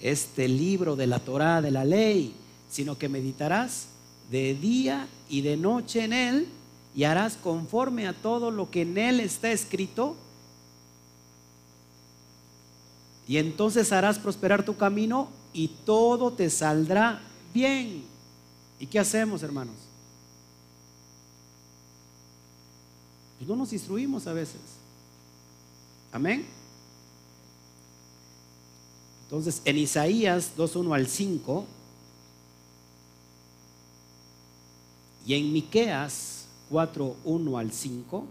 este 0.00 0.48
libro 0.48 0.96
de 0.96 1.06
la 1.06 1.20
Torá, 1.20 1.62
de 1.62 1.70
la 1.70 1.84
ley, 1.84 2.34
sino 2.68 2.98
que 2.98 3.08
meditarás 3.08 3.86
de 4.30 4.54
día 4.54 5.06
y 5.28 5.42
de 5.42 5.56
noche 5.56 6.04
en 6.04 6.12
él 6.12 6.48
y 6.94 7.04
harás 7.04 7.36
conforme 7.36 8.06
a 8.06 8.12
todo 8.12 8.50
lo 8.50 8.70
que 8.70 8.82
en 8.82 8.98
él 8.98 9.20
está 9.20 9.50
escrito. 9.52 10.16
Y 13.26 13.38
entonces 13.38 13.92
harás 13.92 14.18
prosperar 14.18 14.64
tu 14.64 14.76
camino 14.76 15.28
y 15.52 15.68
todo 15.68 16.32
te 16.32 16.50
saldrá 16.50 17.22
bien. 17.54 18.04
¿Y 18.78 18.86
qué 18.86 18.98
hacemos, 18.98 19.42
hermanos? 19.42 19.76
Pues 23.44 23.50
no 23.50 23.56
nos 23.62 23.74
instruimos 23.74 24.26
a 24.26 24.32
veces. 24.32 24.58
Amén. 26.12 26.46
Entonces, 29.24 29.60
en 29.66 29.76
Isaías 29.76 30.52
2.1 30.56 30.94
al 30.94 31.06
5 31.06 31.66
y 35.26 35.34
en 35.34 35.52
Miqueas 35.52 36.46
4.1 36.70 37.60
al 37.60 37.70
5 37.70 38.24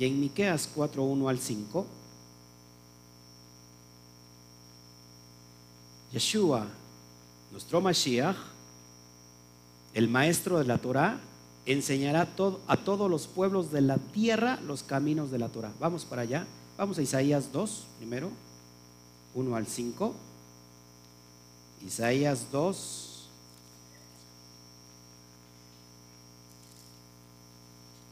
y 0.00 0.04
en 0.04 0.18
Miqueas 0.18 0.68
4.1 0.74 1.28
al 1.28 1.38
5 1.38 1.86
Yeshua, 6.12 6.66
nuestro 7.52 7.80
Mashiach, 7.80 8.36
el 9.94 10.08
maestro 10.08 10.58
de 10.58 10.64
la 10.64 10.78
Torah, 10.78 11.20
enseñará 11.66 12.28
a 12.66 12.76
todos 12.76 13.10
los 13.10 13.26
pueblos 13.26 13.70
de 13.72 13.80
la 13.80 13.98
tierra 13.98 14.58
los 14.66 14.82
caminos 14.82 15.30
de 15.30 15.38
la 15.38 15.48
Torah. 15.48 15.72
Vamos 15.80 16.04
para 16.04 16.22
allá. 16.22 16.46
Vamos 16.76 16.98
a 16.98 17.02
Isaías 17.02 17.52
2 17.52 17.86
primero. 17.98 18.30
1 19.34 19.56
al 19.56 19.66
5, 19.66 20.14
Isaías 21.86 22.48
2, 22.52 23.28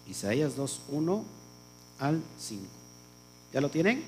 Isaías 0.08 0.56
2, 0.56 0.80
1 0.88 1.24
al 1.98 2.22
5. 2.38 2.64
¿Ya 3.52 3.60
lo 3.60 3.68
tienen? 3.68 4.04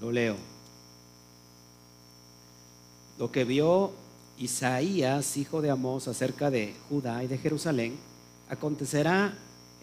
Lo 0.00 0.12
leo. 0.12 0.36
Lo 3.18 3.30
que 3.30 3.44
vio 3.44 3.92
Isaías, 4.38 5.36
hijo 5.36 5.62
de 5.62 5.70
Amós, 5.70 6.08
acerca 6.08 6.50
de 6.50 6.74
Judá 6.88 7.22
y 7.22 7.26
de 7.26 7.38
Jerusalén, 7.38 7.96
acontecerá 8.48 9.34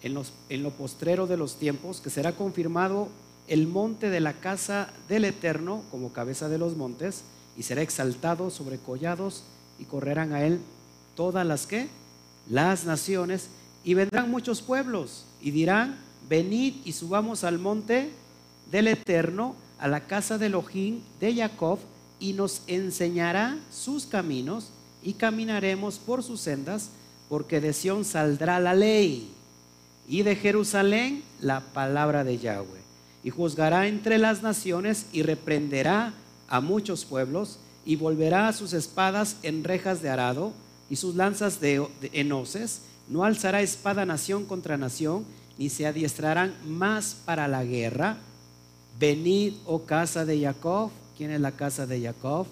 en, 0.02 0.14
los, 0.14 0.32
en 0.48 0.62
lo 0.62 0.70
postrero 0.70 1.26
de 1.26 1.36
los 1.36 1.56
tiempos, 1.56 2.00
que 2.00 2.10
será 2.10 2.32
confirmado 2.32 3.08
el 3.48 3.66
monte 3.66 4.10
de 4.10 4.20
la 4.20 4.34
casa 4.34 4.90
del 5.08 5.24
Eterno 5.24 5.82
como 5.90 6.12
cabeza 6.12 6.48
de 6.48 6.58
los 6.58 6.76
montes, 6.76 7.22
y 7.56 7.62
será 7.62 7.82
exaltado 7.82 8.50
sobre 8.50 8.78
collados, 8.78 9.44
y 9.78 9.84
correrán 9.84 10.32
a 10.32 10.44
él 10.44 10.60
todas 11.16 11.46
las 11.46 11.66
que, 11.66 11.88
las 12.48 12.84
naciones, 12.84 13.48
y 13.82 13.94
vendrán 13.94 14.30
muchos 14.30 14.62
pueblos, 14.62 15.24
y 15.40 15.50
dirán, 15.50 15.98
venid 16.28 16.74
y 16.84 16.92
subamos 16.92 17.44
al 17.44 17.58
monte 17.58 18.10
del 18.70 18.88
Eterno, 18.88 19.56
a 19.78 19.88
la 19.88 20.06
casa 20.06 20.38
de 20.38 20.46
Elohim 20.46 21.00
de 21.18 21.34
Jacob, 21.34 21.78
y 22.20 22.34
nos 22.34 22.62
enseñará 22.66 23.58
sus 23.72 24.06
caminos, 24.06 24.68
y 25.02 25.14
caminaremos 25.14 25.98
por 25.98 26.22
sus 26.22 26.40
sendas, 26.40 26.90
porque 27.28 27.60
de 27.60 27.72
Sión 27.72 28.04
saldrá 28.04 28.60
la 28.60 28.74
ley 28.74 29.30
y 30.08 30.22
de 30.22 30.36
Jerusalén 30.36 31.22
la 31.40 31.60
palabra 31.60 32.24
de 32.24 32.38
Yahweh. 32.38 32.80
Y 33.22 33.30
juzgará 33.30 33.86
entre 33.86 34.18
las 34.18 34.42
naciones 34.42 35.06
y 35.12 35.22
reprenderá 35.22 36.12
a 36.48 36.60
muchos 36.60 37.04
pueblos 37.04 37.58
y 37.84 37.96
volverá 37.96 38.52
sus 38.52 38.72
espadas 38.72 39.36
en 39.42 39.62
rejas 39.64 40.02
de 40.02 40.10
arado 40.10 40.52
y 40.90 40.96
sus 40.96 41.14
lanzas 41.14 41.60
de, 41.60 41.86
enoces. 42.12 42.82
No 43.08 43.24
alzará 43.24 43.62
espada 43.62 44.04
nación 44.04 44.44
contra 44.44 44.76
nación, 44.76 45.24
ni 45.58 45.68
se 45.68 45.86
adiestrarán 45.86 46.54
más 46.66 47.16
para 47.24 47.46
la 47.46 47.64
guerra. 47.64 48.18
Venid, 48.98 49.54
oh 49.64 49.82
casa 49.84 50.24
de 50.24 50.40
Jacob. 50.40 50.90
¿Quién 51.20 51.32
es 51.32 51.40
la 51.42 51.52
casa 51.52 51.86
de 51.86 52.00
Jacob? 52.00 52.46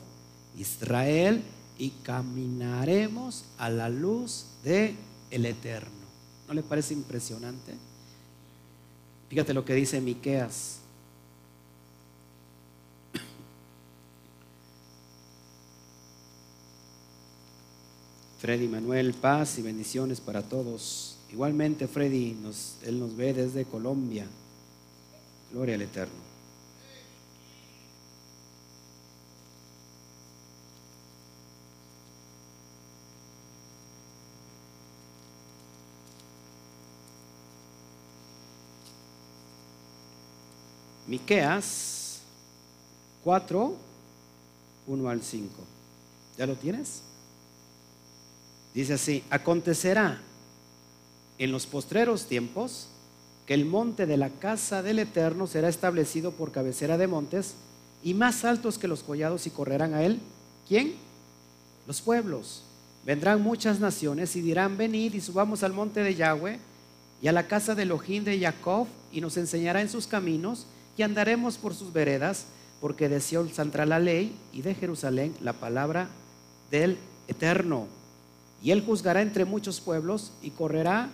Israel. 0.58 1.42
Y 1.78 1.88
caminaremos 2.02 3.46
a 3.56 3.70
la 3.70 3.88
luz 3.88 4.44
de 4.62 4.94
Eterno. 5.30 5.88
¿No 6.46 6.52
le 6.52 6.62
parece 6.62 6.92
impresionante? 6.92 7.72
Fíjate 9.30 9.54
lo 9.54 9.64
que 9.64 9.72
dice 9.72 10.02
Miqueas. 10.02 10.80
Freddy 18.38 18.68
Manuel, 18.68 19.14
paz 19.14 19.56
y 19.56 19.62
bendiciones 19.62 20.20
para 20.20 20.42
todos. 20.42 21.16
Igualmente, 21.32 21.88
Freddy, 21.88 22.36
él 22.84 23.00
nos 23.00 23.16
ve 23.16 23.32
desde 23.32 23.64
Colombia. 23.64 24.26
Gloria 25.54 25.74
al 25.76 25.80
Eterno. 25.80 26.27
Miqueas 41.08 42.20
4, 43.24 43.74
1 44.86 45.08
al 45.08 45.22
5. 45.22 45.48
¿Ya 46.36 46.46
lo 46.46 46.54
tienes? 46.54 47.02
Dice 48.74 48.94
así, 48.94 49.24
acontecerá 49.30 50.20
en 51.38 51.50
los 51.50 51.66
postreros 51.66 52.26
tiempos 52.26 52.88
que 53.46 53.54
el 53.54 53.64
monte 53.64 54.04
de 54.04 54.18
la 54.18 54.28
casa 54.28 54.82
del 54.82 54.98
Eterno 54.98 55.46
será 55.46 55.70
establecido 55.70 56.32
por 56.32 56.52
cabecera 56.52 56.98
de 56.98 57.06
montes 57.06 57.54
y 58.04 58.12
más 58.12 58.44
altos 58.44 58.76
que 58.76 58.88
los 58.88 59.02
collados 59.02 59.46
y 59.46 59.50
correrán 59.50 59.94
a 59.94 60.02
él. 60.02 60.20
¿Quién? 60.68 60.94
Los 61.86 62.02
pueblos. 62.02 62.62
Vendrán 63.06 63.40
muchas 63.40 63.80
naciones 63.80 64.36
y 64.36 64.42
dirán, 64.42 64.76
venid 64.76 65.14
y 65.14 65.20
subamos 65.22 65.62
al 65.62 65.72
monte 65.72 66.02
de 66.02 66.14
Yahweh 66.14 66.58
y 67.22 67.28
a 67.28 67.32
la 67.32 67.48
casa 67.48 67.74
de 67.74 67.84
Elohim 67.84 68.22
de 68.24 68.38
Jacob 68.38 68.86
y 69.10 69.22
nos 69.22 69.38
enseñará 69.38 69.80
en 69.80 69.88
sus 69.88 70.06
caminos 70.06 70.66
y 70.98 71.04
andaremos 71.04 71.56
por 71.58 71.74
sus 71.74 71.92
veredas, 71.92 72.46
porque 72.80 73.08
de 73.08 73.20
Sion 73.20 73.48
saldrá 73.54 73.86
la 73.86 74.00
ley 74.00 74.36
y 74.52 74.62
de 74.62 74.74
Jerusalén 74.74 75.32
la 75.40 75.52
palabra 75.52 76.08
del 76.72 76.98
Eterno. 77.28 77.86
Y 78.62 78.72
él 78.72 78.84
juzgará 78.84 79.22
entre 79.22 79.44
muchos 79.44 79.80
pueblos 79.80 80.32
y 80.42 80.50
correrá 80.50 81.08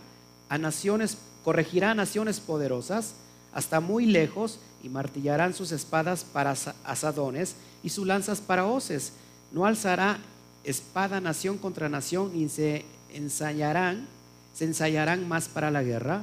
a 0.49 0.57
naciones, 0.57 1.19
corregirá 1.45 1.91
a 1.91 1.95
naciones 1.95 2.41
poderosas 2.41 3.13
hasta 3.53 3.81
muy 3.81 4.07
lejos 4.07 4.59
y 4.83 4.89
martillarán 4.89 5.53
sus 5.53 5.71
espadas 5.71 6.25
para 6.25 6.55
asadones 6.85 7.55
y 7.83 7.91
sus 7.91 8.07
lanzas 8.07 8.41
para 8.41 8.65
hoces. 8.65 9.13
No 9.53 9.67
alzará 9.67 10.19
espada 10.65 11.21
nación 11.21 11.59
contra 11.59 11.91
nación 11.91 12.35
y 12.35 12.49
se 12.49 12.87
ensayarán, 13.13 14.09
se 14.55 14.65
ensayarán 14.65 15.29
más 15.29 15.49
para 15.49 15.71
la 15.71 15.83
guerra 15.83 16.23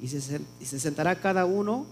y 0.00 0.06
se, 0.06 0.40
y 0.60 0.64
se 0.64 0.78
sentará 0.78 1.16
cada 1.16 1.44
uno 1.44 1.86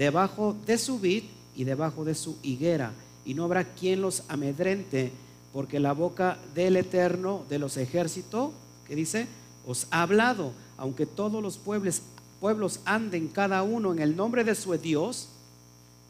debajo 0.00 0.56
de 0.64 0.78
su 0.78 0.98
vid 0.98 1.24
y 1.54 1.64
debajo 1.64 2.06
de 2.06 2.14
su 2.14 2.38
higuera, 2.42 2.94
y 3.26 3.34
no 3.34 3.44
habrá 3.44 3.64
quien 3.74 4.00
los 4.00 4.22
amedrente, 4.28 5.12
porque 5.52 5.78
la 5.78 5.92
boca 5.92 6.38
del 6.54 6.78
Eterno 6.78 7.44
de 7.50 7.58
los 7.58 7.76
ejércitos, 7.76 8.52
que 8.88 8.96
dice, 8.96 9.26
os 9.66 9.86
ha 9.90 10.00
hablado, 10.00 10.52
aunque 10.78 11.04
todos 11.04 11.42
los 11.42 11.58
pueblos, 11.58 12.00
pueblos 12.40 12.80
anden 12.86 13.28
cada 13.28 13.62
uno 13.62 13.92
en 13.92 13.98
el 13.98 14.16
nombre 14.16 14.42
de 14.42 14.54
su 14.54 14.72
Dios, 14.78 15.28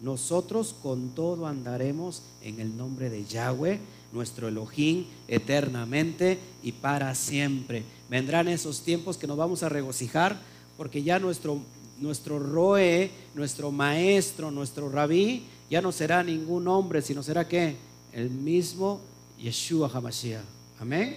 nosotros 0.00 0.72
con 0.80 1.08
todo 1.10 1.48
andaremos 1.48 2.22
en 2.42 2.60
el 2.60 2.76
nombre 2.76 3.10
de 3.10 3.24
Yahweh, 3.24 3.80
nuestro 4.12 4.46
Elohim, 4.46 5.06
eternamente 5.26 6.38
y 6.62 6.70
para 6.70 7.12
siempre. 7.16 7.82
Vendrán 8.08 8.46
esos 8.46 8.82
tiempos 8.82 9.16
que 9.16 9.26
nos 9.26 9.36
vamos 9.36 9.64
a 9.64 9.68
regocijar 9.68 10.38
porque 10.76 11.02
ya 11.02 11.18
nuestro 11.18 11.60
nuestro 12.00 12.38
roe, 12.38 13.10
nuestro 13.34 13.70
maestro, 13.70 14.50
nuestro 14.50 14.90
rabí, 14.90 15.44
ya 15.70 15.80
no 15.80 15.92
será 15.92 16.24
ningún 16.24 16.66
hombre, 16.66 17.02
sino 17.02 17.22
será 17.22 17.46
que 17.46 17.76
el 18.12 18.30
mismo 18.30 19.00
Yeshua 19.38 19.88
HaMashiach. 19.92 20.42
Amén. 20.80 21.16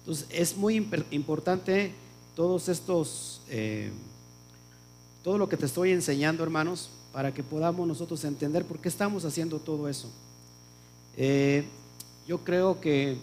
Entonces 0.00 0.26
es 0.30 0.56
muy 0.56 0.76
importante 1.10 1.92
todos 2.34 2.68
estos, 2.68 3.42
eh, 3.48 3.90
todo 5.22 5.38
lo 5.38 5.48
que 5.48 5.56
te 5.56 5.66
estoy 5.66 5.92
enseñando, 5.92 6.42
hermanos, 6.42 6.90
para 7.12 7.34
que 7.34 7.42
podamos 7.42 7.86
nosotros 7.86 8.24
entender 8.24 8.64
por 8.64 8.78
qué 8.78 8.88
estamos 8.88 9.24
haciendo 9.24 9.58
todo 9.58 9.88
eso. 9.88 10.10
Eh, 11.16 11.64
yo 12.26 12.38
creo 12.38 12.80
que 12.80 13.18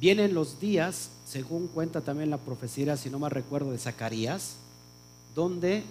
vienen 0.00 0.34
los 0.34 0.60
días 0.60 1.10
según 1.26 1.68
cuenta 1.68 2.00
también 2.00 2.30
la 2.30 2.38
profecía, 2.38 2.96
si 2.96 3.10
no 3.10 3.18
me 3.18 3.28
recuerdo, 3.28 3.70
de 3.72 3.78
Zacarías, 3.78 4.56
donde 5.34 5.82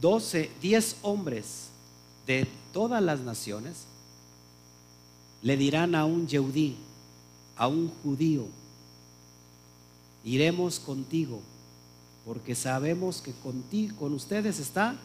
12, 0.00 0.50
10 0.60 0.96
hombres 1.02 1.68
de 2.26 2.46
todas 2.72 3.02
las 3.02 3.20
naciones 3.20 3.84
le 5.42 5.56
dirán 5.56 5.94
a 5.94 6.04
un 6.04 6.26
yeudí, 6.26 6.76
a 7.56 7.68
un 7.68 7.90
judío, 8.02 8.46
iremos 10.24 10.80
contigo, 10.80 11.40
porque 12.24 12.54
sabemos 12.54 13.20
que 13.20 13.32
contigo, 13.32 13.96
con 13.96 14.14
ustedes 14.14 14.58
está 14.58 14.96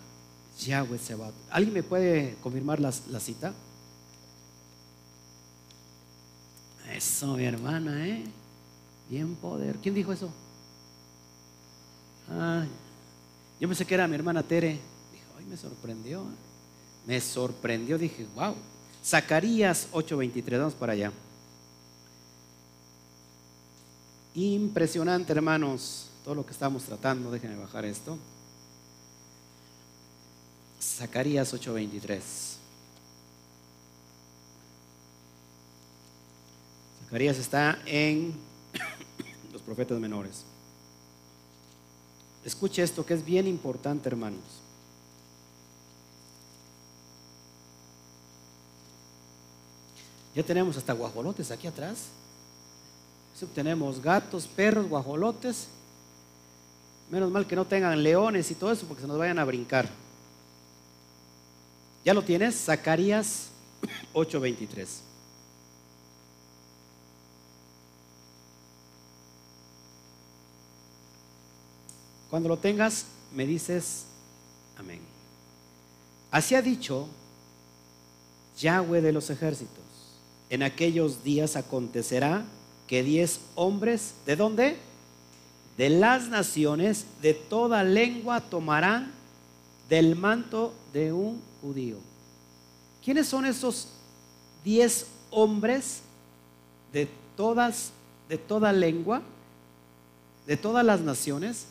Yahweh 0.59 0.99
Sebat. 0.99 1.33
¿Alguien 1.49 1.73
me 1.73 1.83
puede 1.83 2.35
confirmar 2.41 2.79
la 2.79 2.91
cita? 2.91 3.53
Eso, 6.93 7.35
mi 7.35 7.43
hermana, 7.43 8.07
¿eh? 8.07 8.23
Bien 9.09 9.35
poder. 9.35 9.77
¿Quién 9.77 9.95
dijo 9.95 10.13
eso? 10.13 10.31
Ah, 12.29 12.65
yo 13.59 13.67
pensé 13.67 13.85
que 13.85 13.95
era 13.95 14.07
mi 14.07 14.15
hermana 14.15 14.43
Tere. 14.43 14.79
Dijo, 15.11 15.33
ay, 15.39 15.45
me 15.45 15.57
sorprendió. 15.57 16.23
Me 17.07 17.19
sorprendió. 17.19 17.97
Dije, 17.97 18.27
wow. 18.35 18.55
Zacarías 19.03 19.87
8:23. 19.91 20.59
Vamos 20.59 20.73
para 20.75 20.93
allá. 20.93 21.11
Impresionante, 24.35 25.33
hermanos, 25.33 26.07
todo 26.23 26.35
lo 26.35 26.45
que 26.45 26.51
estamos 26.51 26.83
tratando. 26.83 27.31
Déjenme 27.31 27.57
bajar 27.57 27.85
esto. 27.85 28.17
Zacarías 30.79 31.53
8:23. 31.53 32.52
Zacarías 37.13 37.37
está 37.37 37.77
en 37.85 38.33
los 39.53 39.61
profetas 39.61 39.99
menores. 39.99 40.45
Escuche 42.43 42.81
esto 42.81 43.05
que 43.05 43.13
es 43.13 43.23
bien 43.23 43.45
importante, 43.45 44.09
hermanos. 44.09 44.41
Ya 50.33 50.41
tenemos 50.41 50.75
hasta 50.75 50.93
guajolotes 50.93 51.51
aquí 51.51 51.67
atrás. 51.67 52.07
tenemos 53.53 54.01
gatos, 54.01 54.47
perros, 54.47 54.89
guajolotes. 54.89 55.67
Menos 57.11 57.29
mal 57.29 57.45
que 57.45 57.55
no 57.55 57.65
tengan 57.65 58.01
leones 58.01 58.49
y 58.49 58.55
todo 58.55 58.71
eso 58.71 58.87
porque 58.87 59.03
se 59.03 59.07
nos 59.07 59.19
vayan 59.19 59.37
a 59.37 59.45
brincar. 59.45 59.87
¿Ya 62.03 62.15
lo 62.15 62.23
tienes? 62.23 62.55
Zacarías 62.55 63.49
8:23. 64.15 65.12
Cuando 72.33 72.49
lo 72.49 72.57
tengas, 72.57 73.05
me 73.35 73.45
dices 73.45 74.05
amén. 74.75 75.01
Así 76.31 76.55
ha 76.55 76.63
dicho 76.63 77.07
Yahweh 78.57 79.01
de 79.01 79.11
los 79.11 79.29
ejércitos. 79.29 79.83
En 80.49 80.63
aquellos 80.63 81.23
días 81.23 81.55
acontecerá 81.55 82.43
que 82.87 83.03
diez 83.03 83.39
hombres, 83.53 84.15
¿de 84.25 84.35
dónde? 84.35 84.77
De 85.77 85.91
las 85.91 86.27
naciones, 86.29 87.05
de 87.21 87.35
toda 87.35 87.83
lengua 87.83 88.41
tomarán 88.41 89.11
del 89.87 90.15
manto 90.15 90.73
de 90.91 91.13
un 91.13 91.39
judío. 91.61 91.97
¿Quiénes 93.05 93.27
son 93.27 93.45
esos 93.45 93.89
diez 94.63 95.05
hombres 95.29 96.01
de 96.91 97.07
todas, 97.37 97.91
de 98.27 98.39
toda 98.39 98.73
lengua, 98.73 99.21
de 100.47 100.57
todas 100.57 100.83
las 100.83 100.99
naciones? 100.99 101.67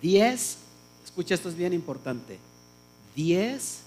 Diez, 0.00 0.58
escucha, 1.04 1.34
esto 1.34 1.48
es 1.48 1.56
bien 1.56 1.72
importante. 1.72 2.38
Diez 3.16 3.80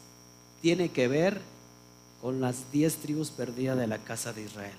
tiene 0.62 0.90
que 0.90 1.08
ver 1.08 1.42
con 2.22 2.42
las 2.42 2.72
diez 2.72 2.98
tribus 2.98 3.30
perdidas 3.32 3.78
de 3.78 3.88
la 3.88 3.98
casa 3.98 4.34
de 4.34 4.44
Israel. 4.44 4.76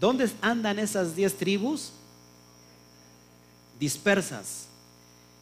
¿Dónde 0.00 0.30
andan 0.40 0.78
esas 0.78 1.14
diez 1.14 1.36
tribus? 1.36 1.90
Dispersas. 3.78 4.66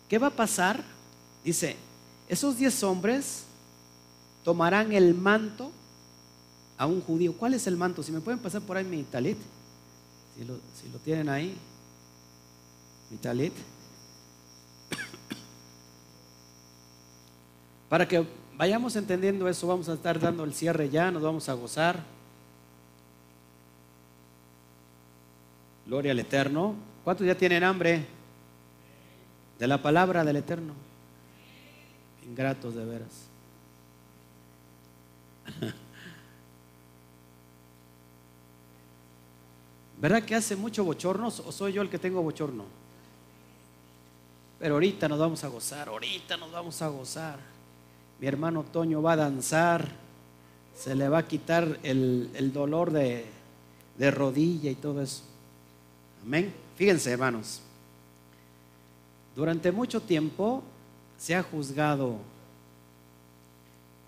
¿Qué 0.08 0.18
va 0.18 0.28
a 0.28 0.36
pasar? 0.36 0.82
Dice, 1.44 1.76
esos 2.28 2.58
diez 2.58 2.82
hombres 2.82 3.42
tomarán 4.44 4.92
el 4.92 5.14
manto 5.14 5.70
a 6.76 6.86
un 6.86 7.00
judío. 7.02 7.34
¿Cuál 7.34 7.54
es 7.54 7.66
el 7.66 7.76
manto? 7.76 8.02
Si 8.02 8.10
me 8.10 8.20
pueden 8.20 8.40
pasar 8.40 8.62
por 8.62 8.76
ahí 8.76 8.84
mi 8.84 9.02
talit, 9.02 9.38
si 10.36 10.44
lo, 10.44 10.54
si 10.80 10.88
lo 10.90 10.98
tienen 10.98 11.28
ahí, 11.28 11.54
mi 13.10 13.18
talit. 13.18 13.52
Para 17.90 18.08
que 18.08 18.24
vayamos 18.56 18.94
entendiendo 18.94 19.46
eso, 19.48 19.66
vamos 19.66 19.88
a 19.88 19.94
estar 19.94 20.20
dando 20.20 20.44
el 20.44 20.54
cierre 20.54 20.88
ya, 20.88 21.10
nos 21.10 21.22
vamos 21.22 21.48
a 21.48 21.54
gozar. 21.54 21.98
Gloria 25.86 26.12
al 26.12 26.20
Eterno. 26.20 26.76
¿Cuántos 27.02 27.26
ya 27.26 27.34
tienen 27.34 27.64
hambre 27.64 28.06
de 29.58 29.66
la 29.66 29.82
palabra 29.82 30.24
del 30.24 30.36
Eterno? 30.36 30.72
Ingratos 32.24 32.76
de 32.76 32.84
veras. 32.84 33.26
¿Verdad 40.00 40.22
que 40.22 40.36
hace 40.36 40.54
mucho 40.54 40.84
bochorno 40.84 41.26
o 41.26 41.50
soy 41.50 41.72
yo 41.72 41.82
el 41.82 41.90
que 41.90 41.98
tengo 41.98 42.22
bochorno? 42.22 42.66
Pero 44.60 44.74
ahorita 44.74 45.08
nos 45.08 45.18
vamos 45.18 45.42
a 45.42 45.48
gozar, 45.48 45.88
ahorita 45.88 46.36
nos 46.36 46.52
vamos 46.52 46.80
a 46.82 46.86
gozar. 46.86 47.59
Mi 48.20 48.26
hermano 48.26 48.64
Toño 48.64 49.00
va 49.00 49.12
a 49.12 49.16
danzar, 49.16 49.88
se 50.76 50.94
le 50.94 51.08
va 51.08 51.18
a 51.18 51.26
quitar 51.26 51.78
el, 51.82 52.52
dolor 52.52 52.90
de, 52.90 53.24
de 53.96 54.10
rodilla 54.10 54.70
y 54.70 54.74
todo 54.74 55.00
eso. 55.00 55.22
Amén. 56.22 56.52
Fíjense, 56.76 57.10
hermanos. 57.10 57.62
Durante 59.34 59.72
mucho 59.72 60.02
tiempo 60.02 60.62
se 61.18 61.34
ha 61.34 61.42
juzgado, 61.42 62.16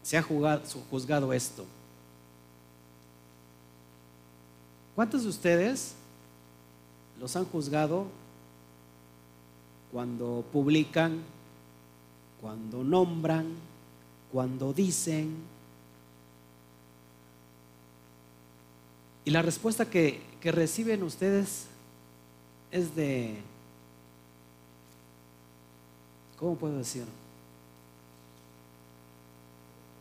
se 0.02 0.18
ha 0.18 0.22
juzgado 0.22 1.32
esto. 1.32 1.64
¿Cuántos 4.94 5.22
de 5.22 5.28
ustedes 5.30 5.94
los 7.18 7.34
han 7.34 7.46
juzgado 7.46 8.06
cuando 9.90 10.44
publican, 10.52 11.22
cuando 12.40 12.82
nombran, 12.84 13.71
cuando 14.32 14.72
dicen? 14.72 15.36
Y 19.24 19.30
la 19.30 19.42
respuesta 19.42 19.88
que, 19.88 20.20
que 20.40 20.50
reciben 20.50 21.02
ustedes 21.02 21.66
es 22.70 22.96
de, 22.96 23.36
¿cómo 26.38 26.56
puedo 26.56 26.78
decir? 26.78 27.04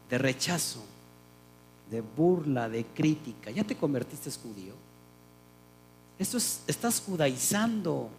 De 0.09 0.17
rechazo 0.17 0.83
de 1.91 1.99
burla, 1.99 2.69
de 2.69 2.85
crítica. 2.85 3.51
¿Ya 3.51 3.65
te 3.65 3.75
convertiste 3.75 4.31
judío? 4.31 4.73
Esto 6.17 6.37
es, 6.37 6.61
estás 6.65 7.01
judaizando. 7.01 8.09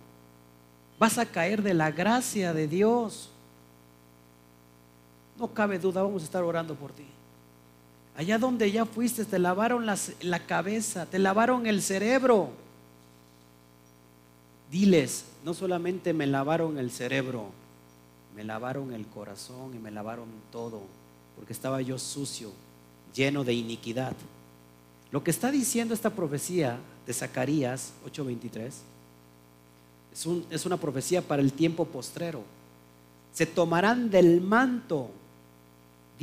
Vas 0.98 1.16
a 1.16 1.24
caer 1.24 1.62
de 1.62 1.72
la 1.72 1.90
gracia 1.90 2.52
de 2.52 2.68
Dios. 2.68 3.30
No 5.42 5.52
cabe 5.52 5.76
duda, 5.76 6.04
vamos 6.04 6.22
a 6.22 6.26
estar 6.26 6.44
orando 6.44 6.76
por 6.76 6.92
ti. 6.92 7.02
Allá 8.16 8.38
donde 8.38 8.70
ya 8.70 8.86
fuiste, 8.86 9.24
te 9.24 9.40
lavaron 9.40 9.84
la 9.86 10.46
cabeza, 10.46 11.04
te 11.04 11.18
lavaron 11.18 11.66
el 11.66 11.82
cerebro. 11.82 12.50
Diles, 14.70 15.24
no 15.44 15.52
solamente 15.52 16.12
me 16.12 16.28
lavaron 16.28 16.78
el 16.78 16.92
cerebro, 16.92 17.46
me 18.36 18.44
lavaron 18.44 18.92
el 18.92 19.04
corazón 19.08 19.74
y 19.74 19.80
me 19.80 19.90
lavaron 19.90 20.28
todo, 20.52 20.80
porque 21.34 21.52
estaba 21.52 21.82
yo 21.82 21.98
sucio, 21.98 22.52
lleno 23.12 23.42
de 23.42 23.54
iniquidad. 23.54 24.14
Lo 25.10 25.24
que 25.24 25.32
está 25.32 25.50
diciendo 25.50 25.92
esta 25.92 26.10
profecía 26.10 26.78
de 27.04 27.12
Zacarías 27.12 27.94
8:23 28.06 28.70
es, 30.12 30.28
es 30.50 30.66
una 30.66 30.76
profecía 30.76 31.20
para 31.20 31.42
el 31.42 31.52
tiempo 31.52 31.84
postrero. 31.84 32.44
Se 33.32 33.44
tomarán 33.44 34.08
del 34.08 34.40
manto, 34.40 35.10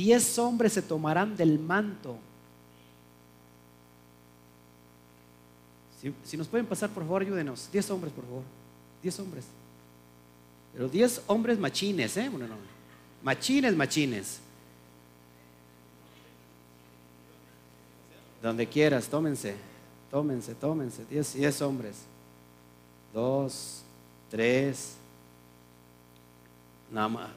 diez 0.00 0.38
hombres 0.38 0.72
se 0.72 0.80
tomarán 0.80 1.36
del 1.36 1.58
manto. 1.58 2.16
Si, 6.24 6.38
nos 6.38 6.48
pueden 6.48 6.64
pasar, 6.64 6.88
por 6.88 7.02
favor, 7.02 7.20
ayúdenos. 7.20 7.68
Diez 7.70 7.90
hombres, 7.90 8.10
por 8.10 8.24
favor. 8.24 8.42
Diez 9.02 9.20
hombres. 9.20 9.44
Pero 10.72 10.88
diez 10.88 11.20
hombres 11.26 11.58
machines, 11.58 12.16
¿eh? 12.16 12.30
Bueno, 12.30 12.46
no. 12.46 12.54
Machines, 13.22 13.76
machines. 13.76 14.40
Donde 18.40 18.66
quieras, 18.66 19.06
tómense, 19.06 19.54
tómense, 20.10 20.54
tómense. 20.54 21.04
Diez, 21.10 21.34
diez 21.34 21.60
hombres. 21.60 21.96
Dos, 23.12 23.82
tres. 24.30 24.94
Nada 26.90 27.08
más. 27.08 27.30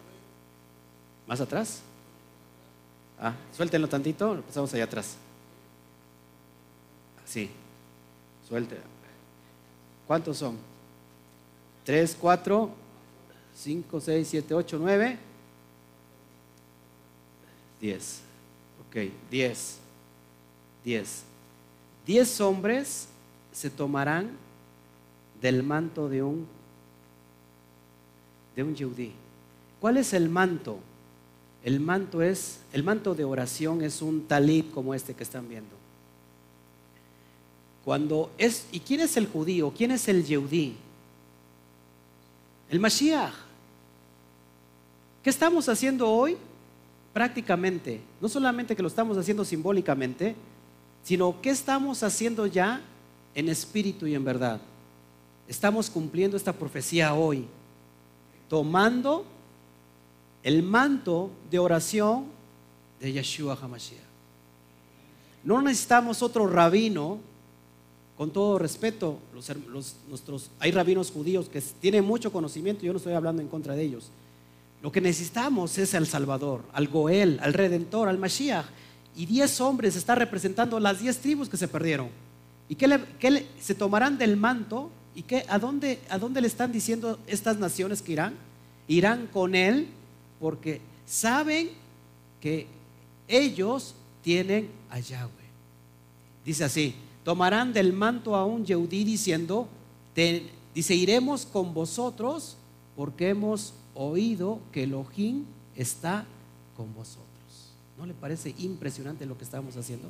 ¿Más 1.27 1.41
atrás? 1.41 1.81
Ah, 3.19 3.33
suéltenlo 3.55 3.87
tantito, 3.87 4.41
pasamos 4.41 4.73
allá 4.73 4.83
atrás. 4.83 5.15
Sí, 7.25 7.49
suelte. 8.47 8.77
¿Cuántos 10.07 10.37
son? 10.37 10.57
Tres, 11.85 12.17
cuatro, 12.19 12.69
cinco, 13.55 13.99
seis, 13.99 14.27
siete, 14.27 14.53
ocho, 14.53 14.77
nueve. 14.79 15.17
Diez. 17.79 18.21
Ok, 18.87 19.11
diez. 19.29 19.79
10. 20.83 21.23
Diez 22.05 22.41
hombres 22.41 23.07
se 23.51 23.69
tomarán 23.69 24.31
del 25.41 25.63
manto 25.63 26.09
de 26.09 26.23
un 26.23 26.47
de 28.55 28.63
un 28.63 28.75
yudí. 28.75 29.13
¿Cuál 29.79 29.97
es 29.97 30.13
el 30.13 30.29
manto? 30.29 30.79
El 31.63 31.79
manto 31.79 32.21
es 32.21 32.59
el 32.73 32.83
manto 32.83 33.15
de 33.15 33.23
oración 33.23 33.81
es 33.81 34.01
un 34.01 34.27
talib 34.27 34.71
como 34.71 34.93
este 34.93 35.13
que 35.13 35.23
están 35.23 35.47
viendo. 35.47 35.75
Cuando 37.85 38.31
es 38.37 38.67
¿y 38.71 38.79
quién 38.79 38.99
es 38.99 39.15
el 39.15 39.27
judío? 39.27 39.73
¿Quién 39.75 39.91
es 39.91 40.07
el 40.07 40.25
yudí? 40.25 40.75
El 42.69 42.79
Mashiach. 42.79 43.33
¿Qué 45.23 45.29
estamos 45.29 45.69
haciendo 45.69 46.09
hoy? 46.09 46.35
Prácticamente, 47.13 48.01
no 48.19 48.27
solamente 48.27 48.75
que 48.75 48.81
lo 48.81 48.87
estamos 48.87 49.17
haciendo 49.17 49.45
simbólicamente, 49.45 50.35
sino 51.03 51.39
qué 51.41 51.51
estamos 51.51 52.03
haciendo 52.03 52.45
ya 52.47 52.81
en 53.35 53.47
espíritu 53.47 54.07
y 54.07 54.15
en 54.15 54.25
verdad. 54.25 54.59
Estamos 55.47 55.89
cumpliendo 55.89 56.35
esta 56.35 56.51
profecía 56.51 57.13
hoy, 57.13 57.45
tomando 58.49 59.25
el 60.43 60.63
manto 60.63 61.31
de 61.49 61.59
oración 61.59 62.25
de 62.99 63.13
Yeshua 63.13 63.57
HaMashiach. 63.61 64.01
No 65.43 65.61
necesitamos 65.61 66.21
otro 66.21 66.47
rabino, 66.47 67.19
con 68.17 68.31
todo 68.31 68.59
respeto, 68.59 69.17
los, 69.33 69.51
nuestros, 70.07 70.49
hay 70.59 70.71
rabinos 70.71 71.11
judíos 71.11 71.49
que 71.49 71.61
tienen 71.81 72.05
mucho 72.05 72.31
conocimiento, 72.31 72.85
yo 72.85 72.93
no 72.93 72.97
estoy 72.97 73.13
hablando 73.13 73.41
en 73.41 73.47
contra 73.47 73.75
de 73.75 73.83
ellos. 73.83 74.09
Lo 74.81 74.91
que 74.91 75.01
necesitamos 75.01 75.77
es 75.77 75.95
al 75.95 76.07
Salvador, 76.07 76.61
al 76.73 76.87
Goel, 76.87 77.39
al 77.41 77.53
Redentor, 77.53 78.07
al 78.07 78.17
Mashiach 78.17 78.65
y 79.15 79.25
diez 79.25 79.61
hombres 79.61 79.95
está 79.95 80.15
representando 80.15 80.79
las 80.79 80.99
diez 80.99 81.19
tribus 81.19 81.49
que 81.49 81.57
se 81.57 81.67
perdieron. 81.67 82.09
¿Y 82.69 82.75
que 82.75 83.47
se 83.59 83.75
tomarán 83.75 84.17
del 84.17 84.37
manto 84.37 84.89
¿Y 85.15 85.23
qué? 85.23 85.45
¿A 85.47 85.59
dónde, 85.59 85.99
¿A 86.09 86.17
dónde 86.17 86.41
le 86.41 86.47
están 86.47 86.71
diciendo 86.71 87.19
estas 87.27 87.57
naciones 87.57 88.01
que 88.01 88.13
irán? 88.13 88.33
Irán 88.87 89.27
con 89.31 89.55
él 89.55 89.87
porque 90.43 90.81
saben 91.05 91.69
que 92.41 92.67
ellos 93.29 93.95
tienen 94.21 94.69
a 94.89 94.99
Yahweh. 94.99 95.31
Dice 96.43 96.65
así, 96.65 96.95
tomarán 97.23 97.71
del 97.71 97.93
manto 97.93 98.35
a 98.35 98.45
un 98.45 98.65
Yehudí 98.65 99.05
diciendo, 99.05 99.69
dice, 100.75 100.95
iremos 100.95 101.45
con 101.45 101.73
vosotros 101.73 102.57
porque 102.97 103.29
hemos 103.29 103.73
oído 103.95 104.59
que 104.73 104.83
Elohim 104.83 105.45
está 105.77 106.25
con 106.75 106.93
vosotros. 106.93 107.23
¿No 107.97 108.05
le 108.05 108.13
parece 108.13 108.53
impresionante 108.57 109.25
lo 109.25 109.37
que 109.37 109.45
estamos 109.45 109.77
haciendo? 109.77 110.09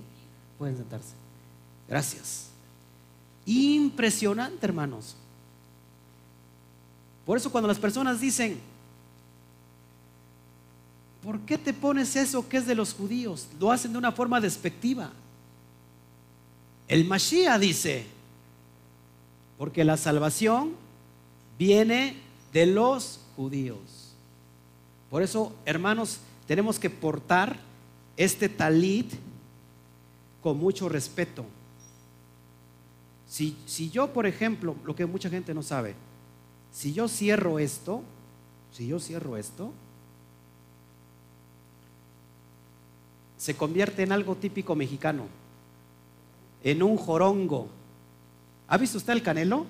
Pueden 0.58 0.78
sentarse. 0.78 1.14
Gracias. 1.88 2.48
Impresionante, 3.46 4.66
hermanos. 4.66 5.16
Por 7.24 7.38
eso 7.38 7.52
cuando 7.52 7.68
las 7.68 7.78
personas 7.78 8.20
dicen, 8.20 8.73
¿por 11.24 11.40
qué 11.42 11.58
te 11.58 11.74
pones 11.74 12.16
eso 12.16 12.48
que 12.48 12.58
es 12.58 12.68
de 12.68 12.76
los 12.76 12.94
judíos? 12.94 13.48
Lo 13.60 13.72
hacen 13.72 13.94
de 13.94 13.98
una 13.98 14.12
forma 14.12 14.42
despectiva. 14.42 15.12
El 16.88 17.06
Mashiach 17.06 17.60
dice, 17.60 18.06
porque 19.58 19.86
la 19.86 19.98
salvación 19.98 20.74
viene 21.58 22.18
de 22.52 22.66
los 22.66 23.22
judíos. 23.36 24.14
Por 25.10 25.24
eso, 25.24 25.54
hermanos, 25.66 26.20
tenemos 26.46 26.78
que 26.78 26.90
portar 26.90 27.58
este 28.18 28.50
talit 28.50 29.14
con 30.42 30.58
mucho 30.58 30.90
respeto. 30.90 31.46
Si, 33.28 33.56
si, 33.66 33.90
yo, 33.90 34.12
por 34.12 34.28
ejemplo, 34.28 34.76
lo 34.84 34.96
que 34.96 35.06
mucha 35.06 35.30
gente 35.30 35.54
no 35.54 35.64
sabe, 35.64 35.96
si 36.72 36.94
yo 36.94 37.08
cierro 37.08 37.60
esto, 37.60 38.04
si 38.72 38.88
yo 38.88 39.00
cierro 39.00 39.38
esto, 39.38 39.72
se 43.44 43.58
convierte 43.58 44.04
en 44.04 44.14
algo 44.14 44.36
típico 44.36 44.74
mexicano, 44.74 45.26
en 46.64 46.82
un 46.82 46.96
jorongo. 46.96 47.68
¿Ha 48.70 48.78
visto 48.78 48.98
usted 48.98 49.12
el 49.12 49.22
canelo? 49.22 49.66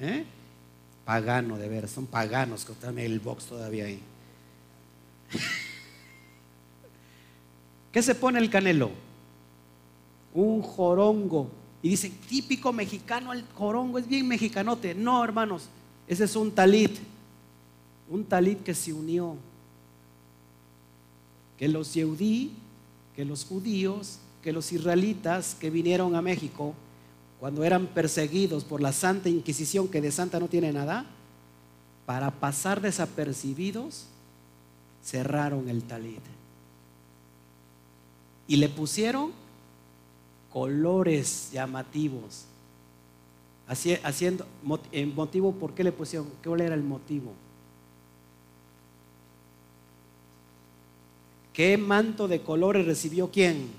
¿Eh? 0.00 0.24
Pagano, 1.04 1.58
de 1.58 1.68
ver, 1.68 1.86
son 1.86 2.08
paganos 2.08 2.64
que 2.64 2.72
están 2.72 2.98
el 2.98 3.20
box 3.20 3.44
todavía 3.44 3.84
ahí. 3.84 4.00
¿Qué 7.92 8.02
se 8.02 8.16
pone 8.16 8.40
el 8.40 8.50
canelo? 8.50 8.90
Un 10.34 10.60
jorongo. 10.60 11.52
Y 11.82 11.90
dicen, 11.90 12.10
típico 12.28 12.72
mexicano, 12.72 13.32
el 13.32 13.44
jorongo 13.54 14.00
es 14.00 14.08
bien 14.08 14.26
mexicanote. 14.26 14.92
No, 14.92 15.22
hermanos, 15.22 15.68
ese 16.08 16.24
es 16.24 16.34
un 16.34 16.50
talit. 16.50 16.98
Un 18.10 18.24
talit 18.24 18.60
que 18.64 18.74
se 18.74 18.92
unió. 18.92 19.36
Que 21.56 21.68
los 21.68 21.94
yeudí, 21.94 22.56
los 23.24 23.44
judíos, 23.44 24.18
que 24.42 24.52
los 24.52 24.72
israelitas 24.72 25.54
que 25.54 25.70
vinieron 25.70 26.14
a 26.14 26.22
México, 26.22 26.74
cuando 27.40 27.64
eran 27.64 27.86
perseguidos 27.86 28.64
por 28.64 28.80
la 28.80 28.92
Santa 28.92 29.28
Inquisición, 29.28 29.88
que 29.88 30.00
de 30.00 30.12
santa 30.12 30.40
no 30.40 30.48
tiene 30.48 30.72
nada, 30.72 31.06
para 32.06 32.30
pasar 32.30 32.80
desapercibidos, 32.80 34.06
cerraron 35.02 35.68
el 35.68 35.82
talit 35.82 36.22
y 38.46 38.56
le 38.56 38.68
pusieron 38.68 39.32
colores 40.52 41.50
llamativos. 41.52 42.44
haciendo 44.02 44.46
motivo, 45.14 45.52
¿por 45.52 45.72
qué 45.74 45.84
le 45.84 45.92
pusieron? 45.92 46.28
¿Cuál 46.44 46.60
era 46.60 46.74
el 46.74 46.82
motivo? 46.82 47.32
¿Qué 51.52 51.76
manto 51.76 52.28
de 52.28 52.42
colores 52.42 52.86
recibió 52.86 53.30
quién? 53.30 53.70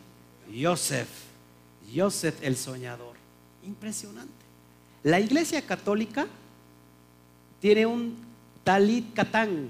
Joseph. 0.62 1.10
Joseph 1.94 2.36
el 2.42 2.56
soñador. 2.56 3.16
Impresionante. 3.64 4.32
La 5.04 5.20
iglesia 5.20 5.66
católica 5.66 6.28
tiene 7.60 7.86
un 7.86 8.16
talit 8.64 9.14
catán. 9.14 9.70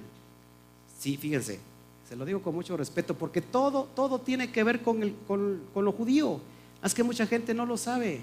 Sí, 0.99 1.17
fíjense, 1.17 1.59
se 2.07 2.15
lo 2.15 2.25
digo 2.25 2.41
con 2.41 2.53
mucho 2.53 2.77
respeto, 2.77 3.15
porque 3.15 3.41
todo, 3.41 3.87
todo 3.95 4.19
tiene 4.19 4.51
que 4.51 4.63
ver 4.63 4.81
con, 4.81 5.01
el, 5.01 5.15
con, 5.27 5.61
lo 5.73 5.91
judío. 5.91 6.39
Es 6.83 6.93
que 6.93 7.03
mucha 7.03 7.25
gente 7.25 7.53
no 7.53 7.65
lo 7.65 7.77
sabe. 7.77 8.21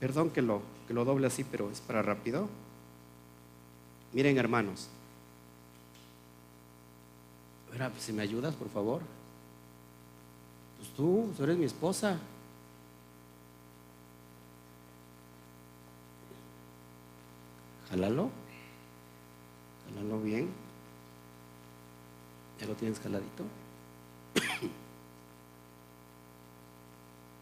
Perdón 0.00 0.30
que 0.30 0.42
lo, 0.42 0.62
que 0.88 0.94
lo 0.94 1.04
doble 1.04 1.28
así, 1.28 1.44
pero 1.44 1.70
es 1.70 1.80
para 1.80 2.02
rápido. 2.02 2.48
Miren, 4.12 4.36
hermanos. 4.36 4.88
Si 7.98 8.12
me 8.12 8.22
ayudas, 8.22 8.54
por 8.54 8.68
favor. 8.68 9.02
Pues 10.78 10.90
tú, 10.90 11.32
tú 11.36 11.44
eres 11.44 11.56
mi 11.56 11.64
esposa. 11.64 12.18
Jálalo. 17.88 18.30
Jálalo 19.86 20.20
bien. 20.20 20.48
¿Ya 22.60 22.66
lo 22.66 22.74
tienes 22.74 22.98
caladito? 22.98 23.44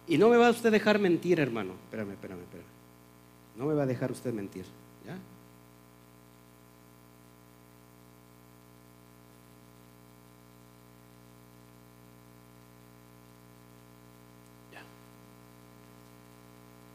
y 0.06 0.18
no 0.18 0.28
me 0.28 0.36
va 0.36 0.48
a 0.48 0.50
usted 0.50 0.72
dejar 0.72 0.98
mentir, 0.98 1.40
hermano. 1.40 1.74
Espérame, 1.84 2.12
espérame, 2.12 2.40
espérame. 2.40 2.68
No 3.56 3.66
me 3.66 3.74
va 3.74 3.82
a 3.82 3.86
dejar 3.86 4.10
usted 4.10 4.32
mentir. 4.32 4.64
Ya. 5.06 5.16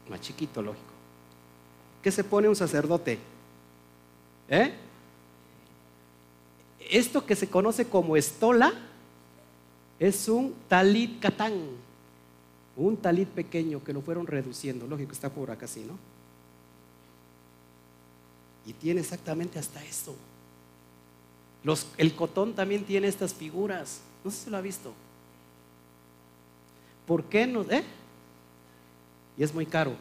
Más 0.08 0.20
chiquito, 0.20 0.62
lógico. 0.62 0.84
¿Qué 2.02 2.10
se 2.10 2.24
pone 2.24 2.48
un 2.48 2.56
sacerdote? 2.56 3.18
¿Eh? 4.48 4.72
esto 6.90 7.24
que 7.26 7.36
se 7.36 7.48
conoce 7.48 7.86
como 7.86 8.16
estola 8.16 8.72
es 9.98 10.28
un 10.28 10.54
talit 10.68 11.20
catán, 11.20 11.54
un 12.76 12.96
talit 12.96 13.28
pequeño 13.28 13.82
que 13.82 13.92
lo 13.92 14.02
fueron 14.02 14.26
reduciendo. 14.26 14.86
Lógico, 14.86 15.12
está 15.12 15.30
por 15.30 15.50
acá 15.50 15.64
así, 15.64 15.80
¿no? 15.80 15.98
Y 18.66 18.72
tiene 18.72 19.00
exactamente 19.00 19.58
hasta 19.58 19.82
esto. 19.84 20.14
el 21.96 22.14
cotón 22.14 22.54
también 22.54 22.84
tiene 22.84 23.08
estas 23.08 23.32
figuras. 23.32 24.00
No 24.24 24.30
sé 24.30 24.44
si 24.44 24.50
lo 24.50 24.56
ha 24.56 24.60
visto. 24.60 24.92
¿Por 27.06 27.24
qué 27.24 27.46
no? 27.46 27.62
Eh? 27.62 27.84
Y 29.38 29.42
es 29.42 29.52
muy 29.52 29.66
caro. 29.66 29.94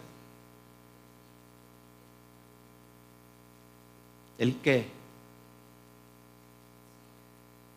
¿El 4.38 4.56
qué? 4.62 4.88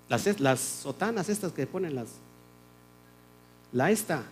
Las, 0.08 0.60
sotanas 0.60 1.28
estas 1.28 1.52
que 1.52 1.66
ponen 1.66 1.94
las. 1.94 2.08
La 3.72 3.90
esta. 3.90 4.22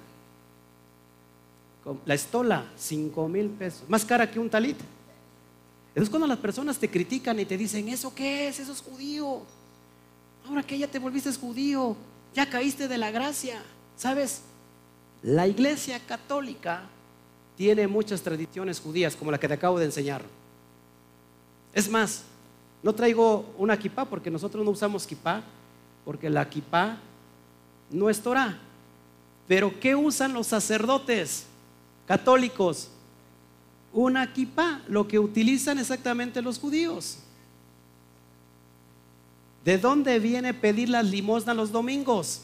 La 2.05 2.15
estola, 2.15 2.67
cinco 2.77 3.29
mil 3.29 3.49
pesos. 3.51 3.89
Más 3.89 4.05
cara 4.05 4.31
que 4.31 4.41
un 4.41 4.51
talit. 4.51 4.79
Entonces 5.89 6.11
cuando 6.11 6.27
las 6.27 6.39
personas 6.39 6.79
te 6.79 6.91
critican 6.91 7.39
y 7.39 7.45
te 7.45 7.57
dicen, 7.57 7.89
¿eso 7.89 8.15
qué 8.15 8.49
es? 8.49 8.59
Eso 8.59 8.73
es 8.73 8.83
judío. 8.83 9.43
Ahora 10.47 10.63
que 10.63 10.79
ya 10.79 10.89
te 10.89 10.99
volviste 10.99 11.33
judío, 11.33 11.97
ya 12.35 12.49
caíste 12.49 12.89
de 12.89 12.99
la 12.99 13.11
gracia. 13.11 13.63
¿Sabes? 13.97 14.43
La 15.23 15.47
iglesia 15.47 16.01
católica 16.01 16.89
tiene 17.57 17.87
muchas 17.89 18.23
tradiciones 18.23 18.81
judías, 18.81 19.17
como 19.17 19.31
la 19.31 19.41
que 19.41 19.49
te 19.49 19.55
acabo 19.55 19.79
de 19.79 19.87
enseñar. 19.87 20.23
Es 21.73 21.89
más, 21.89 22.25
no 22.83 22.95
traigo 22.95 23.47
una 23.59 23.79
kipá 23.79 24.05
porque 24.05 24.31
nosotros 24.31 24.65
no 24.65 24.71
usamos 24.71 25.07
kipá, 25.07 25.43
porque 26.05 26.31
la 26.31 26.49
kipá 26.49 26.99
no 27.91 28.09
es 28.11 28.21
Torah. 28.21 28.59
Pero 29.49 29.79
¿qué 29.81 29.95
usan 29.95 30.33
los 30.33 30.47
sacerdotes 30.47 31.47
católicos? 32.07 32.91
Una 33.93 34.33
kipá, 34.33 34.83
lo 34.89 35.09
que 35.09 35.19
utilizan 35.19 35.79
exactamente 35.79 36.43
los 36.43 36.59
judíos. 36.59 37.19
¿De 39.65 39.79
dónde 39.79 40.19
viene 40.19 40.55
pedir 40.55 40.91
las 40.91 41.07
limosnas 41.07 41.57
los 41.57 41.73
domingos? 41.73 42.43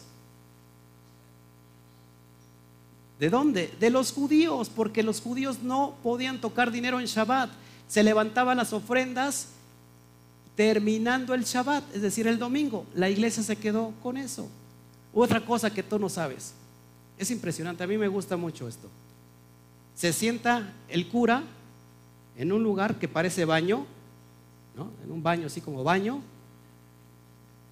¿De 3.23 3.31
dónde? 3.31 3.73
De 3.79 3.89
los 3.89 4.11
judíos, 4.11 4.68
porque 4.68 5.05
los 5.05 5.20
judíos 5.20 5.62
no 5.62 5.95
podían 6.03 6.41
tocar 6.41 6.73
dinero 6.73 6.99
en 6.99 7.07
Shabbat. 7.07 7.51
Se 7.87 8.03
levantaban 8.03 8.57
las 8.57 8.73
ofrendas 8.73 9.47
terminando 10.57 11.33
el 11.33 11.45
Shabbat, 11.45 11.85
es 11.95 12.03
decir, 12.03 12.27
el 12.27 12.41
domingo. 12.41 12.85
La 12.97 13.09
iglesia 13.09 13.45
se 13.45 13.55
quedó 13.55 13.93
con 14.03 14.16
eso. 14.16 14.49
Otra 15.14 15.41
cosa 15.41 15.73
que 15.73 15.85
tú 15.85 16.01
no 16.01 16.09
sabes. 16.09 16.53
Es 17.16 17.31
impresionante, 17.31 17.85
a 17.85 17.87
mí 17.87 17.97
me 17.97 18.09
gusta 18.09 18.37
mucho 18.37 18.66
esto. 18.66 18.89
se 19.95 20.12
sienta 20.12 20.73
el 20.89 21.07
cura 21.07 21.45
en 22.37 22.51
un 22.51 22.64
lugar 22.64 22.99
que 22.99 23.07
parece 23.07 23.45
baño, 23.45 23.87
¿no? 24.77 24.91
En 25.05 25.12
un 25.12 25.23
baño 25.23 25.47
así 25.47 25.61
como 25.61 25.85
baño, 25.85 26.20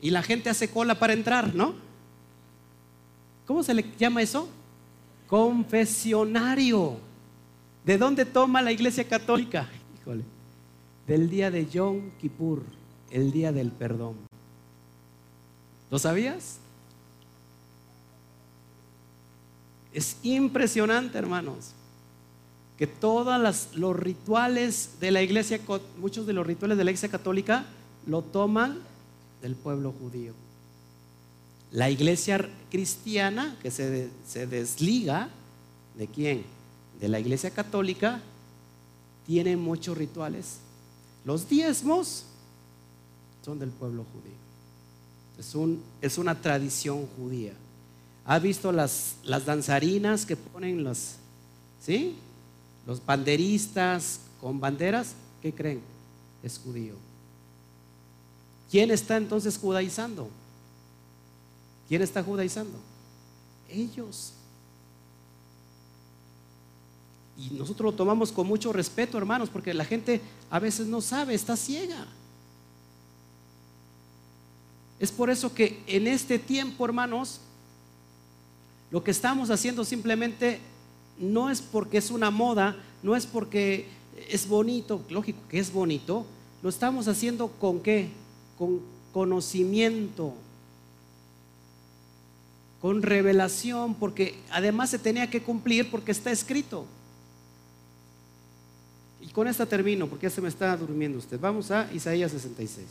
y 0.01 0.11
la 0.11 0.23
gente 0.23 0.49
hace 0.49 0.71
cola 0.71 0.95
para 1.01 1.13
entrar, 1.13 1.57
¿no? 1.57 1.75
¿Cómo 3.49 3.65
se 3.65 3.75
le 3.75 3.85
llama 3.99 4.23
eso? 4.23 4.49
Confesionario. 5.31 6.97
¿De 7.85 7.97
dónde 7.97 8.25
toma 8.25 8.61
la 8.61 8.73
Iglesia 8.73 9.05
Católica? 9.09 9.69
Híjole, 10.01 10.25
del 11.07 11.31
día 11.31 11.53
de 11.53 11.67
Yom 11.67 12.11
Kippur, 12.21 12.65
el 13.11 13.31
día 13.31 13.53
del 13.53 13.71
perdón. 13.71 14.17
¿Lo 15.89 16.01
sabías? 16.01 16.59
Es 19.93 20.19
impresionante, 20.25 21.17
hermanos, 21.17 21.75
que 22.77 22.89
todos 22.89 23.69
los 23.75 23.97
rituales 23.97 24.97
de 25.01 25.13
la 25.13 25.23
iglesia, 25.23 25.61
muchos 25.99 26.27
de 26.27 26.33
los 26.33 26.47
rituales 26.47 26.77
de 26.77 26.85
la 26.85 26.91
iglesia 26.91 27.09
católica, 27.09 27.67
lo 28.07 28.23
toman 28.23 28.79
del 29.43 29.55
pueblo 29.55 29.93
judío. 29.93 30.35
La 31.73 31.89
iglesia 31.89 32.49
cristiana, 32.71 33.57
que 33.63 33.71
se, 33.71 34.11
desliga 34.47 35.29
de 35.97 36.07
quién? 36.09 36.45
De 37.01 37.09
la 37.09 37.21
iglesia 37.21 37.51
católica, 37.51 38.21
tiene 39.27 39.57
muchos 39.57 39.97
rituales. 39.97 40.59
Los 41.25 41.49
diezmos 41.49 42.25
son 43.45 43.59
del 43.59 43.71
pueblo 43.71 44.05
judío. 44.13 44.41
Es 46.03 46.19
una 46.19 46.41
tradición 46.41 47.07
judía. 47.17 47.53
¿Ha 48.25 48.39
visto 48.39 48.73
las, 48.73 49.17
las 49.25 49.47
danzarinas 49.47 50.27
que 50.27 50.37
ponen 50.37 50.85
los, 50.85 51.15
¿sí? 51.81 52.17
los 52.87 53.05
banderistas 53.05 54.21
con 54.41 54.61
banderas? 54.61 55.15
¿Qué 55.41 55.53
creen? 55.53 55.81
Es 56.43 56.59
judío. 56.59 56.95
¿Quién 58.71 58.91
está 58.91 59.17
entonces 59.17 59.57
judaizando? 59.57 60.29
¿Quién 61.91 62.03
está 62.03 62.23
judaizando? 62.23 62.79
Ellos. 63.69 64.33
Y 67.37 67.53
nosotros 67.55 67.91
lo 67.91 67.97
tomamos 67.97 68.31
con 68.31 68.47
mucho 68.47 68.73
respeto, 68.73 69.19
hermanos, 69.19 69.49
porque 69.49 69.75
la 69.75 69.85
gente 69.85 70.21
a 70.51 70.61
veces 70.61 70.87
no 70.87 71.01
sabe, 71.01 71.35
está 71.35 71.57
ciega. 71.57 72.07
Es 75.01 75.11
por 75.11 75.31
eso 75.31 75.53
que 75.53 75.83
en 75.89 76.07
este 76.07 76.39
tiempo, 76.39 76.85
hermanos, 76.85 77.41
lo 78.93 79.03
que 79.03 79.11
estamos 79.11 79.51
haciendo 79.51 79.85
simplemente 79.85 80.61
no 81.19 81.51
es 81.51 81.61
porque 81.61 81.99
es 81.99 82.13
una 82.13 82.31
moda, 82.31 82.77
no 83.03 83.17
es 83.17 83.27
porque 83.27 83.89
es 84.29 84.47
bonito, 84.47 85.05
lógico 85.11 85.41
que 85.49 85.59
es 85.59 85.73
bonito, 85.73 86.25
lo 86.63 86.69
estamos 86.69 87.09
haciendo 87.09 87.49
con 87.49 87.81
qué? 87.81 88.11
Con 88.57 88.81
conocimiento, 89.13 90.35
con 92.81 93.03
revelación, 93.03 93.95
porque 93.95 94.39
además 94.51 94.91
se 94.91 94.99
tenía 94.99 95.29
que 95.29 95.43
cumplir 95.43 95.91
porque 95.91 96.13
está 96.13 96.31
escrito. 96.31 96.87
Y 99.21 99.29
con 99.29 99.47
esta 99.47 99.67
termino, 99.67 100.07
porque 100.09 100.29
ya 100.29 100.31
se 100.31 100.41
me 100.41 100.49
está 100.49 100.75
durmiendo 100.77 101.19
usted. 101.19 101.39
Vamos 101.39 101.71
a 101.71 101.93
Isaías 101.93 102.33
66. 102.33 102.87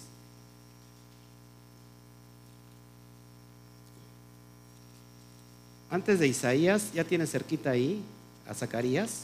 Antes 5.89 6.19
de 6.19 6.27
Isaías, 6.27 6.93
ya 6.93 7.03
tiene 7.03 7.25
cerquita 7.25 7.71
ahí 7.71 8.03
a 8.47 8.53
Zacarías. 8.53 9.23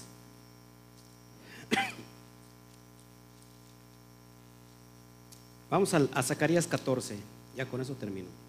Vamos 5.69 5.93
a, 5.93 6.07
a 6.11 6.23
Zacarías 6.23 6.65
14, 6.65 7.17
ya 7.55 7.67
con 7.67 7.81
eso 7.81 7.93
termino. 7.93 8.44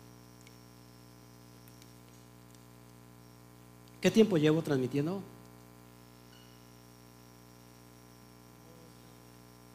¿Qué 4.06 4.10
tiempo 4.12 4.36
llevo 4.36 4.62
transmitiendo? 4.62 5.20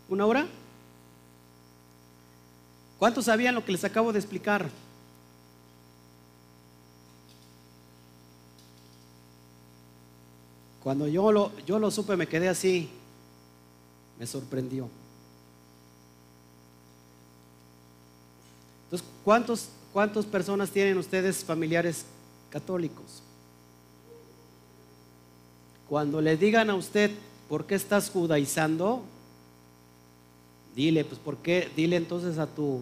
¿Una 0.08 0.26
hora? 0.26 0.48
¿Cuántos 2.98 3.26
sabían 3.26 3.56
lo 3.56 3.66
que 3.66 3.74
les 3.74 3.84
acabo 3.84 4.14
de 4.14 4.20
explicar? 4.20 4.70
Cuando 10.82 11.10
yo 11.10 11.30
lo, 11.34 11.52
yo 11.66 11.78
lo 11.78 11.92
supe 11.92 12.16
me 12.16 12.26
quedé 12.26 12.48
así, 12.48 12.90
me 14.18 14.26
sorprendió. 14.26 14.88
Entonces, 18.86 19.06
¿cuántos, 19.26 19.68
¿cuántas 19.92 20.26
personas 20.26 20.70
tienen 20.70 20.98
ustedes 20.98 21.44
familiares 21.44 22.06
católicos? 22.50 23.24
Cuando 25.92 26.22
le 26.22 26.38
digan 26.38 26.70
a 26.70 26.76
usted, 26.76 27.12
¿por 27.50 27.66
qué 27.66 27.76
estás 27.76 28.10
judaizando? 28.10 29.04
Dile, 30.74 31.04
pues, 31.04 31.20
¿por 31.20 31.36
qué? 31.36 31.70
Dile 31.76 31.98
entonces 31.98 32.38
a 32.38 32.48
tu, 32.48 32.80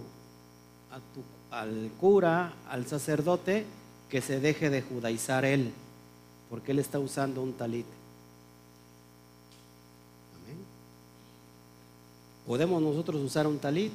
a 0.92 0.98
tu, 1.16 1.24
al 1.50 1.90
cura, 2.00 2.54
al 2.70 2.86
sacerdote, 2.86 3.66
que 4.12 4.22
se 4.22 4.40
deje 4.40 4.70
de 4.70 4.84
judaizar 4.84 5.44
él 5.44 5.72
porque 6.52 6.72
él 6.72 6.78
está 6.78 7.00
usando 7.00 7.42
un 7.42 7.54
talit. 7.54 7.88
Amén. 10.36 10.60
¿Podemos 12.46 12.80
nosotros 12.80 13.24
usar 13.24 13.48
un 13.48 13.58
talit? 13.58 13.94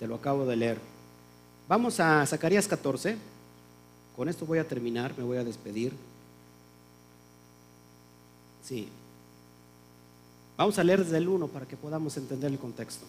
Te 0.00 0.08
lo 0.08 0.16
acabo 0.16 0.44
de 0.44 0.56
leer. 0.56 0.80
Vamos 1.68 2.00
a 2.00 2.26
Zacarías 2.26 2.66
14. 2.66 3.16
Con 4.16 4.28
esto 4.28 4.44
voy 4.44 4.58
a 4.58 4.66
terminar, 4.66 5.14
me 5.16 5.22
voy 5.22 5.36
a 5.36 5.44
despedir. 5.44 5.92
Sí. 8.66 8.88
Vamos 10.56 10.78
a 10.78 10.84
leer 10.84 11.04
desde 11.04 11.18
el 11.18 11.28
1 11.28 11.46
para 11.48 11.66
que 11.66 11.76
podamos 11.76 12.16
entender 12.16 12.50
el 12.50 12.58
contexto. 12.58 13.06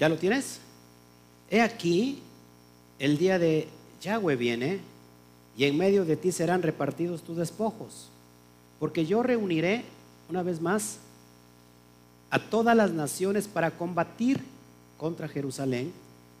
¿Ya 0.00 0.08
lo 0.08 0.16
tienes? 0.16 0.58
He 1.48 1.60
aquí, 1.60 2.20
el 2.98 3.16
día 3.16 3.38
de 3.38 3.68
Yahweh 4.02 4.34
viene, 4.34 4.80
y 5.56 5.64
en 5.64 5.78
medio 5.78 6.04
de 6.04 6.16
ti 6.16 6.32
serán 6.32 6.62
repartidos 6.62 7.22
tus 7.22 7.36
despojos, 7.36 8.08
porque 8.80 9.06
yo 9.06 9.22
reuniré, 9.22 9.84
una 10.28 10.42
vez 10.42 10.60
más, 10.60 10.98
a 12.34 12.40
todas 12.40 12.76
las 12.76 12.90
naciones 12.90 13.46
para 13.46 13.70
combatir 13.70 14.40
contra 14.98 15.28
Jerusalén, 15.28 15.92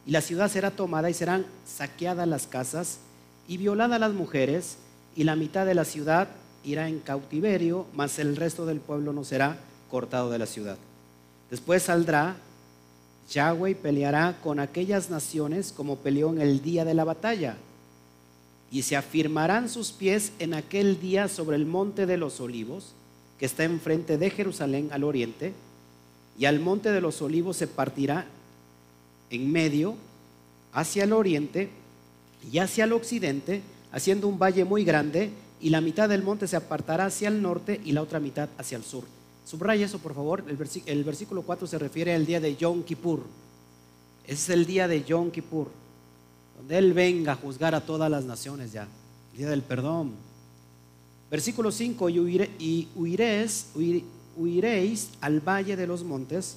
y 0.04 0.10
la 0.10 0.22
ciudad 0.22 0.50
será 0.50 0.72
tomada 0.72 1.08
y 1.08 1.14
serán 1.14 1.46
saqueadas 1.64 2.26
las 2.26 2.48
casas 2.48 2.98
y 3.46 3.58
violadas 3.58 4.00
las 4.00 4.12
mujeres, 4.12 4.78
y 5.14 5.22
la 5.22 5.36
mitad 5.36 5.64
de 5.64 5.76
la 5.76 5.84
ciudad 5.84 6.26
irá 6.64 6.88
en 6.88 6.98
cautiverio, 6.98 7.86
mas 7.94 8.18
el 8.18 8.34
resto 8.34 8.66
del 8.66 8.80
pueblo 8.80 9.12
no 9.12 9.22
será 9.22 9.56
cortado 9.88 10.30
de 10.30 10.38
la 10.40 10.46
ciudad. 10.46 10.78
Después 11.48 11.84
saldrá 11.84 12.38
Yahweh 13.30 13.76
peleará 13.76 14.36
con 14.42 14.58
aquellas 14.58 15.10
naciones 15.10 15.72
como 15.72 15.98
peleó 15.98 16.30
en 16.30 16.40
el 16.40 16.60
día 16.60 16.84
de 16.84 16.94
la 16.94 17.04
batalla. 17.04 17.56
Y 18.68 18.82
se 18.82 18.96
afirmarán 18.96 19.68
sus 19.68 19.92
pies 19.92 20.32
en 20.40 20.54
aquel 20.54 21.00
día 21.00 21.28
sobre 21.28 21.54
el 21.54 21.66
monte 21.66 22.04
de 22.04 22.16
los 22.16 22.40
olivos, 22.40 22.94
que 23.38 23.46
está 23.46 23.62
enfrente 23.62 24.18
de 24.18 24.30
Jerusalén 24.30 24.88
al 24.90 25.04
oriente, 25.04 25.52
y 26.38 26.46
al 26.46 26.60
monte 26.60 26.90
de 26.90 27.00
los 27.00 27.22
olivos 27.22 27.56
se 27.56 27.66
partirá 27.66 28.26
en 29.30 29.50
medio 29.50 29.94
hacia 30.72 31.04
el 31.04 31.12
oriente 31.12 31.70
y 32.50 32.58
hacia 32.58 32.84
el 32.84 32.92
occidente, 32.92 33.62
haciendo 33.92 34.28
un 34.28 34.38
valle 34.38 34.64
muy 34.64 34.84
grande, 34.84 35.30
y 35.60 35.70
la 35.70 35.80
mitad 35.80 36.08
del 36.08 36.22
monte 36.22 36.46
se 36.46 36.56
apartará 36.56 37.06
hacia 37.06 37.28
el 37.28 37.40
norte 37.40 37.80
y 37.84 37.92
la 37.92 38.02
otra 38.02 38.20
mitad 38.20 38.48
hacia 38.58 38.76
el 38.76 38.84
sur. 38.84 39.04
Subraya 39.46 39.86
eso, 39.86 39.98
por 39.98 40.14
favor. 40.14 40.44
El, 40.86 41.04
versículo 41.04 41.42
4 41.42 41.66
se 41.66 41.78
refiere 41.78 42.14
al 42.14 42.26
día 42.26 42.40
de 42.40 42.56
Yom 42.56 42.82
Kippur. 42.82 43.22
es 44.26 44.48
el 44.48 44.66
día 44.66 44.88
de 44.88 45.04
Yom 45.04 45.30
Kippur, 45.30 45.70
donde 46.56 46.78
Él 46.78 46.92
venga 46.92 47.32
a 47.32 47.36
juzgar 47.36 47.74
a 47.74 47.80
todas 47.80 48.10
las 48.10 48.24
naciones 48.24 48.72
ya. 48.72 48.88
El 49.32 49.38
día 49.38 49.48
del 49.48 49.62
perdón. 49.62 50.12
Versículo 51.30 51.72
5, 51.72 52.08
y, 52.10 52.88
huiréis, 52.94 53.68
huiréis 54.36 55.10
al 55.20 55.40
valle 55.40 55.76
de 55.76 55.86
los 55.86 56.04
montes, 56.04 56.56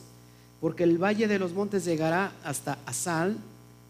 porque 0.60 0.84
el 0.84 0.98
valle 0.98 1.28
de 1.28 1.40
los 1.40 1.54
montes 1.54 1.86
llegará 1.86 2.34
hasta 2.44 2.80
Asal. 2.86 3.38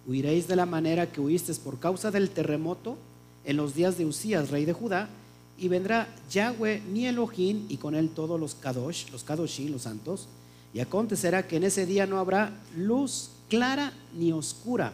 Huiréis 0.05 0.47
de 0.47 0.55
la 0.55 0.65
manera 0.65 1.11
que 1.11 1.21
huisteis 1.21 1.59
por 1.59 1.79
causa 1.79 2.11
del 2.11 2.29
terremoto 2.29 2.97
en 3.43 3.57
los 3.57 3.75
días 3.75 3.97
de 3.97 4.05
Usías, 4.05 4.49
rey 4.49 4.65
de 4.65 4.73
Judá, 4.73 5.09
y 5.57 5.67
vendrá 5.67 6.07
Yahweh 6.29 6.81
ni 6.91 7.07
Elohim 7.07 7.65
y 7.69 7.77
con 7.77 7.95
él 7.95 8.09
todos 8.09 8.39
los 8.39 8.55
Kadosh, 8.55 9.09
los 9.11 9.23
Kadoshim, 9.23 9.71
los 9.71 9.83
santos, 9.83 10.27
y 10.73 10.79
acontecerá 10.79 11.47
que 11.47 11.57
en 11.57 11.63
ese 11.63 11.85
día 11.85 12.05
no 12.05 12.19
habrá 12.19 12.51
luz 12.75 13.31
clara 13.49 13.93
ni 14.13 14.31
oscura. 14.31 14.93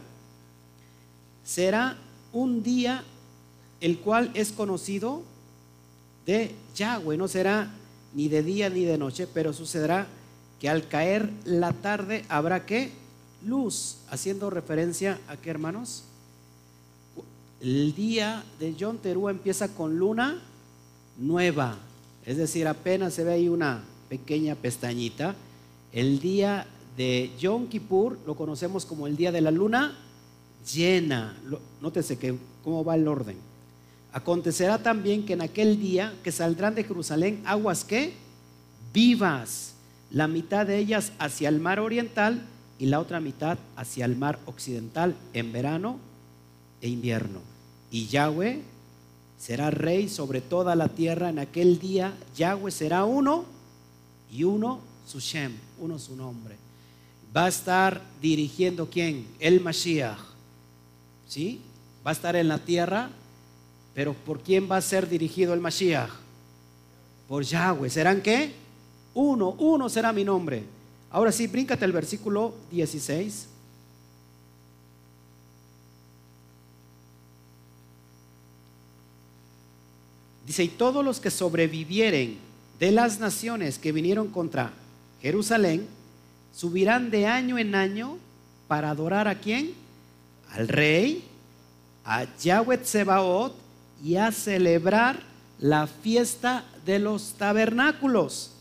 Será 1.43 1.97
un 2.31 2.63
día 2.63 3.03
el 3.81 3.99
cual 3.99 4.31
es 4.33 4.51
conocido 4.51 5.23
de 6.25 6.55
Yahweh, 6.75 7.17
no 7.17 7.27
será 7.27 7.69
ni 8.13 8.27
de 8.27 8.43
día 8.43 8.69
ni 8.69 8.83
de 8.83 8.97
noche, 8.97 9.27
pero 9.27 9.53
sucederá 9.53 10.07
que 10.59 10.69
al 10.69 10.87
caer 10.87 11.29
la 11.45 11.73
tarde 11.73 12.25
habrá 12.29 12.65
que 12.65 12.91
luz, 13.45 13.97
haciendo 14.09 14.49
referencia 14.49 15.19
a 15.27 15.37
qué 15.37 15.49
hermanos? 15.49 16.03
El 17.61 17.95
día 17.95 18.43
de 18.59 18.75
John 18.79 18.97
Terúa 18.97 19.31
empieza 19.31 19.69
con 19.69 19.97
luna 19.97 20.41
nueva, 21.17 21.77
es 22.25 22.37
decir, 22.37 22.67
apenas 22.67 23.13
se 23.13 23.23
ve 23.23 23.33
ahí 23.33 23.49
una 23.49 23.83
pequeña 24.09 24.55
pestañita. 24.55 25.35
El 25.91 26.19
día 26.19 26.65
de 26.97 27.31
Yom 27.39 27.67
Kippur 27.67 28.17
lo 28.25 28.35
conocemos 28.35 28.85
como 28.85 29.07
el 29.07 29.15
día 29.17 29.31
de 29.31 29.41
la 29.41 29.51
luna 29.51 29.97
llena. 30.73 31.37
Nótese 31.81 32.17
que 32.17 32.35
cómo 32.63 32.83
va 32.83 32.95
el 32.95 33.07
orden. 33.07 33.52
Acontecerá 34.13 34.77
también 34.77 35.25
que 35.25 35.33
en 35.33 35.41
aquel 35.41 35.79
día 35.79 36.13
que 36.23 36.31
saldrán 36.31 36.75
de 36.75 36.83
Jerusalén 36.83 37.41
aguas 37.45 37.83
que 37.83 38.13
vivas, 38.93 39.73
la 40.11 40.27
mitad 40.27 40.67
de 40.67 40.77
ellas 40.77 41.11
hacia 41.17 41.49
el 41.49 41.59
mar 41.59 41.79
oriental 41.79 42.43
y 42.77 42.85
la 42.85 42.99
otra 42.99 43.19
mitad 43.19 43.57
hacia 43.75 44.05
el 44.05 44.15
mar 44.15 44.37
occidental 44.45 45.15
en 45.33 45.51
verano 45.51 45.97
e 46.79 46.89
invierno. 46.89 47.39
Y 47.89 48.05
Yahweh 48.05 48.61
será 49.39 49.71
rey 49.71 50.07
sobre 50.07 50.41
toda 50.41 50.75
la 50.75 50.89
tierra 50.89 51.29
en 51.29 51.39
aquel 51.39 51.79
día. 51.79 52.13
Yahweh 52.37 52.71
será 52.71 53.05
uno 53.05 53.45
y 54.31 54.43
uno 54.43 54.79
su 55.07 55.19
Shem, 55.19 55.53
uno 55.79 55.97
su 55.97 56.15
nombre. 56.15 56.55
Va 57.35 57.45
a 57.45 57.49
estar 57.49 58.01
dirigiendo 58.21 58.89
quién? 58.91 59.27
El 59.39 59.59
Mashiach. 59.59 60.19
¿Sí? 61.27 61.61
Va 62.05 62.11
a 62.11 62.13
estar 62.13 62.35
en 62.35 62.47
la 62.47 62.59
tierra, 62.59 63.09
pero 63.93 64.13
¿por 64.13 64.41
quién 64.41 64.69
va 64.69 64.77
a 64.77 64.81
ser 64.81 65.07
dirigido 65.07 65.53
el 65.53 65.59
Mashiach? 65.59 66.09
Por 67.27 67.43
Yahweh. 67.43 67.89
¿Serán 67.89 68.21
qué? 68.21 68.53
Uno, 69.13 69.51
uno 69.59 69.87
será 69.89 70.11
mi 70.11 70.23
nombre. 70.23 70.63
Ahora 71.11 71.31
sí, 71.31 71.45
bríncate 71.47 71.85
el 71.85 71.91
versículo 71.91 72.55
16. 72.71 73.47
Dice, 80.45 80.63
y 80.63 80.67
todos 80.69 81.05
los 81.05 81.19
que 81.19 81.31
sobrevivieren 81.31 82.37
de 82.79 82.91
las 82.91 83.19
naciones 83.19 83.77
que 83.77 83.91
vinieron 83.91 84.27
contra 84.27 84.73
Jerusalén, 85.21 85.87
subirán 86.53 87.11
de 87.11 87.27
año 87.27 87.57
en 87.57 87.75
año 87.75 88.17
para 88.67 88.89
adorar 88.89 89.27
a 89.27 89.39
quién? 89.39 89.73
Al 90.51 90.67
rey, 90.67 91.23
a 92.03 92.25
Yahweh 92.37 92.79
Tsebaot 92.79 93.62
y 94.03 94.17
a 94.17 94.31
celebrar 94.33 95.21
la 95.59 95.87
fiesta 95.87 96.65
de 96.85 96.99
los 96.99 97.33
tabernáculos. 97.37 98.51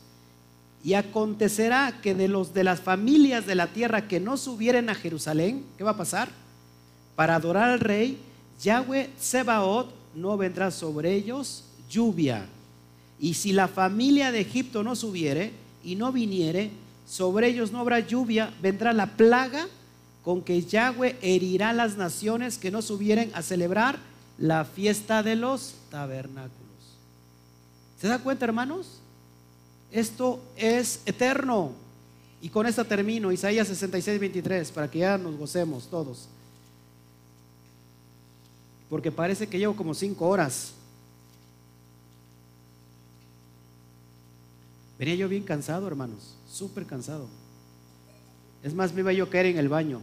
Y 0.85 0.95
acontecerá 0.95 2.01
que 2.01 2.15
de 2.15 2.29
los 2.29 2.55
de 2.55 2.65
las 2.65 2.81
familias 2.81 3.47
de 3.47 3.57
la 3.57 3.67
tierra 3.69 4.07
que 4.07 4.21
no 4.21 4.37
subieren 4.37 4.89
a 4.89 4.95
Jerusalén, 4.95 5.65
¿qué 5.77 5.85
va 5.85 5.93
a 5.93 5.97
pasar? 5.97 6.29
Para 7.17 7.35
adorar 7.35 7.71
al 7.71 7.81
rey, 7.81 8.19
Yahweh 8.63 9.11
Sebaot 9.19 9.93
no 10.15 10.37
vendrá 10.37 10.71
sobre 10.71 11.13
ellos 11.13 11.65
lluvia. 11.91 12.47
Y 13.19 13.35
si 13.35 13.53
la 13.53 13.69
familia 13.69 14.33
de 14.33 14.41
Egipto 14.41 14.83
no 14.83 14.97
subiere 14.97 15.53
y 15.85 15.97
no 15.97 16.13
viniere, 16.13 16.71
sobre 17.07 17.49
ellos 17.49 17.73
no 17.73 17.81
habrá 17.81 18.01
lluvia, 18.01 18.53
vendrá 18.63 18.93
la 18.93 19.07
plaga 19.07 19.67
con 20.25 20.43
que 20.43 20.63
Yahweh 20.63 21.17
herirá 21.21 21.73
las 21.73 21.97
naciones 21.97 22.59
que 22.59 22.71
no 22.71 22.81
subieren 22.81 23.31
a 23.35 23.43
celebrar 23.43 23.99
la 24.43 24.65
fiesta 24.65 25.23
de 25.23 25.37
los 25.37 25.77
tabernáculos. 25.89 26.51
¿Se 28.01 28.09
da 28.09 28.19
cuenta, 28.19 28.45
hermanos? 28.45 28.99
Esto 29.93 30.43
es 30.57 31.01
eterno. 31.07 31.71
Y 32.41 32.49
con 32.49 32.67
esta 32.67 32.83
termino, 32.83 33.31
Isaías 33.31 33.69
66, 33.69 34.19
23, 34.19 34.73
para 34.73 34.91
que 34.91 34.99
ya 34.99 35.17
nos 35.17 35.37
gocemos 35.37 35.87
todos. 35.89 36.27
Porque 38.91 39.13
parece 39.13 39.47
que 39.47 39.61
llevo 39.61 39.77
como 39.77 39.95
cinco 39.95 40.27
horas. 40.27 40.73
Venía 44.99 45.15
yo 45.15 45.29
bien 45.29 45.45
cansado, 45.45 45.87
hermanos, 45.87 46.35
súper 46.51 46.85
cansado. 46.85 47.29
Es 48.65 48.75
más, 48.75 48.93
me 48.93 49.03
iba 49.03 49.13
yo 49.13 49.23
a 49.23 49.31
caer 49.31 49.47
en 49.47 49.59
el 49.59 49.69
baño. 49.69 50.01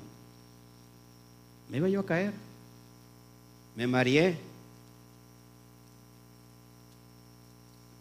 Me 1.70 1.76
iba 1.76 1.90
yo 1.90 2.00
a 2.00 2.06
caer. 2.06 2.49
Me 3.80 3.88
mareé. 3.88 4.38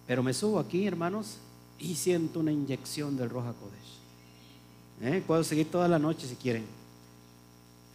Pero 0.08 0.24
me 0.24 0.34
subo 0.34 0.58
aquí, 0.58 0.84
hermanos, 0.88 1.36
y 1.78 1.94
siento 1.94 2.40
una 2.40 2.50
inyección 2.50 3.16
del 3.16 3.30
Roja 3.30 3.52
Kodesh. 3.52 3.98
¿Eh? 5.02 5.22
Puedo 5.24 5.44
seguir 5.44 5.70
toda 5.70 5.86
la 5.86 6.00
noche 6.00 6.26
si 6.26 6.34
quieren. 6.34 6.64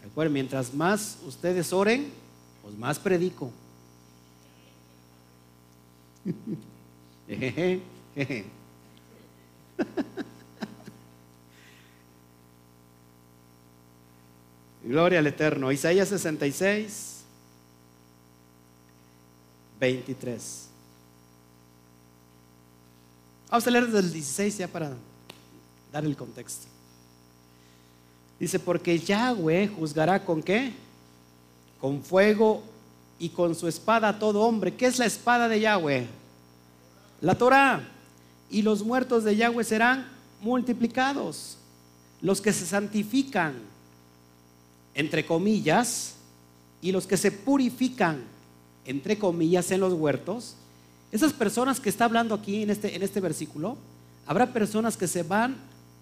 Recuerden, 0.02 0.32
mientras 0.32 0.72
más 0.72 1.18
ustedes 1.26 1.74
oren, 1.74 2.10
pues 2.62 2.74
más 2.78 2.98
predico. 2.98 3.50
Gloria 14.84 15.18
al 15.18 15.26
Eterno. 15.26 15.70
Isaías 15.70 16.08
66, 16.08 17.13
23. 19.80 20.68
Vamos 23.50 23.66
a 23.66 23.70
leer 23.70 23.86
desde 23.86 23.98
el 24.00 24.12
16 24.12 24.58
ya 24.58 24.68
para 24.68 24.92
dar 25.92 26.04
el 26.04 26.16
contexto. 26.16 26.66
Dice, 28.38 28.58
porque 28.58 28.98
Yahweh 28.98 29.68
juzgará 29.68 30.24
con 30.24 30.42
qué? 30.42 30.72
Con 31.80 32.02
fuego 32.02 32.62
y 33.18 33.28
con 33.28 33.54
su 33.54 33.68
espada 33.68 34.08
a 34.08 34.18
todo 34.18 34.42
hombre. 34.42 34.74
¿Qué 34.74 34.86
es 34.86 34.98
la 34.98 35.06
espada 35.06 35.48
de 35.48 35.60
Yahweh? 35.60 36.06
La 37.20 37.36
Torah. 37.36 37.88
Y 38.50 38.62
los 38.62 38.82
muertos 38.82 39.24
de 39.24 39.36
Yahweh 39.36 39.64
serán 39.64 40.08
multiplicados. 40.40 41.56
Los 42.20 42.40
que 42.40 42.52
se 42.52 42.66
santifican, 42.66 43.54
entre 44.94 45.24
comillas, 45.24 46.14
y 46.82 46.92
los 46.92 47.06
que 47.06 47.16
se 47.16 47.30
purifican, 47.30 48.33
entre 48.84 49.18
comillas, 49.18 49.70
en 49.70 49.80
los 49.80 49.92
huertos, 49.94 50.56
esas 51.12 51.32
personas 51.32 51.80
que 51.80 51.88
está 51.88 52.06
hablando 52.06 52.34
aquí 52.34 52.62
en 52.62 52.70
este, 52.70 52.96
en 52.96 53.02
este 53.02 53.20
versículo, 53.20 53.76
habrá 54.26 54.52
personas 54.52 54.96
que 54.96 55.06
se 55.06 55.22
van, 55.22 55.56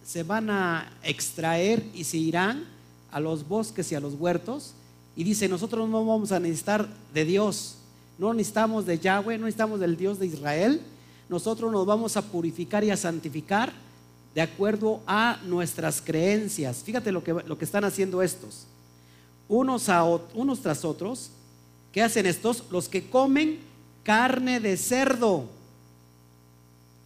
se 0.05 0.23
van 0.23 0.51
a 0.51 0.91
extraer 1.03 1.85
y 1.95 2.05
se 2.05 2.17
irán 2.17 2.65
a 3.11 3.21
los 3.21 3.47
bosques 3.47 3.93
y 3.93 3.95
a 3.95 4.01
los 4.01 4.15
huertos 4.15 4.73
y 5.15 5.25
dice, 5.25 5.49
nosotros 5.49 5.89
no 5.89 6.05
vamos 6.05 6.33
a 6.33 6.41
necesitar 6.41 6.89
de 7.13 7.25
Dios, 7.25 7.77
no 8.19 8.33
necesitamos 8.33 8.87
de 8.87 8.99
Yahweh, 8.99 9.37
no 9.37 9.45
necesitamos 9.45 9.81
del 9.81 9.97
Dios 9.97 10.19
de 10.19 10.27
Israel, 10.27 10.81
nosotros 11.29 11.71
nos 11.71 11.85
vamos 11.85 12.17
a 12.17 12.23
purificar 12.23 12.83
y 12.85 12.91
a 12.91 12.97
santificar 12.97 13.73
de 14.35 14.41
acuerdo 14.41 15.01
a 15.07 15.39
nuestras 15.45 16.01
creencias. 16.01 16.83
Fíjate 16.83 17.13
lo 17.13 17.23
que, 17.23 17.33
lo 17.33 17.59
que 17.59 17.65
están 17.65 17.85
haciendo 17.85 18.23
estos. 18.23 18.67
Unos, 19.49 19.89
a, 19.89 20.05
unos 20.05 20.61
tras 20.61 20.85
otros, 20.85 21.31
¿qué 21.93 22.03
hacen 22.03 22.27
estos? 22.27 22.65
Los 22.71 22.89
que 22.89 23.09
comen 23.09 23.61
carne 24.03 24.59
de 24.59 24.77
cerdo 24.77 25.49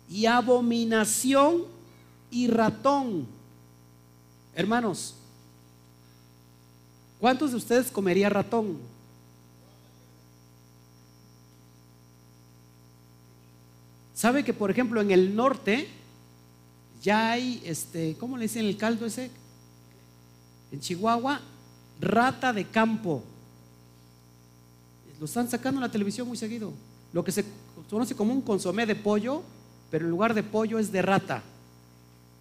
y 0.09 0.27
abominación 0.27 1.65
y 2.31 2.49
ratón. 2.49 3.27
Hermanos, 4.55 5.15
¿cuántos 7.21 7.51
de 7.51 7.57
ustedes 7.57 7.91
comería 7.91 8.29
ratón? 8.29 8.79
¿Sabe 14.15 14.43
que, 14.45 14.55
por 14.55 14.71
ejemplo, 14.71 15.03
en 15.03 15.11
el 15.11 15.37
norte 15.37 15.89
ya 17.03 17.33
hay, 17.33 17.61
este, 17.65 18.17
¿cómo 18.19 18.39
le 18.39 18.45
dicen 18.45 18.65
el 18.65 18.79
caldo 18.79 19.05
ese? 19.05 19.31
En 20.73 20.81
Chihuahua, 20.81 21.41
rata 22.01 22.53
de 22.53 22.65
campo. 22.65 23.23
Lo 25.19 25.27
están 25.27 25.49
sacando 25.49 25.79
en 25.79 25.83
la 25.83 25.91
televisión 25.91 26.29
muy 26.29 26.37
seguido. 26.37 26.73
Lo 27.13 27.25
que 27.25 27.33
se 27.33 27.45
conoce 27.89 28.15
como 28.15 28.33
un 28.33 28.43
consomé 28.43 28.85
de 28.87 28.95
pollo, 28.95 29.43
pero 29.91 30.05
en 30.05 30.11
lugar 30.11 30.35
de 30.35 30.43
pollo 30.43 30.79
es 30.79 30.93
de 30.93 31.03
rata. 31.03 31.43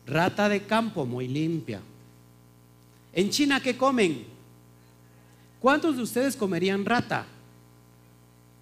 Rata 0.06 0.50
de 0.50 0.66
campo, 0.66 1.06
muy 1.06 1.28
limpia. 1.28 1.82
En 3.14 3.30
China, 3.30 3.62
¿qué 3.62 3.78
comen? 3.78 4.26
¿Cuántos 5.60 5.96
de 5.96 6.04
ustedes 6.04 6.36
comerían 6.36 6.86
rata? 6.86 7.26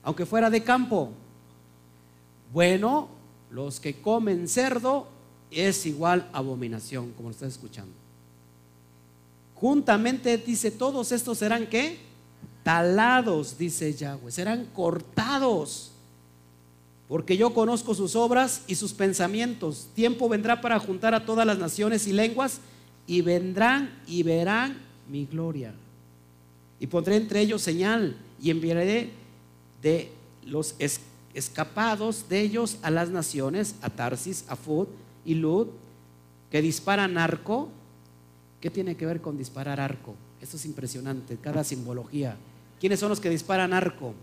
Aunque 0.04 0.26
fuera 0.26 0.50
de 0.50 0.64
campo. 0.64 1.12
Bueno, 2.54 3.10
los 3.50 3.80
que 3.80 4.00
comen 4.00 4.48
cerdo 4.48 5.08
es 5.50 5.86
igual 5.86 6.30
abominación, 6.34 7.12
como 7.14 7.30
lo 7.30 7.34
estás 7.34 7.54
escuchando. 7.54 7.94
Juntamente 9.56 10.38
dice, 10.38 10.72
todos 10.72 11.12
estos 11.12 11.38
serán 11.40 11.68
qué? 11.68 12.13
Talados, 12.64 13.58
dice 13.58 13.94
Yahweh, 13.94 14.32
serán 14.32 14.66
cortados. 14.74 15.92
Porque 17.08 17.38
yo 17.38 17.54
conozco 17.54 17.94
sus 17.94 18.16
obras 18.16 18.62
y 18.68 18.76
sus 18.76 18.94
pensamientos. 18.94 19.88
Tiempo 19.94 20.30
vendrá 20.30 20.62
para 20.62 20.80
juntar 20.80 21.14
a 21.14 21.26
todas 21.26 21.46
las 21.46 21.60
naciones 21.60 22.08
y 22.08 22.14
lenguas 22.14 22.62
y 23.06 23.22
vendrán 23.22 24.02
y 24.08 24.24
verán 24.24 24.78
mi 25.10 25.26
gloria. 25.26 25.74
Y 26.80 26.88
pondré 26.88 27.18
entre 27.18 27.42
ellos 27.42 27.62
señal 27.62 28.16
y 28.42 28.50
enviaré 28.50 29.12
de 29.82 30.10
los 30.46 30.76
escapados 31.34 32.30
de 32.30 32.42
ellos 32.42 32.78
a 32.82 32.90
las 32.90 33.10
naciones, 33.10 33.76
a 33.82 33.90
Tarsis, 33.90 34.46
a 34.48 34.56
Fud 34.56 34.88
y 35.26 35.36
Lud, 35.36 35.68
que 36.50 36.62
disparan 36.62 37.18
arco. 37.18 37.70
¿Qué 38.62 38.70
tiene 38.70 38.96
que 38.96 39.06
ver 39.06 39.22
con 39.22 39.38
disparar 39.38 39.82
arco? 39.82 40.16
Esto 40.42 40.56
es 40.58 40.66
impresionante, 40.66 41.38
cada 41.38 41.64
simbología. 41.64 42.38
¿Quiénes 42.84 43.00
son 43.00 43.08
los 43.08 43.22
que 43.22 43.30
disparan 43.30 43.72
arco? 43.72 44.14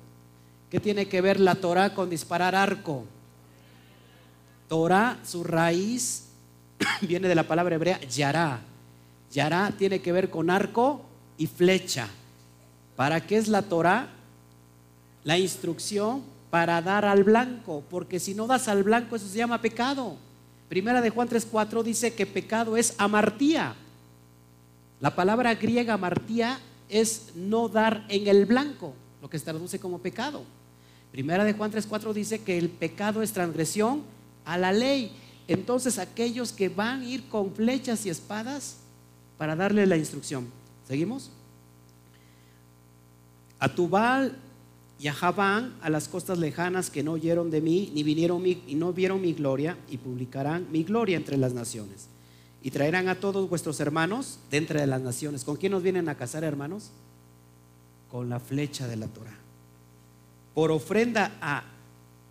¿Qué 0.68 0.80
tiene 0.80 1.08
que 1.08 1.22
ver 1.22 1.40
la 1.40 1.54
Torah 1.54 1.94
con 1.94 2.10
disparar 2.10 2.54
arco? 2.54 3.06
Torah, 4.68 5.18
su 5.24 5.44
raíz 5.44 6.26
viene 7.00 7.26
de 7.26 7.34
la 7.34 7.44
palabra 7.44 7.76
hebrea 7.76 7.98
yará. 8.02 8.60
Yará 9.32 9.72
tiene 9.78 10.02
que 10.02 10.12
ver 10.12 10.28
con 10.28 10.50
arco 10.50 11.00
y 11.38 11.46
flecha. 11.46 12.08
¿Para 12.96 13.26
qué 13.26 13.38
es 13.38 13.48
la 13.48 13.62
Torah? 13.62 14.08
La 15.24 15.38
instrucción 15.38 16.22
para 16.50 16.82
dar 16.82 17.06
al 17.06 17.24
blanco, 17.24 17.82
porque 17.88 18.20
si 18.20 18.34
no 18.34 18.46
das 18.46 18.68
al 18.68 18.82
blanco 18.82 19.16
eso 19.16 19.26
se 19.26 19.38
llama 19.38 19.62
pecado. 19.62 20.18
Primera 20.68 21.00
de 21.00 21.08
Juan 21.08 21.30
3:4 21.30 21.82
dice 21.82 22.12
que 22.12 22.26
pecado 22.26 22.76
es 22.76 22.94
amartía. 22.98 23.74
La 25.00 25.16
palabra 25.16 25.54
griega 25.54 25.94
amartía 25.94 26.60
es 26.90 27.32
no 27.34 27.68
dar 27.68 28.04
en 28.08 28.26
el 28.28 28.46
blanco, 28.46 28.94
lo 29.22 29.30
que 29.30 29.38
se 29.38 29.44
traduce 29.44 29.78
como 29.78 29.98
pecado. 29.98 30.42
Primera 31.12 31.44
de 31.44 31.52
Juan 31.52 31.70
3:4 31.72 32.12
dice 32.12 32.40
que 32.40 32.58
el 32.58 32.68
pecado 32.68 33.22
es 33.22 33.32
transgresión 33.32 34.02
a 34.44 34.58
la 34.58 34.72
ley. 34.72 35.12
Entonces 35.48 35.98
aquellos 35.98 36.52
que 36.52 36.68
van 36.68 37.02
a 37.02 37.06
ir 37.06 37.28
con 37.28 37.52
flechas 37.52 38.06
y 38.06 38.10
espadas 38.10 38.76
para 39.36 39.56
darle 39.56 39.86
la 39.86 39.96
instrucción. 39.96 40.46
¿Seguimos? 40.86 41.30
A 43.58 43.74
Tubal 43.74 44.36
y 44.98 45.08
a 45.08 45.12
Javán, 45.12 45.74
a 45.80 45.90
las 45.90 46.08
costas 46.08 46.38
lejanas 46.38 46.90
que 46.90 47.02
no 47.02 47.12
oyeron 47.12 47.50
de 47.50 47.60
mí, 47.60 47.90
ni 47.94 48.02
vinieron 48.02 48.46
y 48.46 48.74
no 48.74 48.92
vieron 48.92 49.20
mi 49.20 49.32
gloria, 49.32 49.76
y 49.88 49.96
publicarán 49.96 50.66
mi 50.70 50.84
gloria 50.84 51.16
entre 51.16 51.36
las 51.36 51.54
naciones. 51.54 52.08
Y 52.62 52.70
traerán 52.70 53.08
a 53.08 53.14
todos 53.14 53.48
vuestros 53.48 53.80
hermanos 53.80 54.38
de 54.50 54.86
las 54.86 55.00
naciones. 55.00 55.44
¿Con 55.44 55.56
quién 55.56 55.72
nos 55.72 55.82
vienen 55.82 56.08
a 56.08 56.16
casar, 56.16 56.44
hermanos? 56.44 56.90
Con 58.10 58.28
la 58.28 58.38
flecha 58.38 58.86
de 58.86 58.96
la 58.96 59.06
Torah. 59.06 59.36
Por 60.54 60.70
ofrenda 60.70 61.32
a 61.40 61.64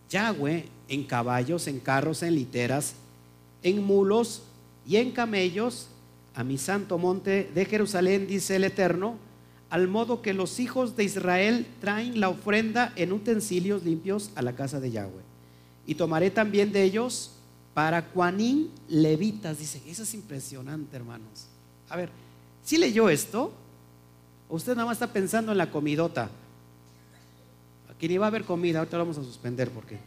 Yahweh 0.08 0.66
en 0.88 1.04
caballos, 1.04 1.66
en 1.66 1.80
carros, 1.80 2.22
en 2.22 2.34
literas, 2.34 2.94
en 3.62 3.82
mulos 3.82 4.42
y 4.86 4.96
en 4.96 5.12
camellos, 5.12 5.88
a 6.34 6.44
mi 6.44 6.58
santo 6.58 6.96
monte 6.96 7.50
de 7.54 7.64
Jerusalén, 7.64 8.26
dice 8.26 8.56
el 8.56 8.64
Eterno, 8.64 9.16
al 9.68 9.88
modo 9.88 10.20
que 10.20 10.34
los 10.34 10.58
hijos 10.58 10.96
de 10.96 11.04
Israel 11.04 11.66
traen 11.80 12.20
la 12.20 12.28
ofrenda 12.28 12.92
en 12.96 13.12
utensilios 13.12 13.84
limpios 13.84 14.30
a 14.34 14.42
la 14.42 14.54
casa 14.54 14.80
de 14.80 14.90
Yahweh. 14.90 15.22
Y 15.86 15.94
tomaré 15.94 16.30
también 16.30 16.72
de 16.72 16.82
ellos 16.82 17.32
para 17.74 18.02
Juanín 18.02 18.70
levitas. 18.88 19.58
Dice, 19.58 19.82
eso 19.86 20.02
es 20.02 20.14
impresionante, 20.14 20.96
hermanos. 20.96 21.46
A 21.88 21.96
ver, 21.96 22.10
si 22.64 22.78
leyó 22.78 23.08
esto? 23.08 23.52
¿O 24.48 24.56
usted 24.56 24.74
nada 24.74 24.86
más 24.86 24.96
está 24.96 25.12
pensando 25.12 25.52
en 25.52 25.58
la 25.58 25.70
comidota? 25.70 26.28
Aquí 27.90 28.08
ni 28.08 28.18
va 28.18 28.26
a 28.26 28.28
haber 28.28 28.44
comida, 28.44 28.78
ahorita 28.78 28.96
lo 28.96 29.04
vamos 29.04 29.18
a 29.18 29.22
suspender 29.24 29.70
porque 29.70 29.98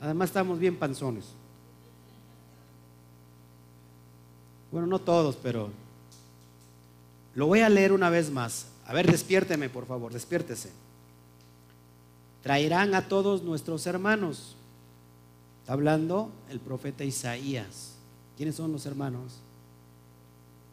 además 0.00 0.30
estamos 0.30 0.58
bien 0.58 0.76
panzones. 0.76 1.24
Bueno, 4.70 4.88
no 4.88 4.98
todos, 4.98 5.36
pero 5.36 5.70
lo 7.34 7.46
voy 7.46 7.60
a 7.60 7.68
leer 7.68 7.92
una 7.92 8.10
vez 8.10 8.30
más. 8.30 8.66
A 8.86 8.92
ver, 8.92 9.10
despiérteme, 9.10 9.68
por 9.68 9.86
favor, 9.86 10.12
despiértese. 10.12 10.70
Traerán 12.42 12.94
a 12.94 13.08
todos 13.08 13.42
nuestros 13.42 13.86
hermanos. 13.86 14.56
Está 15.64 15.72
hablando 15.72 16.30
el 16.50 16.60
profeta 16.60 17.04
Isaías. 17.04 17.94
¿Quiénes 18.36 18.54
son 18.54 18.70
los 18.70 18.84
hermanos? 18.84 19.38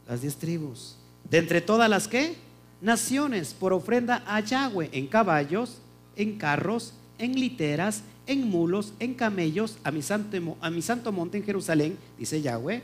Las 0.05 0.19
diez 0.19 0.35
tribus. 0.35 0.97
De 1.29 1.37
entre 1.37 1.61
todas 1.61 1.89
las 1.89 2.09
que? 2.09 2.35
Naciones, 2.81 3.53
por 3.53 3.71
ofrenda 3.71 4.21
a 4.27 4.41
Yahweh, 4.41 4.89
en 4.91 5.07
caballos, 5.07 5.77
en 6.17 6.37
carros, 6.37 6.93
en 7.19 7.39
literas, 7.39 8.03
en 8.27 8.49
mulos, 8.49 8.91
en 8.99 9.13
camellos, 9.13 9.77
a 9.85 9.91
mi 9.91 10.01
santo, 10.01 10.57
a 10.59 10.69
mi 10.69 10.81
santo 10.81 11.13
monte 11.13 11.37
en 11.37 11.45
Jerusalén, 11.45 11.97
dice 12.19 12.41
Yahweh 12.41 12.81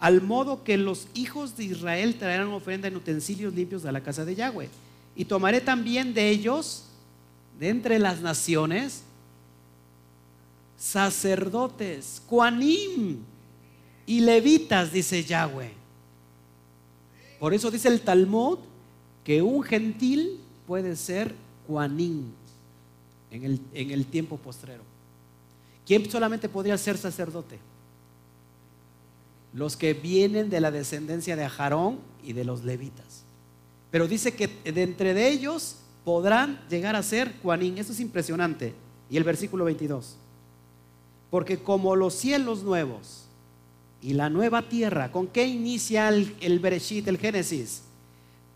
al 0.00 0.20
modo 0.20 0.64
que 0.64 0.76
los 0.78 1.06
hijos 1.14 1.56
de 1.56 1.62
Israel 1.62 2.16
traerán 2.16 2.48
ofrenda 2.48 2.88
en 2.88 2.96
utensilios 2.96 3.54
limpios 3.54 3.84
a 3.84 3.92
la 3.92 4.00
casa 4.00 4.24
de 4.24 4.34
Yahweh. 4.34 4.68
Y 5.14 5.26
tomaré 5.26 5.60
también 5.60 6.12
de 6.12 6.28
ellos, 6.28 6.86
de 7.60 7.68
entre 7.68 8.00
las 8.00 8.20
naciones, 8.20 9.04
sacerdotes, 10.82 12.20
cuanim 12.26 13.18
y 14.04 14.20
levitas, 14.20 14.92
dice 14.92 15.22
Yahweh. 15.22 15.70
Por 17.38 17.54
eso 17.54 17.70
dice 17.70 17.86
el 17.88 18.00
Talmud 18.00 18.58
que 19.22 19.42
un 19.42 19.62
gentil 19.62 20.40
puede 20.66 20.96
ser 20.96 21.34
cuanim 21.68 22.32
en 23.30 23.44
el, 23.44 23.60
en 23.72 23.92
el 23.92 24.06
tiempo 24.06 24.36
postrero. 24.36 24.82
¿Quién 25.86 26.10
solamente 26.10 26.48
podría 26.48 26.76
ser 26.76 26.98
sacerdote? 26.98 27.58
los 29.52 29.76
que 29.76 29.92
vienen 29.94 30.48
de 30.48 30.60
la 30.60 30.70
descendencia 30.70 31.36
de 31.36 31.44
Ajarón 31.44 31.98
y 32.24 32.32
de 32.32 32.44
los 32.44 32.64
levitas. 32.64 33.24
Pero 33.90 34.08
dice 34.08 34.34
que 34.34 34.48
de 34.48 34.82
entre 34.82 35.12
de 35.12 35.28
ellos 35.28 35.76
podrán 36.04 36.58
llegar 36.70 36.96
a 36.96 37.02
ser 37.02 37.34
Juanín. 37.42 37.76
Eso 37.76 37.92
es 37.92 38.00
impresionante. 38.00 38.72
Y 39.10 39.18
el 39.18 39.24
versículo 39.24 39.66
22. 39.66 40.16
Porque 41.32 41.56
como 41.56 41.96
los 41.96 42.12
cielos 42.12 42.62
nuevos 42.62 43.24
y 44.02 44.12
la 44.12 44.28
nueva 44.28 44.68
tierra, 44.68 45.10
¿con 45.10 45.28
qué 45.28 45.46
inicia 45.46 46.10
el, 46.10 46.36
el 46.42 46.58
Bereshit, 46.58 47.08
el 47.08 47.16
Génesis? 47.16 47.84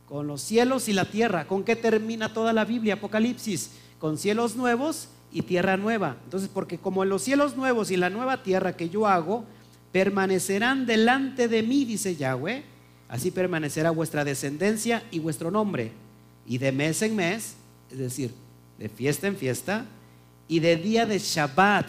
Con 0.06 0.26
los 0.26 0.42
cielos 0.42 0.86
y 0.90 0.92
la 0.92 1.06
tierra. 1.06 1.46
¿Con 1.46 1.64
qué 1.64 1.74
termina 1.74 2.34
toda 2.34 2.52
la 2.52 2.66
Biblia, 2.66 2.92
Apocalipsis? 2.92 3.70
Con 3.98 4.18
cielos 4.18 4.56
nuevos 4.56 5.08
y 5.32 5.40
tierra 5.40 5.78
nueva. 5.78 6.18
Entonces, 6.24 6.50
porque 6.52 6.76
como 6.76 7.06
los 7.06 7.22
cielos 7.22 7.56
nuevos 7.56 7.90
y 7.90 7.96
la 7.96 8.10
nueva 8.10 8.42
tierra 8.42 8.76
que 8.76 8.90
yo 8.90 9.06
hago, 9.06 9.46
permanecerán 9.90 10.84
delante 10.84 11.48
de 11.48 11.62
mí, 11.62 11.86
dice 11.86 12.14
Yahweh, 12.14 12.62
así 13.08 13.30
permanecerá 13.30 13.90
vuestra 13.90 14.22
descendencia 14.22 15.02
y 15.10 15.20
vuestro 15.20 15.50
nombre. 15.50 15.92
Y 16.46 16.58
de 16.58 16.72
mes 16.72 17.00
en 17.00 17.16
mes, 17.16 17.54
es 17.90 17.96
decir, 17.96 18.34
de 18.78 18.90
fiesta 18.90 19.28
en 19.28 19.36
fiesta, 19.36 19.86
y 20.46 20.60
de 20.60 20.76
día 20.76 21.06
de 21.06 21.18
Shabbat, 21.18 21.86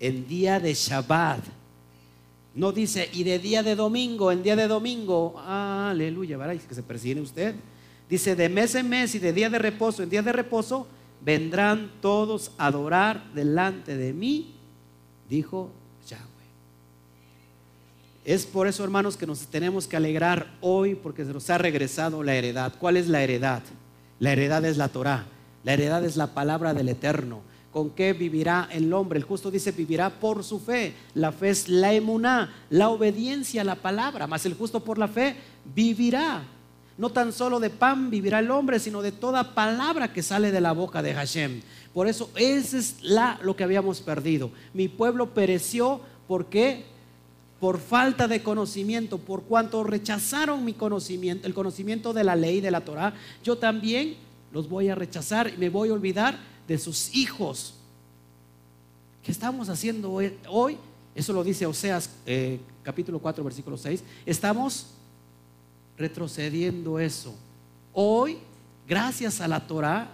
en 0.00 0.26
día 0.26 0.60
de 0.60 0.74
Shabbat. 0.74 1.40
No 2.54 2.72
dice, 2.72 3.08
y 3.12 3.24
de 3.24 3.38
día 3.38 3.62
de 3.62 3.74
domingo, 3.74 4.30
en 4.30 4.42
día 4.42 4.54
de 4.54 4.68
domingo, 4.68 5.40
aleluya, 5.44 6.36
¿verdad? 6.36 6.56
Que 6.56 6.74
se 6.74 6.82
persigue 6.82 7.20
usted. 7.20 7.54
Dice, 8.08 8.36
de 8.36 8.48
mes 8.48 8.74
en 8.74 8.88
mes 8.88 9.14
y 9.14 9.18
de 9.18 9.32
día 9.32 9.50
de 9.50 9.58
reposo, 9.58 10.02
en 10.02 10.10
día 10.10 10.22
de 10.22 10.32
reposo, 10.32 10.86
vendrán 11.20 11.90
todos 12.00 12.52
a 12.58 12.66
adorar 12.66 13.32
delante 13.34 13.96
de 13.96 14.12
mí, 14.12 14.54
dijo 15.28 15.70
es 18.24 18.46
por 18.46 18.66
eso, 18.66 18.82
hermanos, 18.82 19.18
que 19.18 19.26
nos 19.26 19.46
tenemos 19.48 19.86
que 19.86 19.96
alegrar 19.96 20.46
hoy 20.62 20.94
porque 20.94 21.24
se 21.26 21.32
nos 21.32 21.50
ha 21.50 21.58
regresado 21.58 22.22
la 22.22 22.34
heredad. 22.34 22.72
¿Cuál 22.78 22.96
es 22.96 23.08
la 23.08 23.22
heredad? 23.22 23.62
La 24.18 24.32
heredad 24.32 24.64
es 24.64 24.78
la 24.78 24.88
Torah. 24.88 25.26
La 25.62 25.74
heredad 25.74 26.02
es 26.04 26.16
la 26.16 26.28
palabra 26.28 26.72
del 26.72 26.88
Eterno. 26.88 27.42
¿Con 27.74 27.90
qué 27.90 28.12
vivirá 28.12 28.68
el 28.70 28.92
hombre? 28.92 29.18
El 29.18 29.24
justo 29.24 29.50
dice 29.50 29.72
vivirá 29.72 30.08
por 30.08 30.44
su 30.44 30.60
fe. 30.60 30.94
La 31.12 31.32
fe 31.32 31.50
es 31.50 31.68
la 31.68 31.92
emuná, 31.92 32.54
la 32.70 32.88
obediencia 32.88 33.62
a 33.62 33.64
la 33.64 33.74
palabra. 33.74 34.28
Mas 34.28 34.46
el 34.46 34.54
justo 34.54 34.78
por 34.78 34.96
la 34.96 35.08
fe 35.08 35.34
vivirá. 35.74 36.44
No 36.96 37.10
tan 37.10 37.32
solo 37.32 37.58
de 37.58 37.70
pan 37.70 38.10
vivirá 38.10 38.38
el 38.38 38.52
hombre, 38.52 38.78
sino 38.78 39.02
de 39.02 39.10
toda 39.10 39.56
palabra 39.56 40.12
que 40.12 40.22
sale 40.22 40.52
de 40.52 40.60
la 40.60 40.70
boca 40.70 41.02
de 41.02 41.14
Hashem. 41.14 41.62
Por 41.92 42.06
eso, 42.06 42.30
ese 42.36 42.78
es 42.78 43.02
la, 43.02 43.40
lo 43.42 43.56
que 43.56 43.64
habíamos 43.64 44.00
perdido. 44.02 44.52
Mi 44.72 44.86
pueblo 44.86 45.34
pereció 45.34 46.00
porque 46.28 46.84
por 47.58 47.80
falta 47.80 48.28
de 48.28 48.44
conocimiento, 48.44 49.18
por 49.18 49.42
cuanto 49.42 49.82
rechazaron 49.82 50.64
mi 50.64 50.74
conocimiento, 50.74 51.48
el 51.48 51.54
conocimiento 51.54 52.12
de 52.12 52.22
la 52.22 52.36
ley 52.36 52.60
de 52.60 52.70
la 52.70 52.82
Torah, 52.82 53.14
yo 53.42 53.58
también 53.58 54.14
los 54.52 54.68
voy 54.68 54.90
a 54.90 54.94
rechazar 54.94 55.52
y 55.52 55.56
me 55.56 55.70
voy 55.70 55.88
a 55.88 55.94
olvidar 55.94 56.53
de 56.66 56.78
sus 56.78 57.14
hijos. 57.14 57.74
¿Qué 59.22 59.32
estamos 59.32 59.68
haciendo 59.68 60.12
hoy? 60.48 60.76
Eso 61.14 61.32
lo 61.32 61.44
dice 61.44 61.66
Oseas 61.66 62.10
eh, 62.26 62.60
capítulo 62.82 63.18
4, 63.18 63.42
versículo 63.44 63.76
6. 63.76 64.02
Estamos 64.26 64.88
retrocediendo 65.96 66.98
eso. 66.98 67.34
Hoy, 67.92 68.38
gracias 68.86 69.40
a 69.40 69.48
la 69.48 69.66
Torah, 69.66 70.10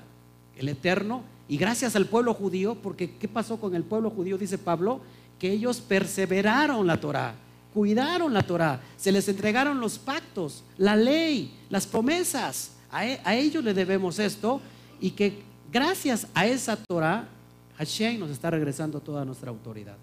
el 0.56 0.68
Eterno, 0.68 1.22
y 1.48 1.56
gracias 1.56 1.97
al 1.97 2.06
pueblo 2.06 2.35
judío, 2.35 2.77
porque 2.77 3.16
¿qué 3.16 3.27
pasó 3.27 3.59
con 3.59 3.74
el 3.74 3.82
pueblo 3.82 4.10
judío? 4.10 4.39
Dice 4.39 4.59
Pablo, 4.59 5.01
que 5.39 5.51
ellos 5.51 5.81
perseveraron 5.81 6.86
la 6.86 7.01
Torah, 7.01 7.35
cuidaron 7.74 8.32
la 8.32 8.43
Torah, 8.43 8.81
se 8.97 9.10
les 9.10 9.27
entregaron 9.28 9.81
los 9.81 9.98
pactos, 9.98 10.62
la 10.77 10.94
ley, 10.94 11.56
las 11.70 11.86
promesas. 11.86 12.72
A, 12.93 13.06
e, 13.06 13.20
a 13.24 13.35
ellos 13.35 13.64
le 13.64 13.74
debemos 13.74 14.18
esto 14.18 14.60
y 15.01 15.12
que 15.12 15.43
gracias 15.70 16.26
a 16.34 16.47
esa 16.47 16.76
Torah, 16.76 17.28
Hashem 17.78 18.18
nos 18.18 18.30
está 18.30 18.51
regresando 18.51 19.01
toda 19.01 19.24
nuestra 19.24 19.51
autoridad. 19.51 19.97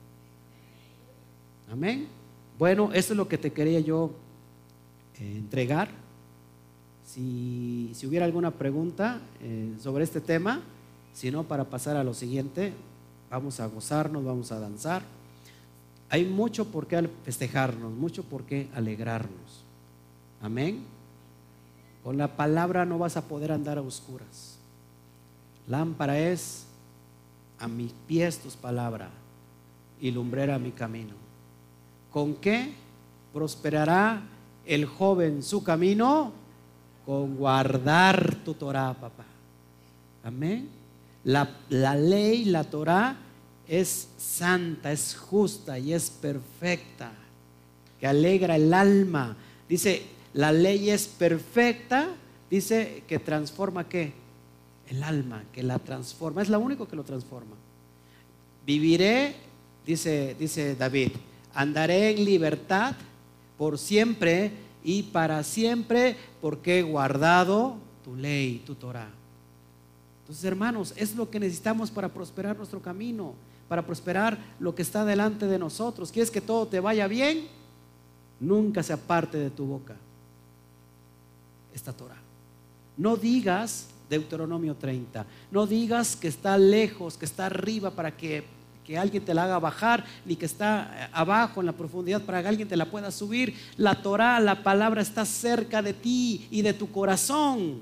Amén. 1.72 2.08
Bueno, 2.58 2.92
eso 2.94 3.14
es 3.14 3.18
lo 3.18 3.28
que 3.28 3.38
te 3.38 3.52
quería 3.52 3.80
yo 3.80 4.12
eh, 5.20 5.36
entregar. 5.38 5.90
Si, 7.06 7.92
hubiera 8.06 8.26
alguna 8.26 8.52
pregunta 8.52 9.22
eh, 9.42 9.74
sobre 9.80 10.04
este 10.04 10.22
tema, 10.22 10.62
si 11.14 11.32
no, 11.32 11.44
para 11.44 11.66
pasar 11.66 11.98
a 11.98 12.04
lo 12.04 12.14
siguiente, 12.14 12.74
vamos 13.30 13.60
a 13.60 13.68
gozarnos, 13.68 14.24
vamos 14.24 14.52
a 14.52 14.60
danzar. 14.60 15.04
Hay 16.10 16.26
mucho 16.26 16.66
por 16.66 16.88
qué 16.88 17.10
festejarnos, 17.26 17.92
mucho 17.92 18.24
por 18.24 18.44
qué 18.44 18.70
alegrarnos. 18.74 19.64
Amén. 20.42 20.84
Con 22.04 22.18
la 22.18 22.36
palabra 22.36 22.86
no 22.86 22.98
vas 22.98 23.18
a 23.18 23.24
poder 23.24 23.52
andar 23.52 23.78
a 23.78 23.82
oscuras. 23.82 24.47
Lámpara 25.68 26.18
es 26.18 26.66
a 27.60 27.68
mis 27.68 27.92
pies 28.08 28.40
tus 28.40 28.56
palabras 28.56 29.10
y 30.00 30.12
lumbrera 30.12 30.58
mi 30.60 30.72
camino. 30.72 31.14
¿Con 32.12 32.36
qué 32.36 32.74
prosperará 33.34 34.22
el 34.66 34.86
joven 34.86 35.44
su 35.44 35.64
camino? 35.64 36.32
Con 37.06 37.36
guardar 37.36 38.36
tu 38.46 38.54
Torah, 38.54 38.94
papá. 38.94 39.26
Amén. 40.24 40.70
La, 41.24 41.50
la 41.70 41.96
ley, 41.96 42.46
la 42.46 42.64
Torah 42.64 43.18
es 43.68 44.10
santa, 44.18 44.92
es 44.92 45.16
justa 45.16 45.78
y 45.78 45.94
es 45.94 46.10
perfecta, 46.10 47.12
que 48.00 48.08
alegra 48.08 48.56
el 48.56 48.74
alma. 48.74 49.36
Dice, 49.68 50.04
la 50.34 50.52
ley 50.52 50.90
es 50.90 51.08
perfecta, 51.08 52.08
dice 52.50 53.04
que 53.08 53.20
transforma 53.20 53.88
qué? 53.90 54.14
El 54.88 55.04
alma, 55.04 55.44
que 55.52 55.64
la 55.64 55.80
transforma. 55.80 56.42
Es 56.42 56.50
lo 56.50 56.60
único 56.60 56.88
que 56.88 56.96
lo 56.96 57.04
transforma. 57.04 57.56
Viviré, 58.66 59.36
dice, 59.86 60.36
dice 60.40 60.76
David, 60.76 61.12
andaré 61.54 62.12
en 62.12 62.26
libertad 62.26 62.96
por 63.58 63.78
siempre 63.78 64.52
y 64.84 65.04
para 65.04 65.44
siempre 65.44 66.16
porque 66.42 66.80
he 66.80 66.84
guardado 66.84 67.78
tu 68.04 68.16
ley, 68.16 68.64
tu 68.66 68.76
Torah. 68.76 69.10
Entonces, 70.22 70.44
hermanos, 70.46 70.94
es 70.98 71.16
lo 71.16 71.30
que 71.30 71.40
necesitamos 71.40 71.90
para 71.90 72.10
prosperar 72.10 72.58
nuestro 72.58 72.82
camino, 72.82 73.34
para 73.68 73.86
prosperar 73.86 74.38
lo 74.60 74.76
que 74.76 74.82
está 74.82 75.06
delante 75.06 75.48
de 75.48 75.58
nosotros. 75.58 76.12
¿Quieres 76.12 76.32
que 76.32 76.42
todo 76.42 76.68
te 76.68 76.80
vaya 76.80 77.08
bien? 77.08 77.48
Nunca 78.40 78.84
se 78.84 78.94
aparte 78.94 79.38
de 79.38 79.50
tu 79.50 79.66
boca 79.66 79.96
esta 81.74 81.94
Torah. 81.94 82.22
No 82.98 83.16
digas 83.16 83.88
Deuteronomio 84.10 84.76
30, 84.76 85.26
no 85.52 85.68
digas 85.68 86.16
que 86.16 86.28
está 86.28 86.58
lejos, 86.58 87.18
que 87.18 87.26
está 87.26 87.48
arriba 87.48 87.92
para 87.92 88.16
que 88.16 88.58
que 88.88 88.98
alguien 88.98 89.26
te 89.26 89.34
la 89.34 89.44
haga 89.44 89.60
bajar, 89.60 90.06
ni 90.24 90.38
que 90.38 90.46
está 90.46 90.90
eh, 90.96 91.10
abajo 91.12 91.60
en 91.60 91.66
la 91.66 91.74
profundidad 91.74 92.22
para 92.22 92.42
que 92.42 92.48
alguien 92.48 92.70
te 92.70 92.78
la 92.78 92.90
pueda 92.90 93.12
subir. 93.12 93.54
La 93.76 94.02
Torah, 94.02 94.40
la 94.40 94.64
palabra 94.64 95.02
está 95.02 95.26
cerca 95.26 95.82
de 95.82 95.92
ti 95.92 96.48
y 96.50 96.62
de 96.62 96.74
tu 96.74 96.90
corazón. 96.90 97.82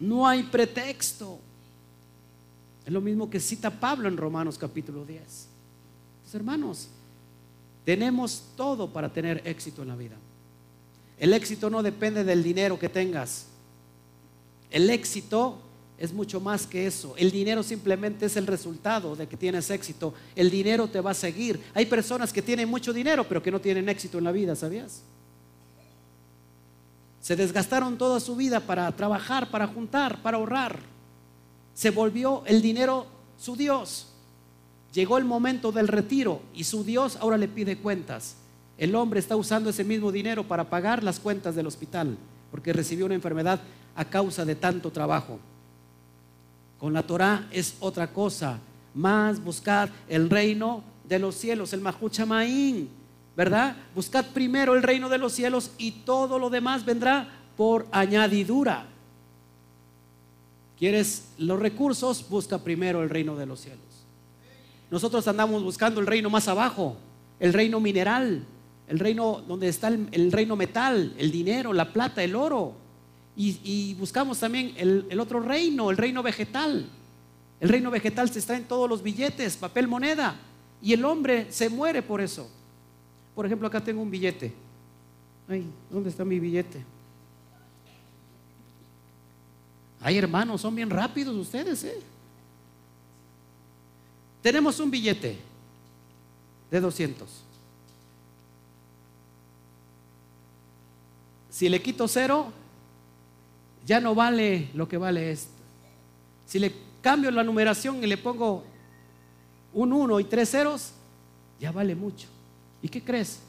No 0.00 0.26
hay 0.26 0.44
pretexto. 0.44 1.38
Es 2.86 2.90
lo 2.90 3.02
mismo 3.02 3.28
que 3.28 3.40
cita 3.40 3.68
Pablo 3.68 4.08
en 4.08 4.16
Romanos 4.16 4.56
capítulo 4.56 5.04
10. 5.04 5.48
hermanos, 6.32 6.88
tenemos 7.84 8.42
todo 8.56 8.90
para 8.90 9.10
tener 9.10 9.42
éxito 9.44 9.82
en 9.82 9.88
la 9.88 9.96
vida. 9.96 10.16
El 11.18 11.34
éxito 11.34 11.68
no 11.68 11.82
depende 11.82 12.24
del 12.24 12.42
dinero 12.42 12.78
que 12.78 12.88
tengas. 12.88 13.48
El 14.70 14.90
éxito 14.90 15.58
es 15.98 16.12
mucho 16.12 16.40
más 16.40 16.66
que 16.66 16.86
eso. 16.86 17.14
El 17.16 17.30
dinero 17.30 17.62
simplemente 17.62 18.26
es 18.26 18.36
el 18.36 18.46
resultado 18.46 19.16
de 19.16 19.26
que 19.26 19.36
tienes 19.36 19.70
éxito. 19.70 20.14
El 20.36 20.50
dinero 20.50 20.88
te 20.88 21.00
va 21.00 21.10
a 21.10 21.14
seguir. 21.14 21.60
Hay 21.74 21.86
personas 21.86 22.32
que 22.32 22.42
tienen 22.42 22.68
mucho 22.68 22.92
dinero 22.92 23.26
pero 23.28 23.42
que 23.42 23.50
no 23.50 23.60
tienen 23.60 23.88
éxito 23.88 24.18
en 24.18 24.24
la 24.24 24.32
vida, 24.32 24.54
¿sabías? 24.54 25.02
Se 27.20 27.34
desgastaron 27.34 27.98
toda 27.98 28.20
su 28.20 28.36
vida 28.36 28.60
para 28.60 28.90
trabajar, 28.92 29.50
para 29.50 29.66
juntar, 29.66 30.22
para 30.22 30.36
ahorrar. 30.36 30.80
Se 31.74 31.90
volvió 31.90 32.42
el 32.46 32.62
dinero 32.62 33.06
su 33.36 33.56
Dios. 33.56 34.06
Llegó 34.92 35.18
el 35.18 35.24
momento 35.24 35.72
del 35.72 35.88
retiro 35.88 36.40
y 36.54 36.64
su 36.64 36.84
Dios 36.84 37.16
ahora 37.16 37.36
le 37.36 37.48
pide 37.48 37.78
cuentas. 37.78 38.36
El 38.78 38.94
hombre 38.94 39.20
está 39.20 39.36
usando 39.36 39.70
ese 39.70 39.84
mismo 39.84 40.12
dinero 40.12 40.46
para 40.46 40.70
pagar 40.70 41.02
las 41.02 41.18
cuentas 41.18 41.56
del 41.56 41.66
hospital 41.66 42.16
porque 42.50 42.72
recibió 42.72 43.06
una 43.06 43.14
enfermedad 43.14 43.60
a 43.98 44.04
causa 44.04 44.44
de 44.44 44.54
tanto 44.54 44.92
trabajo. 44.92 45.40
Con 46.78 46.92
la 46.92 47.02
Torah 47.02 47.48
es 47.50 47.74
otra 47.80 48.06
cosa. 48.12 48.60
Más 48.94 49.42
buscar 49.42 49.90
el 50.08 50.30
reino 50.30 50.84
de 51.04 51.18
los 51.18 51.34
cielos, 51.34 51.72
el 51.72 51.80
Mahuchamaín, 51.80 52.88
¿verdad? 53.36 53.76
Buscad 53.96 54.26
primero 54.26 54.76
el 54.76 54.84
reino 54.84 55.08
de 55.08 55.18
los 55.18 55.32
cielos 55.32 55.72
y 55.78 55.90
todo 55.90 56.38
lo 56.38 56.48
demás 56.48 56.84
vendrá 56.84 57.28
por 57.56 57.88
añadidura. 57.90 58.86
¿Quieres 60.78 61.32
los 61.36 61.58
recursos? 61.58 62.24
Busca 62.28 62.58
primero 62.58 63.02
el 63.02 63.10
reino 63.10 63.34
de 63.34 63.46
los 63.46 63.60
cielos. 63.60 63.80
Nosotros 64.92 65.26
andamos 65.26 65.64
buscando 65.64 66.00
el 66.00 66.06
reino 66.06 66.30
más 66.30 66.46
abajo, 66.46 66.96
el 67.40 67.52
reino 67.52 67.80
mineral, 67.80 68.44
el 68.86 68.98
reino 69.00 69.42
donde 69.48 69.66
está 69.66 69.88
el, 69.88 70.08
el 70.12 70.30
reino 70.30 70.54
metal, 70.54 71.14
el 71.18 71.32
dinero, 71.32 71.72
la 71.72 71.92
plata, 71.92 72.22
el 72.22 72.36
oro 72.36 72.86
y, 73.40 73.94
buscamos 73.94 74.40
también 74.40 74.74
el, 74.76 75.20
otro 75.20 75.38
reino, 75.38 75.92
el 75.92 75.96
reino 75.96 76.24
vegetal. 76.24 76.90
El 77.60 77.68
reino 77.68 77.88
vegetal 77.88 78.28
se 78.28 78.40
está 78.40 78.56
en 78.56 78.64
todos 78.64 78.90
los 78.90 79.00
billetes, 79.00 79.56
papel 79.56 79.86
moneda. 79.86 80.36
Y 80.82 80.92
el 80.92 81.04
hombre 81.04 81.46
se 81.52 81.68
muere 81.68 82.02
por 82.02 82.20
eso. 82.20 82.50
Por 83.36 83.46
ejemplo, 83.46 83.68
acá 83.68 83.80
tengo 83.80 84.02
un 84.02 84.10
billete. 84.10 84.52
Ay, 85.48 85.64
¿dónde 85.88 86.10
está 86.10 86.24
mi 86.24 86.40
billete? 86.40 86.84
Ay, 90.00 90.18
hermanos, 90.18 90.60
son 90.60 90.74
bien 90.74 90.90
rápidos 90.90 91.36
ustedes, 91.36 91.84
¿eh? 91.84 92.00
Tenemos 94.42 94.80
un 94.80 94.90
billete 94.90 95.38
de 96.72 96.80
200. 96.80 97.44
Si 101.50 101.68
le 101.68 101.80
quito 101.80 102.06
cero, 102.08 102.52
ya 103.88 104.00
no 104.00 104.14
vale 104.14 104.68
lo 104.74 104.86
que 104.86 104.98
vale 104.98 105.32
esto. 105.32 105.50
Si 106.44 106.58
le 106.58 106.74
cambio 107.00 107.30
la 107.30 107.42
numeración 107.42 108.04
y 108.04 108.06
le 108.06 108.18
pongo 108.18 108.62
un 109.72 109.94
1 109.94 110.20
y 110.20 110.24
tres 110.24 110.50
ceros, 110.50 110.92
ya 111.58 111.72
vale 111.72 111.94
mucho. 111.94 112.28
¿Y 112.82 112.88
qué 112.90 113.02
crees? 113.02 113.40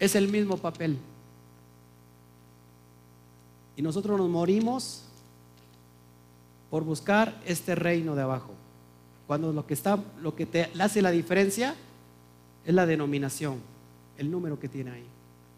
Es 0.00 0.16
el 0.16 0.26
mismo 0.26 0.56
papel. 0.56 0.98
Y 3.76 3.82
nosotros 3.82 4.18
nos 4.18 4.28
morimos 4.28 5.02
por 6.68 6.82
buscar 6.82 7.40
este 7.46 7.76
reino 7.76 8.16
de 8.16 8.22
abajo. 8.22 8.54
Cuando 9.28 9.52
lo 9.52 9.64
que 9.68 9.74
está, 9.74 10.02
lo 10.20 10.34
que 10.34 10.46
te 10.46 10.68
hace 10.80 11.00
la 11.00 11.12
diferencia 11.12 11.76
es 12.64 12.74
la 12.74 12.86
denominación, 12.86 13.60
el 14.18 14.32
número 14.32 14.58
que 14.58 14.68
tiene 14.68 14.90
ahí. 14.90 15.06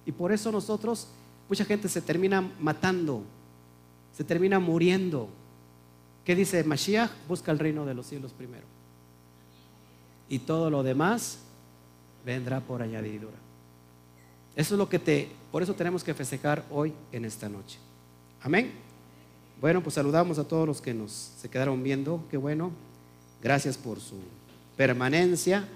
Y 0.04 0.12
por 0.12 0.32
eso 0.32 0.52
nosotros, 0.52 1.08
mucha 1.48 1.64
gente 1.64 1.88
se 1.88 2.02
termina 2.02 2.42
matando 2.60 3.22
se 4.16 4.24
termina 4.24 4.58
muriendo. 4.58 5.28
¿Qué 6.24 6.34
dice 6.34 6.64
Mashiach? 6.64 7.10
Busca 7.28 7.52
el 7.52 7.58
reino 7.58 7.84
de 7.84 7.94
los 7.94 8.06
cielos 8.06 8.32
primero. 8.32 8.64
Y 10.28 10.40
todo 10.40 10.70
lo 10.70 10.82
demás 10.82 11.38
vendrá 12.24 12.60
por 12.60 12.82
añadidura. 12.82 13.36
Eso 14.56 14.74
es 14.74 14.78
lo 14.78 14.88
que 14.88 14.98
te, 14.98 15.28
por 15.52 15.62
eso 15.62 15.74
tenemos 15.74 16.02
que 16.02 16.14
festejar 16.14 16.64
hoy 16.70 16.94
en 17.12 17.26
esta 17.26 17.48
noche. 17.48 17.78
Amén. 18.40 18.72
Bueno, 19.60 19.82
pues 19.82 19.94
saludamos 19.94 20.38
a 20.38 20.44
todos 20.48 20.66
los 20.66 20.80
que 20.80 20.94
nos 20.94 21.12
se 21.12 21.50
quedaron 21.50 21.82
viendo. 21.82 22.24
Qué 22.30 22.38
bueno. 22.38 22.70
Gracias 23.42 23.76
por 23.76 24.00
su 24.00 24.16
permanencia. 24.78 25.68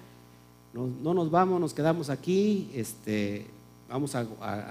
No, 0.72 1.12
nos 1.12 1.30
vamos, 1.30 1.60
nos 1.60 1.74
quedamos 1.74 2.08
aquí. 2.08 2.70
Este, 2.74 3.46
vamos 3.88 4.14
a, 4.14 4.24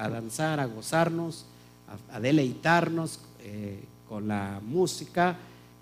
danzar, 0.10 0.60
a 0.60 0.66
gozarnos, 0.66 1.46
a 2.12 2.20
deleitarnos 2.20 3.20
eh, 3.40 3.84
con 4.08 4.28
la 4.28 4.62
música, 4.64 5.38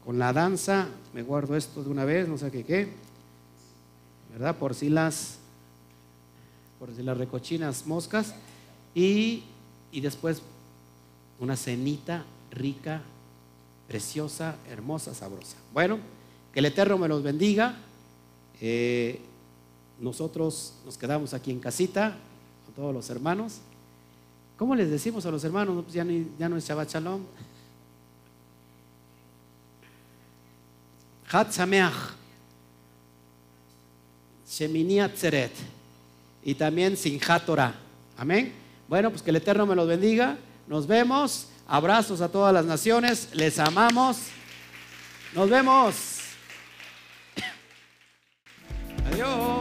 con 0.05 0.19
la 0.19 0.33
danza. 0.33 0.87
Me 1.13 1.23
guardo 1.23 1.55
esto 1.55 1.83
de 1.83 1.89
una 1.89 2.05
vez, 2.05 2.27
no 2.27 2.37
sé 2.37 2.51
qué. 2.51 2.87
¿Verdad? 4.31 4.55
Por 4.55 4.75
si 4.75 4.89
las 4.89 5.39
por 6.79 6.89
decir 6.89 7.05
las 7.05 7.17
recochinas 7.17 7.85
moscas, 7.85 8.35
y, 8.93 9.43
y 9.91 10.01
después 10.01 10.41
una 11.39 11.55
cenita 11.55 12.25
rica, 12.51 13.01
preciosa, 13.87 14.55
hermosa, 14.69 15.13
sabrosa. 15.13 15.57
Bueno, 15.73 15.99
que 16.53 16.59
el 16.59 16.65
Eterno 16.65 16.97
me 16.97 17.07
los 17.07 17.23
bendiga. 17.23 17.75
Eh, 18.59 19.21
nosotros 19.99 20.73
nos 20.85 20.97
quedamos 20.97 21.33
aquí 21.33 21.51
en 21.51 21.59
casita 21.59 22.17
con 22.65 22.75
todos 22.75 22.93
los 22.93 23.09
hermanos. 23.09 23.59
¿Cómo 24.57 24.75
les 24.75 24.89
decimos 24.89 25.25
a 25.25 25.31
los 25.31 25.43
hermanos? 25.43 25.83
Pues 25.83 25.93
ya, 25.93 26.05
ya 26.39 26.49
no 26.49 26.57
es 26.57 26.67
Shabbat 26.67 26.91
Shalom. 26.91 27.21
חג 31.27 31.45
שמח. 31.51 32.17
Shemini 34.49 34.99
Y 36.43 36.55
también 36.55 36.95
Sinjá 36.95 37.39
Torah. 37.39 37.75
Amén. 38.17 38.53
Bueno, 38.87 39.09
pues 39.09 39.21
que 39.21 39.29
el 39.29 39.35
Eterno 39.35 39.65
me 39.65 39.75
los 39.75 39.87
bendiga. 39.87 40.37
Nos 40.67 40.87
vemos. 40.87 41.47
Abrazos 41.67 42.21
a 42.21 42.29
todas 42.29 42.53
las 42.53 42.65
naciones. 42.65 43.29
Les 43.33 43.59
amamos. 43.59 44.17
Nos 45.33 45.49
vemos. 45.49 45.95
Adiós. 49.11 49.56